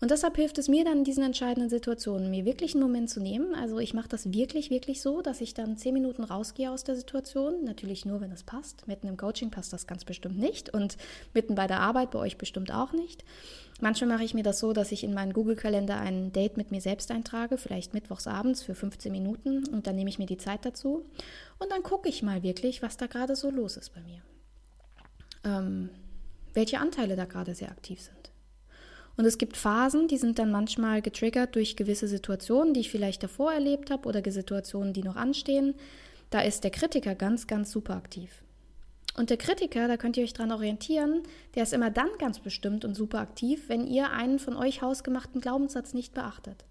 Und 0.00 0.12
deshalb 0.12 0.36
hilft 0.36 0.58
es 0.58 0.68
mir 0.68 0.84
dann 0.84 0.98
in 0.98 1.04
diesen 1.04 1.24
entscheidenden 1.24 1.68
Situationen, 1.68 2.30
mir 2.30 2.44
wirklich 2.44 2.74
einen 2.74 2.84
Moment 2.84 3.10
zu 3.10 3.20
nehmen. 3.20 3.54
Also 3.56 3.80
ich 3.80 3.94
mache 3.94 4.08
das 4.08 4.32
wirklich, 4.32 4.70
wirklich 4.70 5.00
so, 5.00 5.22
dass 5.22 5.40
ich 5.40 5.54
dann 5.54 5.76
zehn 5.76 5.92
Minuten 5.92 6.22
rausgehe 6.22 6.70
aus 6.70 6.84
der 6.84 6.94
Situation. 6.94 7.64
Natürlich 7.64 8.04
nur, 8.04 8.20
wenn 8.20 8.30
es 8.30 8.44
passt. 8.44 8.86
Mitten 8.86 9.08
im 9.08 9.16
Coaching 9.16 9.50
passt 9.50 9.72
das 9.72 9.88
ganz 9.88 10.04
bestimmt 10.04 10.38
nicht 10.38 10.72
und 10.72 10.96
mitten 11.34 11.56
bei 11.56 11.66
der 11.66 11.80
Arbeit 11.80 12.12
bei 12.12 12.20
euch 12.20 12.38
bestimmt 12.38 12.72
auch 12.72 12.92
nicht. 12.92 13.24
Manchmal 13.80 14.10
mache 14.10 14.24
ich 14.24 14.34
mir 14.34 14.42
das 14.44 14.60
so, 14.60 14.72
dass 14.72 14.92
ich 14.92 15.02
in 15.02 15.14
meinen 15.14 15.32
Google-Kalender 15.32 15.98
ein 15.98 16.32
Date 16.32 16.56
mit 16.56 16.70
mir 16.70 16.80
selbst 16.80 17.10
eintrage, 17.10 17.58
vielleicht 17.58 17.94
mittwochs 17.94 18.26
abends 18.26 18.62
für 18.62 18.74
15 18.74 19.10
Minuten 19.10 19.66
und 19.68 19.86
dann 19.86 19.94
nehme 19.94 20.10
ich 20.10 20.18
mir 20.18 20.26
die 20.26 20.36
Zeit 20.36 20.64
dazu 20.64 21.04
und 21.58 21.70
dann 21.70 21.84
gucke 21.84 22.08
ich 22.08 22.22
mal 22.22 22.42
wirklich, 22.42 22.82
was 22.82 22.96
da 22.96 23.06
gerade 23.06 23.36
so 23.36 23.50
los 23.50 23.76
ist 23.76 23.94
bei 23.94 24.00
mir. 24.00 24.20
Ähm, 25.44 25.90
welche 26.54 26.80
Anteile 26.80 27.14
da 27.14 27.24
gerade 27.24 27.54
sehr 27.54 27.70
aktiv 27.70 28.00
sind. 28.00 28.27
Und 29.18 29.24
es 29.24 29.36
gibt 29.36 29.56
Phasen, 29.56 30.06
die 30.06 30.16
sind 30.16 30.38
dann 30.38 30.52
manchmal 30.52 31.02
getriggert 31.02 31.56
durch 31.56 31.74
gewisse 31.74 32.06
Situationen, 32.06 32.72
die 32.72 32.80
ich 32.80 32.90
vielleicht 32.90 33.20
davor 33.24 33.52
erlebt 33.52 33.90
habe 33.90 34.08
oder 34.08 34.22
Situationen, 34.30 34.92
die 34.92 35.02
noch 35.02 35.16
anstehen. 35.16 35.74
Da 36.30 36.40
ist 36.40 36.62
der 36.62 36.70
Kritiker 36.70 37.16
ganz, 37.16 37.48
ganz 37.48 37.72
super 37.72 37.96
aktiv. 37.96 38.30
Und 39.16 39.30
der 39.30 39.36
Kritiker, 39.36 39.88
da 39.88 39.96
könnt 39.96 40.16
ihr 40.16 40.22
euch 40.22 40.34
dran 40.34 40.52
orientieren, 40.52 41.24
der 41.56 41.64
ist 41.64 41.72
immer 41.72 41.90
dann 41.90 42.10
ganz 42.20 42.38
bestimmt 42.38 42.84
und 42.84 42.94
super 42.94 43.18
aktiv, 43.18 43.64
wenn 43.66 43.88
ihr 43.88 44.12
einen 44.12 44.38
von 44.38 44.54
euch 44.54 44.82
hausgemachten 44.82 45.40
Glaubenssatz 45.40 45.94
nicht 45.94 46.14
beachtet. 46.14 46.64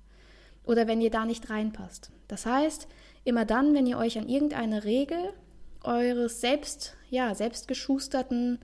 Oder 0.64 0.88
wenn 0.88 1.02
ihr 1.02 1.12
da 1.12 1.26
nicht 1.26 1.50
reinpasst. 1.50 2.12
Das 2.30 2.46
heißt, 2.46 2.88
immer 3.26 3.44
dann, 3.44 3.74
wenn 3.74 3.88
ihr 3.88 3.98
euch 3.98 4.18
an 4.18 4.30
irgendeine 4.30 4.86
Regel 4.86 5.34
eures 5.84 6.40
selbst, 6.40 6.96
ja, 7.10 7.36
selbstgeschusterten 7.36 8.60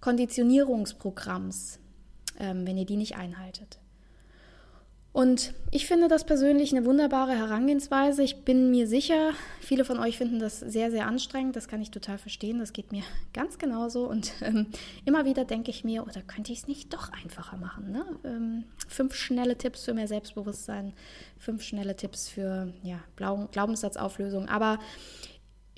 Konditionierungsprogramms 0.00 1.80
ähm, 2.38 2.66
wenn 2.66 2.76
ihr 2.76 2.86
die 2.86 2.96
nicht 2.96 3.16
einhaltet. 3.16 3.78
Und 5.16 5.54
ich 5.70 5.86
finde 5.86 6.08
das 6.08 6.26
persönlich 6.26 6.76
eine 6.76 6.84
wunderbare 6.84 7.32
Herangehensweise. 7.32 8.22
Ich 8.22 8.44
bin 8.44 8.70
mir 8.70 8.86
sicher, 8.86 9.32
viele 9.60 9.86
von 9.86 9.98
euch 9.98 10.18
finden 10.18 10.40
das 10.40 10.60
sehr, 10.60 10.90
sehr 10.90 11.06
anstrengend. 11.06 11.56
Das 11.56 11.68
kann 11.68 11.80
ich 11.80 11.90
total 11.90 12.18
verstehen. 12.18 12.58
Das 12.58 12.74
geht 12.74 12.92
mir 12.92 13.02
ganz 13.32 13.56
genauso. 13.56 14.06
Und 14.06 14.32
ähm, 14.42 14.66
immer 15.06 15.24
wieder 15.24 15.46
denke 15.46 15.70
ich 15.70 15.84
mir, 15.84 16.02
oder 16.02 16.20
könnte 16.20 16.52
ich 16.52 16.58
es 16.58 16.68
nicht 16.68 16.92
doch 16.92 17.10
einfacher 17.14 17.56
machen? 17.56 17.92
Ne? 17.92 18.04
Ähm, 18.24 18.64
fünf 18.88 19.14
schnelle 19.14 19.56
Tipps 19.56 19.86
für 19.86 19.94
mehr 19.94 20.06
Selbstbewusstsein, 20.06 20.92
fünf 21.38 21.62
schnelle 21.62 21.96
Tipps 21.96 22.28
für 22.28 22.74
ja, 22.82 22.98
Glaubenssatzauflösung. 23.16 24.50
Aber 24.50 24.78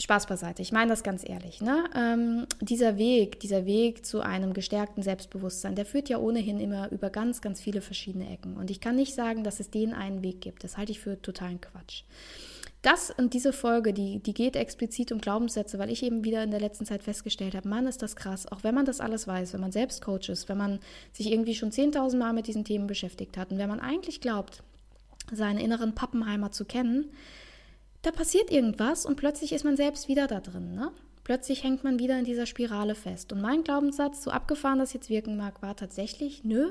Spaß 0.00 0.26
beiseite, 0.26 0.62
ich 0.62 0.70
meine 0.70 0.90
das 0.90 1.02
ganz 1.02 1.28
ehrlich. 1.28 1.60
Ne? 1.60 1.84
Ähm, 1.96 2.46
dieser 2.60 2.98
Weg, 2.98 3.40
dieser 3.40 3.66
Weg 3.66 4.06
zu 4.06 4.20
einem 4.20 4.52
gestärkten 4.52 5.02
Selbstbewusstsein, 5.02 5.74
der 5.74 5.86
führt 5.86 6.08
ja 6.08 6.18
ohnehin 6.18 6.60
immer 6.60 6.90
über 6.92 7.10
ganz, 7.10 7.40
ganz 7.40 7.60
viele 7.60 7.80
verschiedene 7.80 8.30
Ecken. 8.32 8.56
Und 8.56 8.70
ich 8.70 8.80
kann 8.80 8.94
nicht 8.94 9.14
sagen, 9.14 9.42
dass 9.42 9.58
es 9.58 9.70
den 9.70 9.94
einen 9.94 10.22
Weg 10.22 10.40
gibt. 10.40 10.62
Das 10.62 10.76
halte 10.76 10.92
ich 10.92 11.00
für 11.00 11.20
totalen 11.20 11.60
Quatsch. 11.60 12.04
Das 12.82 13.10
und 13.10 13.34
diese 13.34 13.52
Folge, 13.52 13.92
die, 13.92 14.20
die 14.20 14.34
geht 14.34 14.54
explizit 14.54 15.10
um 15.10 15.20
Glaubenssätze, 15.20 15.80
weil 15.80 15.90
ich 15.90 16.04
eben 16.04 16.22
wieder 16.22 16.44
in 16.44 16.52
der 16.52 16.60
letzten 16.60 16.86
Zeit 16.86 17.02
festgestellt 17.02 17.56
habe, 17.56 17.68
Mann, 17.68 17.88
ist 17.88 18.02
das 18.02 18.14
krass. 18.14 18.46
Auch 18.46 18.62
wenn 18.62 18.74
man 18.74 18.86
das 18.86 19.00
alles 19.00 19.26
weiß, 19.26 19.52
wenn 19.52 19.60
man 19.60 19.72
selbst 19.72 20.00
Coach 20.00 20.28
ist, 20.28 20.48
wenn 20.48 20.58
man 20.58 20.78
sich 21.12 21.32
irgendwie 21.32 21.56
schon 21.56 21.72
10.000 21.72 22.16
Mal 22.16 22.32
mit 22.32 22.46
diesen 22.46 22.64
Themen 22.64 22.86
beschäftigt 22.86 23.36
hat 23.36 23.50
und 23.50 23.58
wenn 23.58 23.68
man 23.68 23.80
eigentlich 23.80 24.20
glaubt, 24.20 24.62
seine 25.32 25.62
inneren 25.62 25.96
Pappenheimer 25.96 26.52
zu 26.52 26.64
kennen, 26.64 27.10
da 28.02 28.10
passiert 28.10 28.50
irgendwas 28.50 29.06
und 29.06 29.16
plötzlich 29.16 29.52
ist 29.52 29.64
man 29.64 29.76
selbst 29.76 30.08
wieder 30.08 30.26
da 30.26 30.40
drin. 30.40 30.74
Ne? 30.74 30.92
Plötzlich 31.24 31.62
hängt 31.64 31.84
man 31.84 31.98
wieder 31.98 32.18
in 32.18 32.24
dieser 32.24 32.46
Spirale 32.46 32.94
fest. 32.94 33.32
Und 33.32 33.40
mein 33.40 33.64
Glaubenssatz, 33.64 34.22
so 34.22 34.30
abgefahren 34.30 34.78
das 34.78 34.92
jetzt 34.92 35.10
wirken 35.10 35.36
mag, 35.36 35.62
war 35.62 35.76
tatsächlich, 35.76 36.44
nö, 36.44 36.70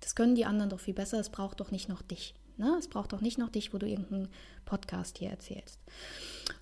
das 0.00 0.14
können 0.14 0.34
die 0.34 0.44
anderen 0.44 0.70
doch 0.70 0.80
viel 0.80 0.94
besser, 0.94 1.20
es 1.20 1.30
braucht 1.30 1.60
doch 1.60 1.70
nicht 1.70 1.88
noch 1.88 2.02
dich. 2.02 2.34
Ne? 2.56 2.76
Es 2.78 2.88
braucht 2.88 3.12
doch 3.12 3.20
nicht 3.20 3.38
noch 3.38 3.48
dich, 3.48 3.72
wo 3.72 3.78
du 3.78 3.86
irgendeinen 3.86 4.28
Podcast 4.64 5.18
hier 5.18 5.30
erzählst. 5.30 5.78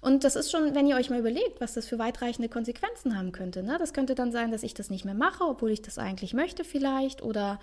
Und 0.00 0.24
das 0.24 0.36
ist 0.36 0.50
schon, 0.50 0.74
wenn 0.74 0.86
ihr 0.86 0.96
euch 0.96 1.10
mal 1.10 1.18
überlegt, 1.18 1.60
was 1.60 1.74
das 1.74 1.86
für 1.86 1.98
weitreichende 1.98 2.48
Konsequenzen 2.48 3.16
haben 3.16 3.32
könnte. 3.32 3.62
Ne? 3.62 3.76
Das 3.78 3.92
könnte 3.92 4.14
dann 4.14 4.32
sein, 4.32 4.50
dass 4.50 4.62
ich 4.62 4.74
das 4.74 4.90
nicht 4.90 5.04
mehr 5.04 5.14
mache, 5.14 5.44
obwohl 5.44 5.70
ich 5.70 5.82
das 5.82 5.98
eigentlich 5.98 6.34
möchte 6.34 6.64
vielleicht. 6.64 7.22
Oder 7.22 7.60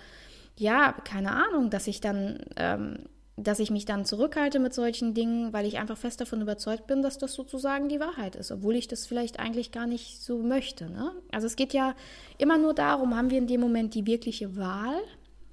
ja, 0.56 0.92
keine 1.04 1.32
Ahnung, 1.32 1.70
dass 1.70 1.86
ich 1.86 2.00
dann 2.00 2.40
ähm, 2.56 3.04
dass 3.42 3.60
ich 3.60 3.70
mich 3.70 3.84
dann 3.84 4.04
zurückhalte 4.04 4.58
mit 4.58 4.74
solchen 4.74 5.14
Dingen, 5.14 5.52
weil 5.52 5.66
ich 5.66 5.78
einfach 5.78 5.96
fest 5.96 6.20
davon 6.20 6.42
überzeugt 6.42 6.86
bin, 6.86 7.02
dass 7.02 7.18
das 7.18 7.34
sozusagen 7.34 7.88
die 7.88 8.00
Wahrheit 8.00 8.36
ist, 8.36 8.50
obwohl 8.50 8.74
ich 8.74 8.88
das 8.88 9.06
vielleicht 9.06 9.38
eigentlich 9.38 9.70
gar 9.70 9.86
nicht 9.86 10.22
so 10.22 10.38
möchte. 10.38 10.90
Ne? 10.90 11.12
Also 11.30 11.46
es 11.46 11.56
geht 11.56 11.72
ja 11.72 11.94
immer 12.36 12.58
nur 12.58 12.74
darum, 12.74 13.16
haben 13.16 13.30
wir 13.30 13.38
in 13.38 13.46
dem 13.46 13.60
Moment 13.60 13.94
die 13.94 14.06
wirkliche 14.06 14.56
Wahl 14.56 15.00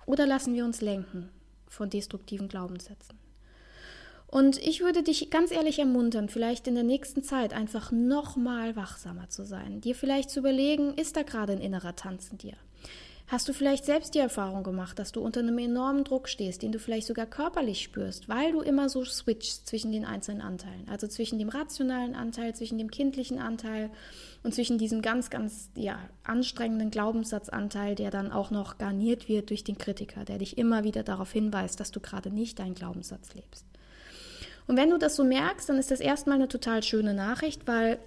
oder 0.05 0.25
lassen 0.25 0.53
wir 0.53 0.65
uns 0.65 0.81
lenken 0.81 1.29
von 1.67 1.89
destruktiven 1.89 2.47
Glaubenssätzen. 2.47 3.17
Und 4.27 4.57
ich 4.57 4.81
würde 4.81 5.03
dich 5.03 5.29
ganz 5.29 5.51
ehrlich 5.51 5.79
ermuntern, 5.79 6.29
vielleicht 6.29 6.67
in 6.67 6.75
der 6.75 6.83
nächsten 6.83 7.23
Zeit 7.23 7.53
einfach 7.53 7.91
nochmal 7.91 8.75
wachsamer 8.75 9.29
zu 9.29 9.45
sein, 9.45 9.81
dir 9.81 9.95
vielleicht 9.95 10.29
zu 10.29 10.39
überlegen, 10.39 10.95
ist 10.95 11.15
da 11.15 11.21
gerade 11.21 11.53
ein 11.53 11.61
innerer 11.61 11.95
Tanz 11.95 12.29
in 12.29 12.39
dir? 12.39 12.55
Hast 13.27 13.49
du 13.49 13.53
vielleicht 13.53 13.85
selbst 13.85 14.13
die 14.13 14.19
Erfahrung 14.19 14.61
gemacht, 14.61 14.99
dass 14.99 15.11
du 15.11 15.19
unter 15.19 15.39
einem 15.39 15.57
enormen 15.57 16.03
Druck 16.03 16.29
stehst, 16.29 16.61
den 16.61 16.71
du 16.71 16.77
vielleicht 16.77 17.07
sogar 17.07 17.25
körperlich 17.25 17.81
spürst, 17.81 18.29
weil 18.29 18.51
du 18.51 18.61
immer 18.61 18.87
so 18.87 19.03
switchst 19.03 19.65
zwischen 19.65 19.91
den 19.91 20.05
einzelnen 20.05 20.41
Anteilen, 20.41 20.87
also 20.87 21.07
zwischen 21.07 21.39
dem 21.39 21.49
rationalen 21.49 22.13
Anteil, 22.15 22.53
zwischen 22.53 22.77
dem 22.77 22.91
kindlichen 22.91 23.39
Anteil 23.39 23.89
und 24.43 24.53
zwischen 24.53 24.77
diesem 24.77 25.01
ganz, 25.01 25.31
ganz 25.31 25.71
ja, 25.73 25.97
anstrengenden 26.23 26.91
Glaubenssatzanteil, 26.91 27.95
der 27.95 28.11
dann 28.11 28.31
auch 28.31 28.51
noch 28.51 28.77
garniert 28.77 29.27
wird 29.27 29.49
durch 29.49 29.63
den 29.63 29.79
Kritiker, 29.79 30.23
der 30.23 30.37
dich 30.37 30.59
immer 30.59 30.83
wieder 30.83 31.01
darauf 31.01 31.31
hinweist, 31.31 31.79
dass 31.79 31.89
du 31.89 31.99
gerade 31.99 32.29
nicht 32.29 32.59
deinen 32.59 32.75
Glaubenssatz 32.75 33.33
lebst. 33.33 33.65
Und 34.67 34.77
wenn 34.77 34.91
du 34.91 34.99
das 34.99 35.15
so 35.15 35.23
merkst, 35.23 35.67
dann 35.67 35.79
ist 35.79 35.89
das 35.89 35.99
erstmal 35.99 36.35
eine 36.35 36.47
total 36.47 36.83
schöne 36.83 37.15
Nachricht, 37.15 37.67
weil 37.67 37.97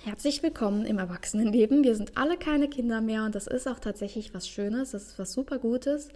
Herzlich 0.00 0.42
willkommen 0.42 0.84
im 0.84 0.98
Erwachsenenleben. 0.98 1.84
Wir 1.84 1.94
sind 1.94 2.16
alle 2.16 2.36
keine 2.36 2.68
Kinder 2.68 3.00
mehr 3.00 3.24
und 3.24 3.36
das 3.36 3.46
ist 3.46 3.68
auch 3.68 3.78
tatsächlich 3.78 4.34
was 4.34 4.48
Schönes, 4.48 4.90
das 4.90 5.08
ist 5.08 5.18
was 5.18 5.32
super 5.32 5.58
Gutes. 5.58 6.08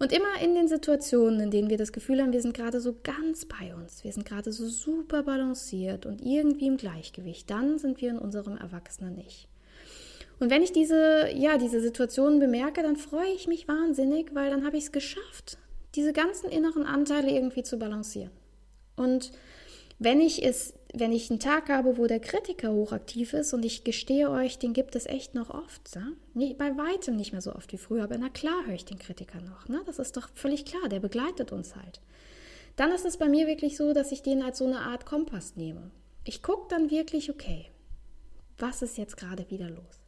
Und 0.00 0.12
immer 0.12 0.40
in 0.42 0.56
den 0.56 0.66
Situationen, 0.66 1.38
in 1.38 1.50
denen 1.52 1.70
wir 1.70 1.78
das 1.78 1.92
Gefühl 1.92 2.20
haben, 2.20 2.32
wir 2.32 2.42
sind 2.42 2.56
gerade 2.56 2.80
so 2.80 2.96
ganz 3.04 3.44
bei 3.44 3.72
uns, 3.74 4.02
wir 4.02 4.12
sind 4.12 4.26
gerade 4.26 4.50
so 4.50 4.66
super 4.66 5.22
balanciert 5.22 6.06
und 6.06 6.26
irgendwie 6.26 6.66
im 6.66 6.76
Gleichgewicht, 6.76 7.48
dann 7.48 7.78
sind 7.78 8.00
wir 8.00 8.10
in 8.10 8.18
unserem 8.18 8.56
Erwachsenen 8.56 9.16
Ich. 9.18 9.46
Und 10.40 10.50
wenn 10.50 10.62
ich 10.62 10.72
diese, 10.72 11.28
ja, 11.32 11.58
diese 11.58 11.80
Situationen 11.80 12.40
bemerke, 12.40 12.82
dann 12.82 12.96
freue 12.96 13.32
ich 13.36 13.46
mich 13.46 13.68
wahnsinnig, 13.68 14.34
weil 14.34 14.50
dann 14.50 14.66
habe 14.66 14.76
ich 14.76 14.84
es 14.84 14.92
geschafft, 14.92 15.58
diese 15.94 16.12
ganzen 16.12 16.50
inneren 16.50 16.84
Anteile 16.84 17.30
irgendwie 17.30 17.62
zu 17.62 17.78
balancieren. 17.78 18.32
Und 18.96 19.30
wenn 20.00 20.20
ich 20.20 20.44
es 20.44 20.74
wenn 20.96 21.12
ich 21.12 21.30
einen 21.30 21.40
Tag 21.40 21.68
habe, 21.68 21.98
wo 21.98 22.06
der 22.06 22.20
Kritiker 22.20 22.72
hochaktiv 22.72 23.32
ist 23.32 23.52
und 23.52 23.64
ich 23.64 23.84
gestehe 23.84 24.30
euch, 24.30 24.58
den 24.58 24.72
gibt 24.72 24.94
es 24.94 25.06
echt 25.06 25.34
noch 25.34 25.50
oft. 25.50 25.94
Ja? 25.94 26.06
Nee, 26.34 26.54
bei 26.54 26.76
weitem 26.76 27.16
nicht 27.16 27.32
mehr 27.32 27.40
so 27.40 27.54
oft 27.54 27.72
wie 27.72 27.78
früher, 27.78 28.04
aber 28.04 28.16
na 28.16 28.28
klar 28.28 28.64
höre 28.66 28.74
ich 28.74 28.84
den 28.84 28.98
Kritiker 28.98 29.40
noch. 29.40 29.68
Ne? 29.68 29.82
Das 29.86 29.98
ist 29.98 30.16
doch 30.16 30.28
völlig 30.34 30.64
klar, 30.64 30.88
der 30.88 31.00
begleitet 31.00 31.52
uns 31.52 31.74
halt. 31.74 32.00
Dann 32.76 32.92
ist 32.92 33.04
es 33.04 33.16
bei 33.16 33.28
mir 33.28 33.46
wirklich 33.46 33.76
so, 33.76 33.92
dass 33.92 34.12
ich 34.12 34.22
den 34.22 34.42
als 34.42 34.58
so 34.58 34.66
eine 34.66 34.80
Art 34.80 35.04
Kompass 35.06 35.56
nehme. 35.56 35.90
Ich 36.24 36.42
gucke 36.42 36.68
dann 36.68 36.90
wirklich, 36.90 37.30
okay, 37.30 37.66
was 38.58 38.82
ist 38.82 38.96
jetzt 38.96 39.16
gerade 39.16 39.50
wieder 39.50 39.68
los? 39.68 40.00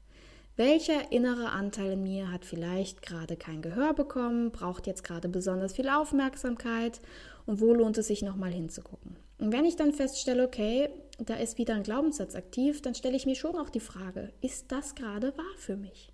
Welcher 0.57 1.13
innere 1.13 1.51
Anteil 1.51 1.93
in 1.93 2.03
mir 2.03 2.33
hat 2.33 2.45
vielleicht 2.45 3.03
gerade 3.03 3.37
kein 3.37 3.61
Gehör 3.61 3.93
bekommen, 3.93 4.53
braucht 4.53 4.87
jetzt 4.87 5.05
gerade 5.05 5.29
besonders 5.29 5.75
viel 5.75 5.89
Aufmerksamkeit 5.89 7.01
und 7.45 7.61
wo 7.61 7.75
lohnt 7.75 7.99
es 7.99 8.07
sich 8.07 8.23
nochmal 8.23 8.53
hinzugucken? 8.53 9.17
Und 9.39 9.53
wenn 9.53 9.65
ich 9.65 9.77
dann 9.77 9.93
feststelle, 9.93 10.45
okay, 10.45 10.89
da 11.19 11.35
ist 11.35 11.59
wieder 11.59 11.75
ein 11.75 11.83
Glaubenssatz 11.83 12.35
aktiv, 12.35 12.83
dann 12.83 12.95
stelle 12.95 13.17
ich 13.17 13.27
mir 13.27 13.35
schon 13.35 13.57
auch 13.57 13.71
die 13.71 13.81
Frage, 13.81 14.33
ist 14.41 14.73
das 14.73 14.95
gerade 14.95 15.37
wahr 15.37 15.45
für 15.57 15.77
mich? 15.77 16.13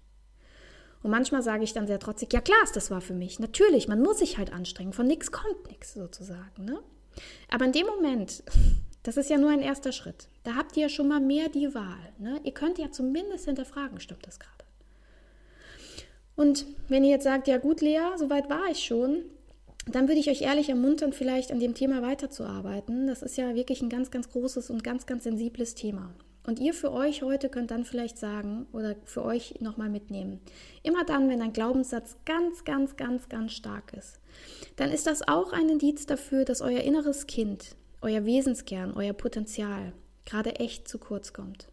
Und 1.02 1.10
manchmal 1.10 1.42
sage 1.42 1.64
ich 1.64 1.72
dann 1.72 1.86
sehr 1.86 1.98
trotzig, 1.98 2.32
ja 2.32 2.40
klar 2.40 2.62
ist 2.62 2.76
das 2.76 2.90
wahr 2.90 3.00
für 3.00 3.14
mich. 3.14 3.40
Natürlich, 3.40 3.88
man 3.88 4.00
muss 4.00 4.18
sich 4.18 4.38
halt 4.38 4.52
anstrengen, 4.52 4.92
von 4.92 5.06
nichts 5.06 5.32
kommt 5.32 5.68
nichts 5.68 5.94
sozusagen. 5.94 6.64
Ne? 6.64 6.78
Aber 7.48 7.64
in 7.64 7.72
dem 7.72 7.86
Moment, 7.86 8.44
das 9.02 9.16
ist 9.16 9.30
ja 9.30 9.38
nur 9.38 9.50
ein 9.50 9.62
erster 9.62 9.92
Schritt, 9.92 10.28
da 10.44 10.54
habt 10.54 10.76
ihr 10.76 10.84
ja 10.84 10.88
schon 10.88 11.08
mal 11.08 11.20
mehr 11.20 11.48
die 11.48 11.74
Wahl. 11.74 12.12
Ne? 12.18 12.40
Ihr 12.44 12.54
könnt 12.54 12.78
ja 12.78 12.90
zumindest 12.90 13.46
hinterfragen, 13.46 14.00
stimmt 14.00 14.26
das 14.26 14.38
gerade? 14.38 14.52
Und 16.34 16.66
wenn 16.88 17.04
ihr 17.04 17.10
jetzt 17.10 17.24
sagt, 17.24 17.46
ja 17.46 17.58
gut, 17.58 17.80
Lea, 17.80 18.16
soweit 18.16 18.48
war 18.48 18.68
ich 18.70 18.82
schon, 18.84 19.24
dann 19.86 20.06
würde 20.06 20.20
ich 20.20 20.30
euch 20.30 20.42
ehrlich 20.42 20.68
ermuntern, 20.68 21.12
vielleicht 21.12 21.50
an 21.50 21.58
dem 21.58 21.74
Thema 21.74 22.02
weiterzuarbeiten. 22.02 23.06
Das 23.06 23.22
ist 23.22 23.36
ja 23.36 23.54
wirklich 23.54 23.82
ein 23.82 23.88
ganz, 23.88 24.10
ganz 24.10 24.30
großes 24.30 24.70
und 24.70 24.84
ganz, 24.84 25.06
ganz 25.06 25.24
sensibles 25.24 25.74
Thema. 25.74 26.14
Und 26.44 26.58
ihr 26.58 26.74
für 26.74 26.92
euch 26.92 27.22
heute 27.22 27.48
könnt 27.48 27.70
dann 27.70 27.84
vielleicht 27.84 28.18
sagen 28.18 28.66
oder 28.72 28.96
für 29.04 29.24
euch 29.24 29.60
nochmal 29.60 29.88
mitnehmen. 29.88 30.40
Immer 30.82 31.04
dann, 31.04 31.28
wenn 31.28 31.40
ein 31.40 31.52
Glaubenssatz 31.52 32.16
ganz, 32.24 32.64
ganz, 32.64 32.96
ganz, 32.96 33.28
ganz 33.28 33.52
stark 33.52 33.92
ist, 33.92 34.18
dann 34.76 34.90
ist 34.90 35.06
das 35.06 35.26
auch 35.26 35.52
ein 35.52 35.68
Indiz 35.68 36.06
dafür, 36.06 36.44
dass 36.44 36.60
euer 36.60 36.80
inneres 36.80 37.26
Kind, 37.26 37.76
euer 38.00 38.24
Wesenskern, 38.24 38.92
euer 38.94 39.12
Potenzial 39.12 39.92
gerade 40.24 40.56
echt 40.56 40.88
zu 40.88 40.98
kurz 40.98 41.32
kommt. 41.32 41.68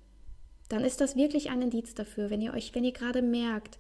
Dann 0.70 0.84
ist 0.84 1.02
das 1.02 1.16
wirklich 1.16 1.50
ein 1.50 1.64
Indiz 1.64 1.96
dafür, 1.96 2.30
wenn 2.30 2.42
ihr 2.42 2.54
euch, 2.54 2.76
wenn 2.76 2.84
ihr 2.84 2.94
gerade 2.94 3.24
merkt, 3.24 3.80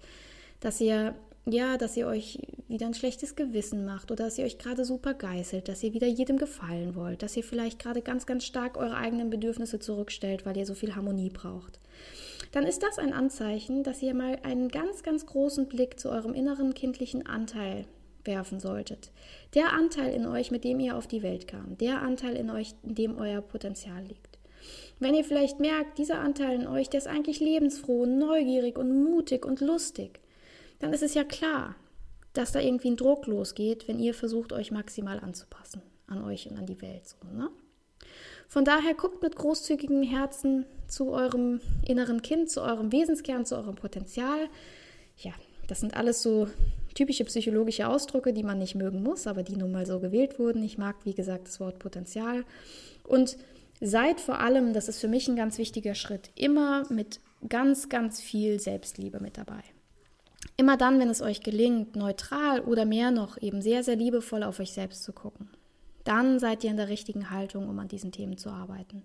dass 0.59 0.81
ihr 0.81 1.13
ja, 1.51 1.77
dass 1.77 1.97
ihr 1.97 2.07
euch 2.07 2.39
wieder 2.67 2.85
ein 2.85 2.93
schlechtes 2.93 3.35
Gewissen 3.35 3.85
macht 3.85 4.11
oder 4.11 4.25
dass 4.25 4.37
ihr 4.37 4.45
euch 4.45 4.57
gerade 4.57 4.85
super 4.85 5.13
geißelt, 5.13 5.67
dass 5.67 5.83
ihr 5.83 5.93
wieder 5.93 6.07
jedem 6.07 6.37
gefallen 6.37 6.95
wollt, 6.95 7.23
dass 7.23 7.35
ihr 7.35 7.43
vielleicht 7.43 7.79
gerade 7.79 8.01
ganz, 8.01 8.25
ganz 8.25 8.45
stark 8.45 8.77
eure 8.77 8.95
eigenen 8.95 9.29
Bedürfnisse 9.29 9.79
zurückstellt, 9.79 10.45
weil 10.45 10.57
ihr 10.57 10.65
so 10.65 10.75
viel 10.75 10.95
Harmonie 10.95 11.29
braucht. 11.29 11.79
Dann 12.51 12.65
ist 12.65 12.83
das 12.83 12.99
ein 12.99 13.13
Anzeichen, 13.13 13.83
dass 13.83 14.01
ihr 14.01 14.13
mal 14.13 14.39
einen 14.43 14.69
ganz, 14.69 15.03
ganz 15.03 15.25
großen 15.25 15.67
Blick 15.67 15.99
zu 15.99 16.09
eurem 16.09 16.33
inneren 16.33 16.73
kindlichen 16.73 17.25
Anteil 17.25 17.85
werfen 18.23 18.59
solltet. 18.59 19.11
Der 19.55 19.73
Anteil 19.73 20.13
in 20.13 20.25
euch, 20.25 20.51
mit 20.51 20.63
dem 20.63 20.79
ihr 20.79 20.97
auf 20.97 21.07
die 21.07 21.23
Welt 21.23 21.47
kam, 21.47 21.77
der 21.77 22.01
Anteil 22.01 22.35
in 22.35 22.49
euch, 22.49 22.75
in 22.83 22.95
dem 22.95 23.17
euer 23.17 23.41
Potenzial 23.41 24.03
liegt. 24.03 24.37
Wenn 24.99 25.15
ihr 25.15 25.23
vielleicht 25.23 25.59
merkt, 25.59 25.97
dieser 25.97 26.19
Anteil 26.19 26.59
in 26.59 26.67
euch, 26.67 26.89
der 26.89 26.99
ist 26.99 27.07
eigentlich 27.07 27.39
lebensfroh, 27.39 28.05
neugierig 28.05 28.77
und 28.77 29.03
mutig 29.03 29.45
und 29.45 29.61
lustig, 29.61 30.19
dann 30.79 30.93
ist 30.93 31.03
es 31.03 31.13
ja 31.13 31.23
klar, 31.23 31.75
dass 32.33 32.51
da 32.51 32.59
irgendwie 32.59 32.91
ein 32.91 32.97
Druck 32.97 33.27
losgeht, 33.27 33.87
wenn 33.87 33.99
ihr 33.99 34.13
versucht, 34.13 34.53
euch 34.53 34.71
maximal 34.71 35.19
anzupassen 35.19 35.81
an 36.09 36.23
euch 36.23 36.49
und 36.49 36.57
an 36.57 36.65
die 36.65 36.81
Welt. 36.81 37.07
So, 37.07 37.17
ne? 37.35 37.49
Von 38.47 38.65
daher 38.65 38.95
guckt 38.95 39.21
mit 39.21 39.35
großzügigem 39.35 40.01
Herzen 40.03 40.65
zu 40.87 41.11
eurem 41.11 41.61
inneren 41.85 42.21
Kind, 42.21 42.49
zu 42.49 42.61
eurem 42.61 42.91
Wesenskern, 42.91 43.45
zu 43.45 43.55
eurem 43.55 43.75
Potenzial. 43.75 44.49
Ja, 45.17 45.33
das 45.67 45.81
sind 45.81 45.95
alles 45.95 46.23
so 46.23 46.47
typische 46.95 47.25
psychologische 47.25 47.87
Ausdrücke, 47.87 48.33
die 48.33 48.43
man 48.43 48.57
nicht 48.57 48.73
mögen 48.73 49.03
muss, 49.03 49.27
aber 49.27 49.43
die 49.43 49.55
nun 49.55 49.71
mal 49.71 49.85
so 49.85 49.99
gewählt 49.99 50.39
wurden. 50.39 50.63
Ich 50.63 50.79
mag, 50.79 50.95
wie 51.03 51.13
gesagt, 51.13 51.47
das 51.47 51.59
Wort 51.59 51.77
Potenzial. 51.77 52.43
Und 53.03 53.37
seid 53.79 54.19
vor 54.19 54.39
allem, 54.39 54.73
das 54.73 54.89
ist 54.89 54.99
für 54.99 55.07
mich 55.07 55.27
ein 55.27 55.35
ganz 55.35 55.59
wichtiger 55.59 55.93
Schritt, 55.93 56.31
immer 56.35 56.91
mit 56.91 57.19
ganz, 57.47 57.87
ganz 57.87 58.19
viel 58.19 58.59
Selbstliebe 58.59 59.19
mit 59.19 59.37
dabei. 59.37 59.63
Immer 60.57 60.77
dann, 60.77 60.99
wenn 60.99 61.09
es 61.09 61.21
euch 61.21 61.41
gelingt, 61.41 61.95
neutral 61.95 62.61
oder 62.61 62.85
mehr 62.85 63.11
noch 63.11 63.41
eben 63.41 63.61
sehr, 63.61 63.83
sehr 63.83 63.95
liebevoll 63.95 64.43
auf 64.43 64.59
euch 64.59 64.71
selbst 64.71 65.03
zu 65.03 65.13
gucken. 65.13 65.49
Dann 66.05 66.39
seid 66.39 66.63
ihr 66.63 66.71
in 66.71 66.77
der 66.77 66.87
richtigen 66.87 67.29
Haltung, 67.29 67.69
um 67.69 67.77
an 67.77 67.87
diesen 67.87 68.11
Themen 68.11 68.37
zu 68.37 68.49
arbeiten. 68.49 69.03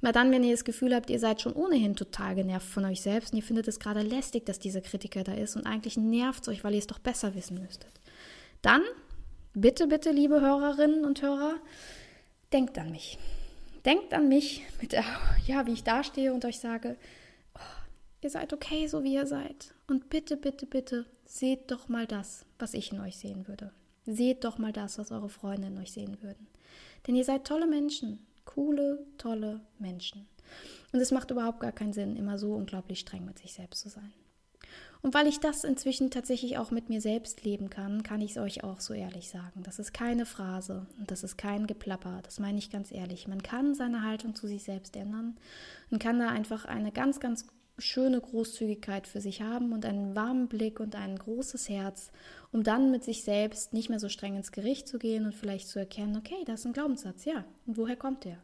Immer 0.00 0.12
dann, 0.12 0.30
wenn 0.30 0.44
ihr 0.44 0.52
das 0.52 0.64
Gefühl 0.64 0.94
habt, 0.94 1.10
ihr 1.10 1.18
seid 1.18 1.42
schon 1.42 1.52
ohnehin 1.52 1.96
total 1.96 2.36
genervt 2.36 2.68
von 2.68 2.84
euch 2.84 3.00
selbst 3.00 3.32
und 3.32 3.38
ihr 3.38 3.44
findet 3.44 3.68
es 3.68 3.80
gerade 3.80 4.02
lästig, 4.02 4.46
dass 4.46 4.58
dieser 4.58 4.80
Kritiker 4.80 5.24
da 5.24 5.32
ist 5.34 5.56
und 5.56 5.66
eigentlich 5.66 5.96
nervt 5.96 6.42
es 6.42 6.48
euch, 6.48 6.64
weil 6.64 6.74
ihr 6.74 6.78
es 6.78 6.86
doch 6.86 7.00
besser 7.00 7.34
wissen 7.34 7.60
müsstet. 7.60 7.92
Dann, 8.62 8.82
bitte, 9.54 9.88
bitte, 9.88 10.10
liebe 10.10 10.40
Hörerinnen 10.40 11.04
und 11.04 11.20
Hörer, 11.22 11.56
denkt 12.52 12.78
an 12.78 12.92
mich. 12.92 13.18
Denkt 13.84 14.14
an 14.14 14.28
mich, 14.28 14.62
mit 14.80 14.92
ja, 15.46 15.66
wie 15.66 15.72
ich 15.72 15.84
dastehe 15.84 16.32
und 16.32 16.44
euch 16.44 16.60
sage, 16.60 16.96
Ihr 18.20 18.30
seid 18.30 18.52
okay, 18.52 18.86
so 18.88 19.04
wie 19.04 19.14
ihr 19.14 19.26
seid. 19.26 19.74
Und 19.86 20.10
bitte, 20.10 20.36
bitte, 20.36 20.66
bitte, 20.66 21.06
seht 21.24 21.70
doch 21.70 21.88
mal 21.88 22.06
das, 22.06 22.44
was 22.58 22.74
ich 22.74 22.92
in 22.92 23.00
euch 23.00 23.16
sehen 23.16 23.46
würde. 23.46 23.72
Seht 24.06 24.44
doch 24.44 24.58
mal 24.58 24.72
das, 24.72 24.98
was 24.98 25.12
eure 25.12 25.28
Freunde 25.28 25.68
in 25.68 25.78
euch 25.78 25.92
sehen 25.92 26.20
würden. 26.22 26.48
Denn 27.06 27.14
ihr 27.14 27.24
seid 27.24 27.46
tolle 27.46 27.66
Menschen. 27.66 28.26
Coole, 28.44 29.06
tolle 29.18 29.60
Menschen. 29.78 30.26
Und 30.92 31.00
es 31.00 31.10
macht 31.10 31.30
überhaupt 31.30 31.60
gar 31.60 31.72
keinen 31.72 31.92
Sinn, 31.92 32.16
immer 32.16 32.38
so 32.38 32.54
unglaublich 32.54 33.00
streng 33.00 33.24
mit 33.24 33.38
sich 33.38 33.52
selbst 33.52 33.82
zu 33.82 33.88
sein. 33.90 34.12
Und 35.00 35.14
weil 35.14 35.28
ich 35.28 35.38
das 35.38 35.62
inzwischen 35.62 36.10
tatsächlich 36.10 36.58
auch 36.58 36.70
mit 36.72 36.88
mir 36.88 37.00
selbst 37.00 37.44
leben 37.44 37.70
kann, 37.70 38.02
kann 38.02 38.20
ich 38.20 38.32
es 38.32 38.38
euch 38.38 38.64
auch 38.64 38.80
so 38.80 38.94
ehrlich 38.94 39.28
sagen. 39.28 39.62
Das 39.62 39.78
ist 39.78 39.94
keine 39.94 40.26
Phrase 40.26 40.86
und 40.98 41.10
das 41.10 41.22
ist 41.22 41.38
kein 41.38 41.68
Geplapper. 41.68 42.20
Das 42.24 42.40
meine 42.40 42.58
ich 42.58 42.70
ganz 42.70 42.90
ehrlich. 42.90 43.28
Man 43.28 43.42
kann 43.42 43.74
seine 43.74 44.02
Haltung 44.02 44.34
zu 44.34 44.48
sich 44.48 44.64
selbst 44.64 44.96
ändern 44.96 45.36
und 45.90 46.00
kann 46.00 46.18
da 46.18 46.30
einfach 46.30 46.64
eine 46.64 46.90
ganz, 46.90 47.20
ganz 47.20 47.46
schöne 47.78 48.20
Großzügigkeit 48.20 49.06
für 49.06 49.20
sich 49.20 49.42
haben 49.42 49.72
und 49.72 49.84
einen 49.84 50.14
warmen 50.14 50.48
Blick 50.48 50.80
und 50.80 50.94
ein 50.94 51.16
großes 51.16 51.68
Herz, 51.68 52.10
um 52.52 52.62
dann 52.62 52.90
mit 52.90 53.04
sich 53.04 53.24
selbst 53.24 53.72
nicht 53.72 53.88
mehr 53.88 54.00
so 54.00 54.08
streng 54.08 54.36
ins 54.36 54.52
Gericht 54.52 54.88
zu 54.88 54.98
gehen 54.98 55.24
und 55.24 55.34
vielleicht 55.34 55.68
zu 55.68 55.78
erkennen, 55.78 56.16
okay, 56.16 56.42
das 56.46 56.60
ist 56.60 56.66
ein 56.66 56.72
Glaubenssatz, 56.72 57.24
ja, 57.24 57.44
und 57.66 57.76
woher 57.76 57.96
kommt 57.96 58.24
der? 58.24 58.38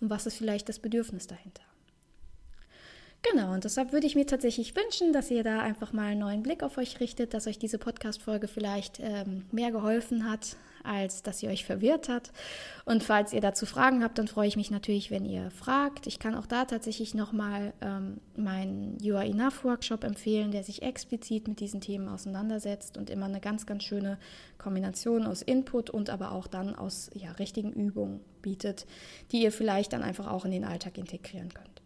Und 0.00 0.10
was 0.10 0.26
ist 0.26 0.36
vielleicht 0.36 0.68
das 0.68 0.78
Bedürfnis 0.78 1.26
dahinter? 1.26 1.62
Genau, 3.22 3.52
und 3.52 3.64
deshalb 3.64 3.92
würde 3.92 4.06
ich 4.06 4.14
mir 4.14 4.26
tatsächlich 4.26 4.76
wünschen, 4.76 5.12
dass 5.12 5.30
ihr 5.30 5.42
da 5.42 5.60
einfach 5.60 5.92
mal 5.92 6.12
einen 6.12 6.20
neuen 6.20 6.42
Blick 6.42 6.62
auf 6.62 6.78
euch 6.78 7.00
richtet, 7.00 7.34
dass 7.34 7.48
euch 7.48 7.58
diese 7.58 7.78
Podcast-Folge 7.78 8.46
vielleicht 8.46 9.00
ähm, 9.00 9.44
mehr 9.50 9.72
geholfen 9.72 10.30
hat, 10.30 10.56
als 10.88 11.22
dass 11.22 11.38
sie 11.38 11.48
euch 11.48 11.64
verwirrt 11.64 12.08
hat. 12.08 12.32
Und 12.84 13.02
falls 13.02 13.32
ihr 13.32 13.40
dazu 13.40 13.66
Fragen 13.66 14.02
habt, 14.02 14.18
dann 14.18 14.28
freue 14.28 14.48
ich 14.48 14.56
mich 14.56 14.70
natürlich, 14.70 15.10
wenn 15.10 15.24
ihr 15.24 15.50
fragt. 15.50 16.06
Ich 16.06 16.18
kann 16.18 16.34
auch 16.34 16.46
da 16.46 16.64
tatsächlich 16.64 17.14
nochmal 17.14 17.74
ähm, 17.80 18.18
meinen 18.36 18.98
You 19.00 19.16
Are 19.16 19.26
Enough 19.26 19.64
Workshop 19.64 20.04
empfehlen, 20.04 20.50
der 20.50 20.64
sich 20.64 20.82
explizit 20.82 21.46
mit 21.46 21.60
diesen 21.60 21.80
Themen 21.80 22.08
auseinandersetzt 22.08 22.96
und 22.96 23.10
immer 23.10 23.26
eine 23.26 23.40
ganz, 23.40 23.66
ganz 23.66 23.84
schöne 23.84 24.18
Kombination 24.56 25.26
aus 25.26 25.42
Input 25.42 25.90
und 25.90 26.08
aber 26.10 26.32
auch 26.32 26.46
dann 26.46 26.74
aus 26.74 27.10
ja, 27.14 27.32
richtigen 27.32 27.72
Übungen 27.72 28.20
bietet, 28.40 28.86
die 29.30 29.42
ihr 29.42 29.52
vielleicht 29.52 29.92
dann 29.92 30.02
einfach 30.02 30.26
auch 30.26 30.44
in 30.44 30.50
den 30.50 30.64
Alltag 30.64 30.96
integrieren 30.96 31.52
könnt. 31.52 31.77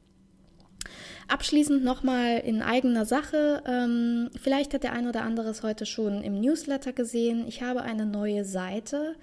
Abschließend 1.28 1.84
nochmal 1.84 2.38
in 2.38 2.62
eigener 2.62 3.04
Sache. 3.04 3.62
Ähm, 3.66 4.30
vielleicht 4.40 4.74
hat 4.74 4.82
der 4.82 4.92
ein 4.92 5.06
oder 5.06 5.22
andere 5.22 5.48
es 5.50 5.62
heute 5.62 5.86
schon 5.86 6.22
im 6.22 6.40
Newsletter 6.40 6.92
gesehen. 6.92 7.46
Ich 7.46 7.62
habe 7.62 7.82
eine 7.82 8.06
neue 8.06 8.44
Seite, 8.44 9.14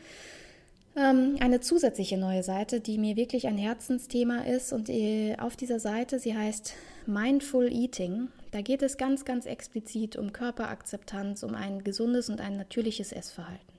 ähm, 0.95 1.37
eine 1.39 1.59
zusätzliche 1.59 2.17
neue 2.17 2.43
Seite, 2.43 2.79
die 2.79 2.97
mir 2.97 3.15
wirklich 3.15 3.47
ein 3.47 3.57
Herzensthema 3.57 4.41
ist. 4.41 4.73
Und 4.73 4.89
äh, 4.89 5.35
auf 5.39 5.55
dieser 5.55 5.79
Seite, 5.79 6.19
sie 6.19 6.35
heißt 6.35 6.73
Mindful 7.05 7.71
Eating. 7.71 8.29
Da 8.51 8.61
geht 8.61 8.81
es 8.81 8.97
ganz, 8.97 9.25
ganz 9.25 9.45
explizit 9.45 10.15
um 10.15 10.33
Körperakzeptanz, 10.33 11.43
um 11.43 11.53
ein 11.53 11.83
gesundes 11.83 12.29
und 12.29 12.41
ein 12.41 12.57
natürliches 12.57 13.11
Essverhalten. 13.11 13.78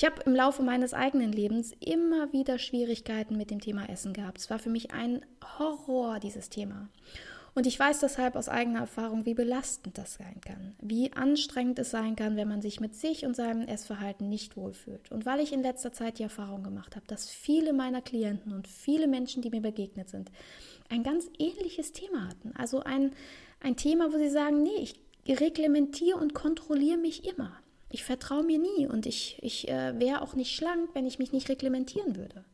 Ich 0.00 0.06
habe 0.06 0.22
im 0.24 0.34
Laufe 0.34 0.62
meines 0.62 0.94
eigenen 0.94 1.30
Lebens 1.30 1.72
immer 1.78 2.32
wieder 2.32 2.58
Schwierigkeiten 2.58 3.36
mit 3.36 3.50
dem 3.50 3.60
Thema 3.60 3.86
Essen 3.90 4.14
gehabt. 4.14 4.38
Es 4.38 4.48
war 4.48 4.58
für 4.58 4.70
mich 4.70 4.92
ein 4.92 5.20
Horror, 5.58 6.20
dieses 6.20 6.48
Thema. 6.48 6.88
Und 7.54 7.66
ich 7.66 7.78
weiß 7.78 8.00
deshalb 8.00 8.34
aus 8.34 8.48
eigener 8.48 8.78
Erfahrung, 8.80 9.26
wie 9.26 9.34
belastend 9.34 9.98
das 9.98 10.14
sein 10.14 10.40
kann, 10.40 10.74
wie 10.80 11.12
anstrengend 11.12 11.78
es 11.80 11.90
sein 11.90 12.16
kann, 12.16 12.36
wenn 12.36 12.48
man 12.48 12.62
sich 12.62 12.80
mit 12.80 12.94
sich 12.94 13.26
und 13.26 13.36
seinem 13.36 13.68
Essverhalten 13.68 14.30
nicht 14.30 14.56
wohlfühlt. 14.56 15.12
Und 15.12 15.26
weil 15.26 15.40
ich 15.40 15.52
in 15.52 15.60
letzter 15.60 15.92
Zeit 15.92 16.18
die 16.18 16.22
Erfahrung 16.22 16.62
gemacht 16.62 16.96
habe, 16.96 17.06
dass 17.06 17.28
viele 17.28 17.74
meiner 17.74 18.00
Klienten 18.00 18.54
und 18.54 18.68
viele 18.68 19.06
Menschen, 19.06 19.42
die 19.42 19.50
mir 19.50 19.60
begegnet 19.60 20.08
sind, 20.08 20.32
ein 20.88 21.02
ganz 21.02 21.26
ähnliches 21.38 21.92
Thema 21.92 22.26
hatten. 22.26 22.54
Also 22.56 22.80
ein, 22.84 23.12
ein 23.60 23.76
Thema, 23.76 24.10
wo 24.14 24.16
sie 24.16 24.30
sagen, 24.30 24.62
nee, 24.62 24.78
ich 24.78 24.98
reglementiere 25.28 26.16
und 26.16 26.32
kontrolliere 26.32 26.96
mich 26.96 27.26
immer. 27.30 27.52
Ich 27.90 28.04
vertraue 28.04 28.44
mir 28.44 28.58
nie 28.58 28.86
und 28.86 29.04
ich, 29.06 29.38
ich 29.42 29.68
äh, 29.68 29.98
wäre 29.98 30.22
auch 30.22 30.34
nicht 30.34 30.54
schlank, 30.54 30.90
wenn 30.94 31.06
ich 31.06 31.18
mich 31.18 31.32
nicht 31.32 31.48
reglementieren 31.48 32.16
würde. 32.16 32.44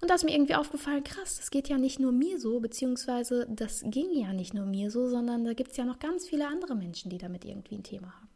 Und 0.00 0.08
da 0.08 0.14
ist 0.14 0.24
mir 0.24 0.32
irgendwie 0.32 0.54
aufgefallen, 0.54 1.02
krass, 1.02 1.38
das 1.38 1.50
geht 1.50 1.68
ja 1.68 1.76
nicht 1.76 1.98
nur 1.98 2.12
mir 2.12 2.38
so, 2.38 2.60
beziehungsweise 2.60 3.46
das 3.50 3.82
ging 3.84 4.12
ja 4.12 4.32
nicht 4.32 4.54
nur 4.54 4.66
mir 4.66 4.90
so, 4.90 5.08
sondern 5.08 5.44
da 5.44 5.52
gibt 5.52 5.72
es 5.72 5.76
ja 5.76 5.84
noch 5.84 5.98
ganz 5.98 6.28
viele 6.28 6.46
andere 6.46 6.76
Menschen, 6.76 7.10
die 7.10 7.18
damit 7.18 7.44
irgendwie 7.44 7.74
ein 7.74 7.82
Thema 7.82 8.14
haben. 8.14 8.28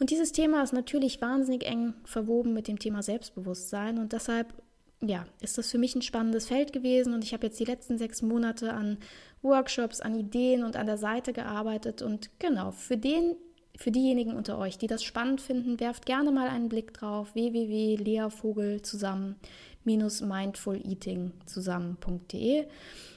Und 0.00 0.10
dieses 0.10 0.32
Thema 0.32 0.62
ist 0.62 0.72
natürlich 0.72 1.20
wahnsinnig 1.22 1.64
eng 1.64 1.94
verwoben 2.04 2.52
mit 2.52 2.68
dem 2.68 2.78
Thema 2.78 3.02
Selbstbewusstsein 3.02 3.98
und 3.98 4.12
deshalb 4.12 4.52
ja, 5.00 5.26
ist 5.40 5.58
das 5.58 5.70
für 5.70 5.78
mich 5.78 5.94
ein 5.94 6.02
spannendes 6.02 6.46
Feld 6.46 6.72
gewesen 6.72 7.14
und 7.14 7.22
ich 7.22 7.32
habe 7.32 7.46
jetzt 7.46 7.60
die 7.60 7.64
letzten 7.64 7.98
sechs 7.98 8.22
Monate 8.22 8.72
an 8.72 8.98
Workshops, 9.42 10.00
an 10.00 10.14
Ideen 10.14 10.64
und 10.64 10.76
an 10.76 10.86
der 10.86 10.98
Seite 10.98 11.32
gearbeitet 11.32 12.02
und 12.02 12.30
genau, 12.38 12.72
für 12.72 12.96
den 12.96 13.36
für 13.76 13.90
diejenigen 13.90 14.34
unter 14.34 14.58
euch, 14.58 14.78
die 14.78 14.86
das 14.86 15.02
spannend 15.04 15.40
finden, 15.40 15.80
werft 15.80 16.06
gerne 16.06 16.32
mal 16.32 16.48
einen 16.48 16.68
Blick 16.68 16.94
drauf 16.94 17.34
www.leavogel 17.34 18.82
zusammen 18.82 19.36
mindfuleating 19.84 21.32
zusammen.de 21.44 22.66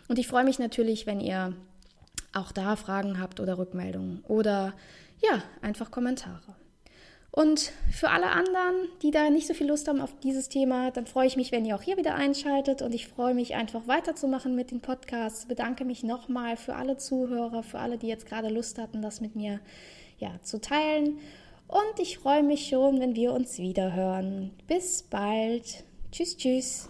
und 0.08 0.20
ich 0.20 0.28
freue 0.28 0.44
mich 0.44 0.60
natürlich, 0.60 1.08
wenn 1.08 1.20
ihr 1.20 1.54
auch 2.34 2.52
da 2.52 2.76
Fragen 2.76 3.20
habt 3.20 3.40
oder 3.40 3.58
Rückmeldungen 3.58 4.24
oder 4.28 4.74
ja, 5.22 5.44
einfach 5.62 5.92
Kommentare. 5.92 6.56
Und 7.32 7.72
für 7.92 8.10
alle 8.10 8.28
anderen, 8.28 8.88
die 9.04 9.12
da 9.12 9.30
nicht 9.30 9.46
so 9.46 9.54
viel 9.54 9.68
Lust 9.68 9.88
haben 9.88 10.02
auf 10.02 10.20
dieses 10.22 10.50
Thema, 10.50 10.90
dann 10.90 11.06
freue 11.06 11.28
ich 11.28 11.38
mich, 11.38 11.52
wenn 11.52 11.64
ihr 11.64 11.76
auch 11.76 11.82
hier 11.82 11.98
wieder 11.98 12.16
einschaltet 12.16 12.82
und 12.82 12.94
ich 12.94 13.08
freue 13.08 13.36
mich 13.36 13.54
einfach 13.54 13.88
weiterzumachen 13.88 14.56
mit 14.56 14.72
den 14.72 14.82
Podcasts. 14.82 15.46
Bedanke 15.46 15.86
mich 15.86 16.04
nochmal 16.04 16.58
für 16.58 16.76
alle 16.76 16.98
Zuhörer, 16.98 17.62
für 17.62 17.78
alle, 17.78 18.00
die 18.00 18.08
jetzt 18.08 18.26
gerade 18.26 18.50
Lust 18.50 18.80
hatten, 18.80 19.04
das 19.04 19.22
mit 19.22 19.36
mir 19.36 19.60
ja, 20.20 20.40
zu 20.44 20.62
teilen. 20.62 21.20
Und 21.68 22.00
ich 22.00 22.18
freue 22.18 22.44
mich 22.44 22.68
schon, 22.68 23.00
wenn 23.00 23.16
wir 23.16 23.34
uns 23.34 23.58
wieder 23.58 23.94
hören. 23.94 24.52
Bis 24.68 25.04
bald. 25.04 25.84
Tschüss, 26.12 26.36
tschüss. 26.38 26.90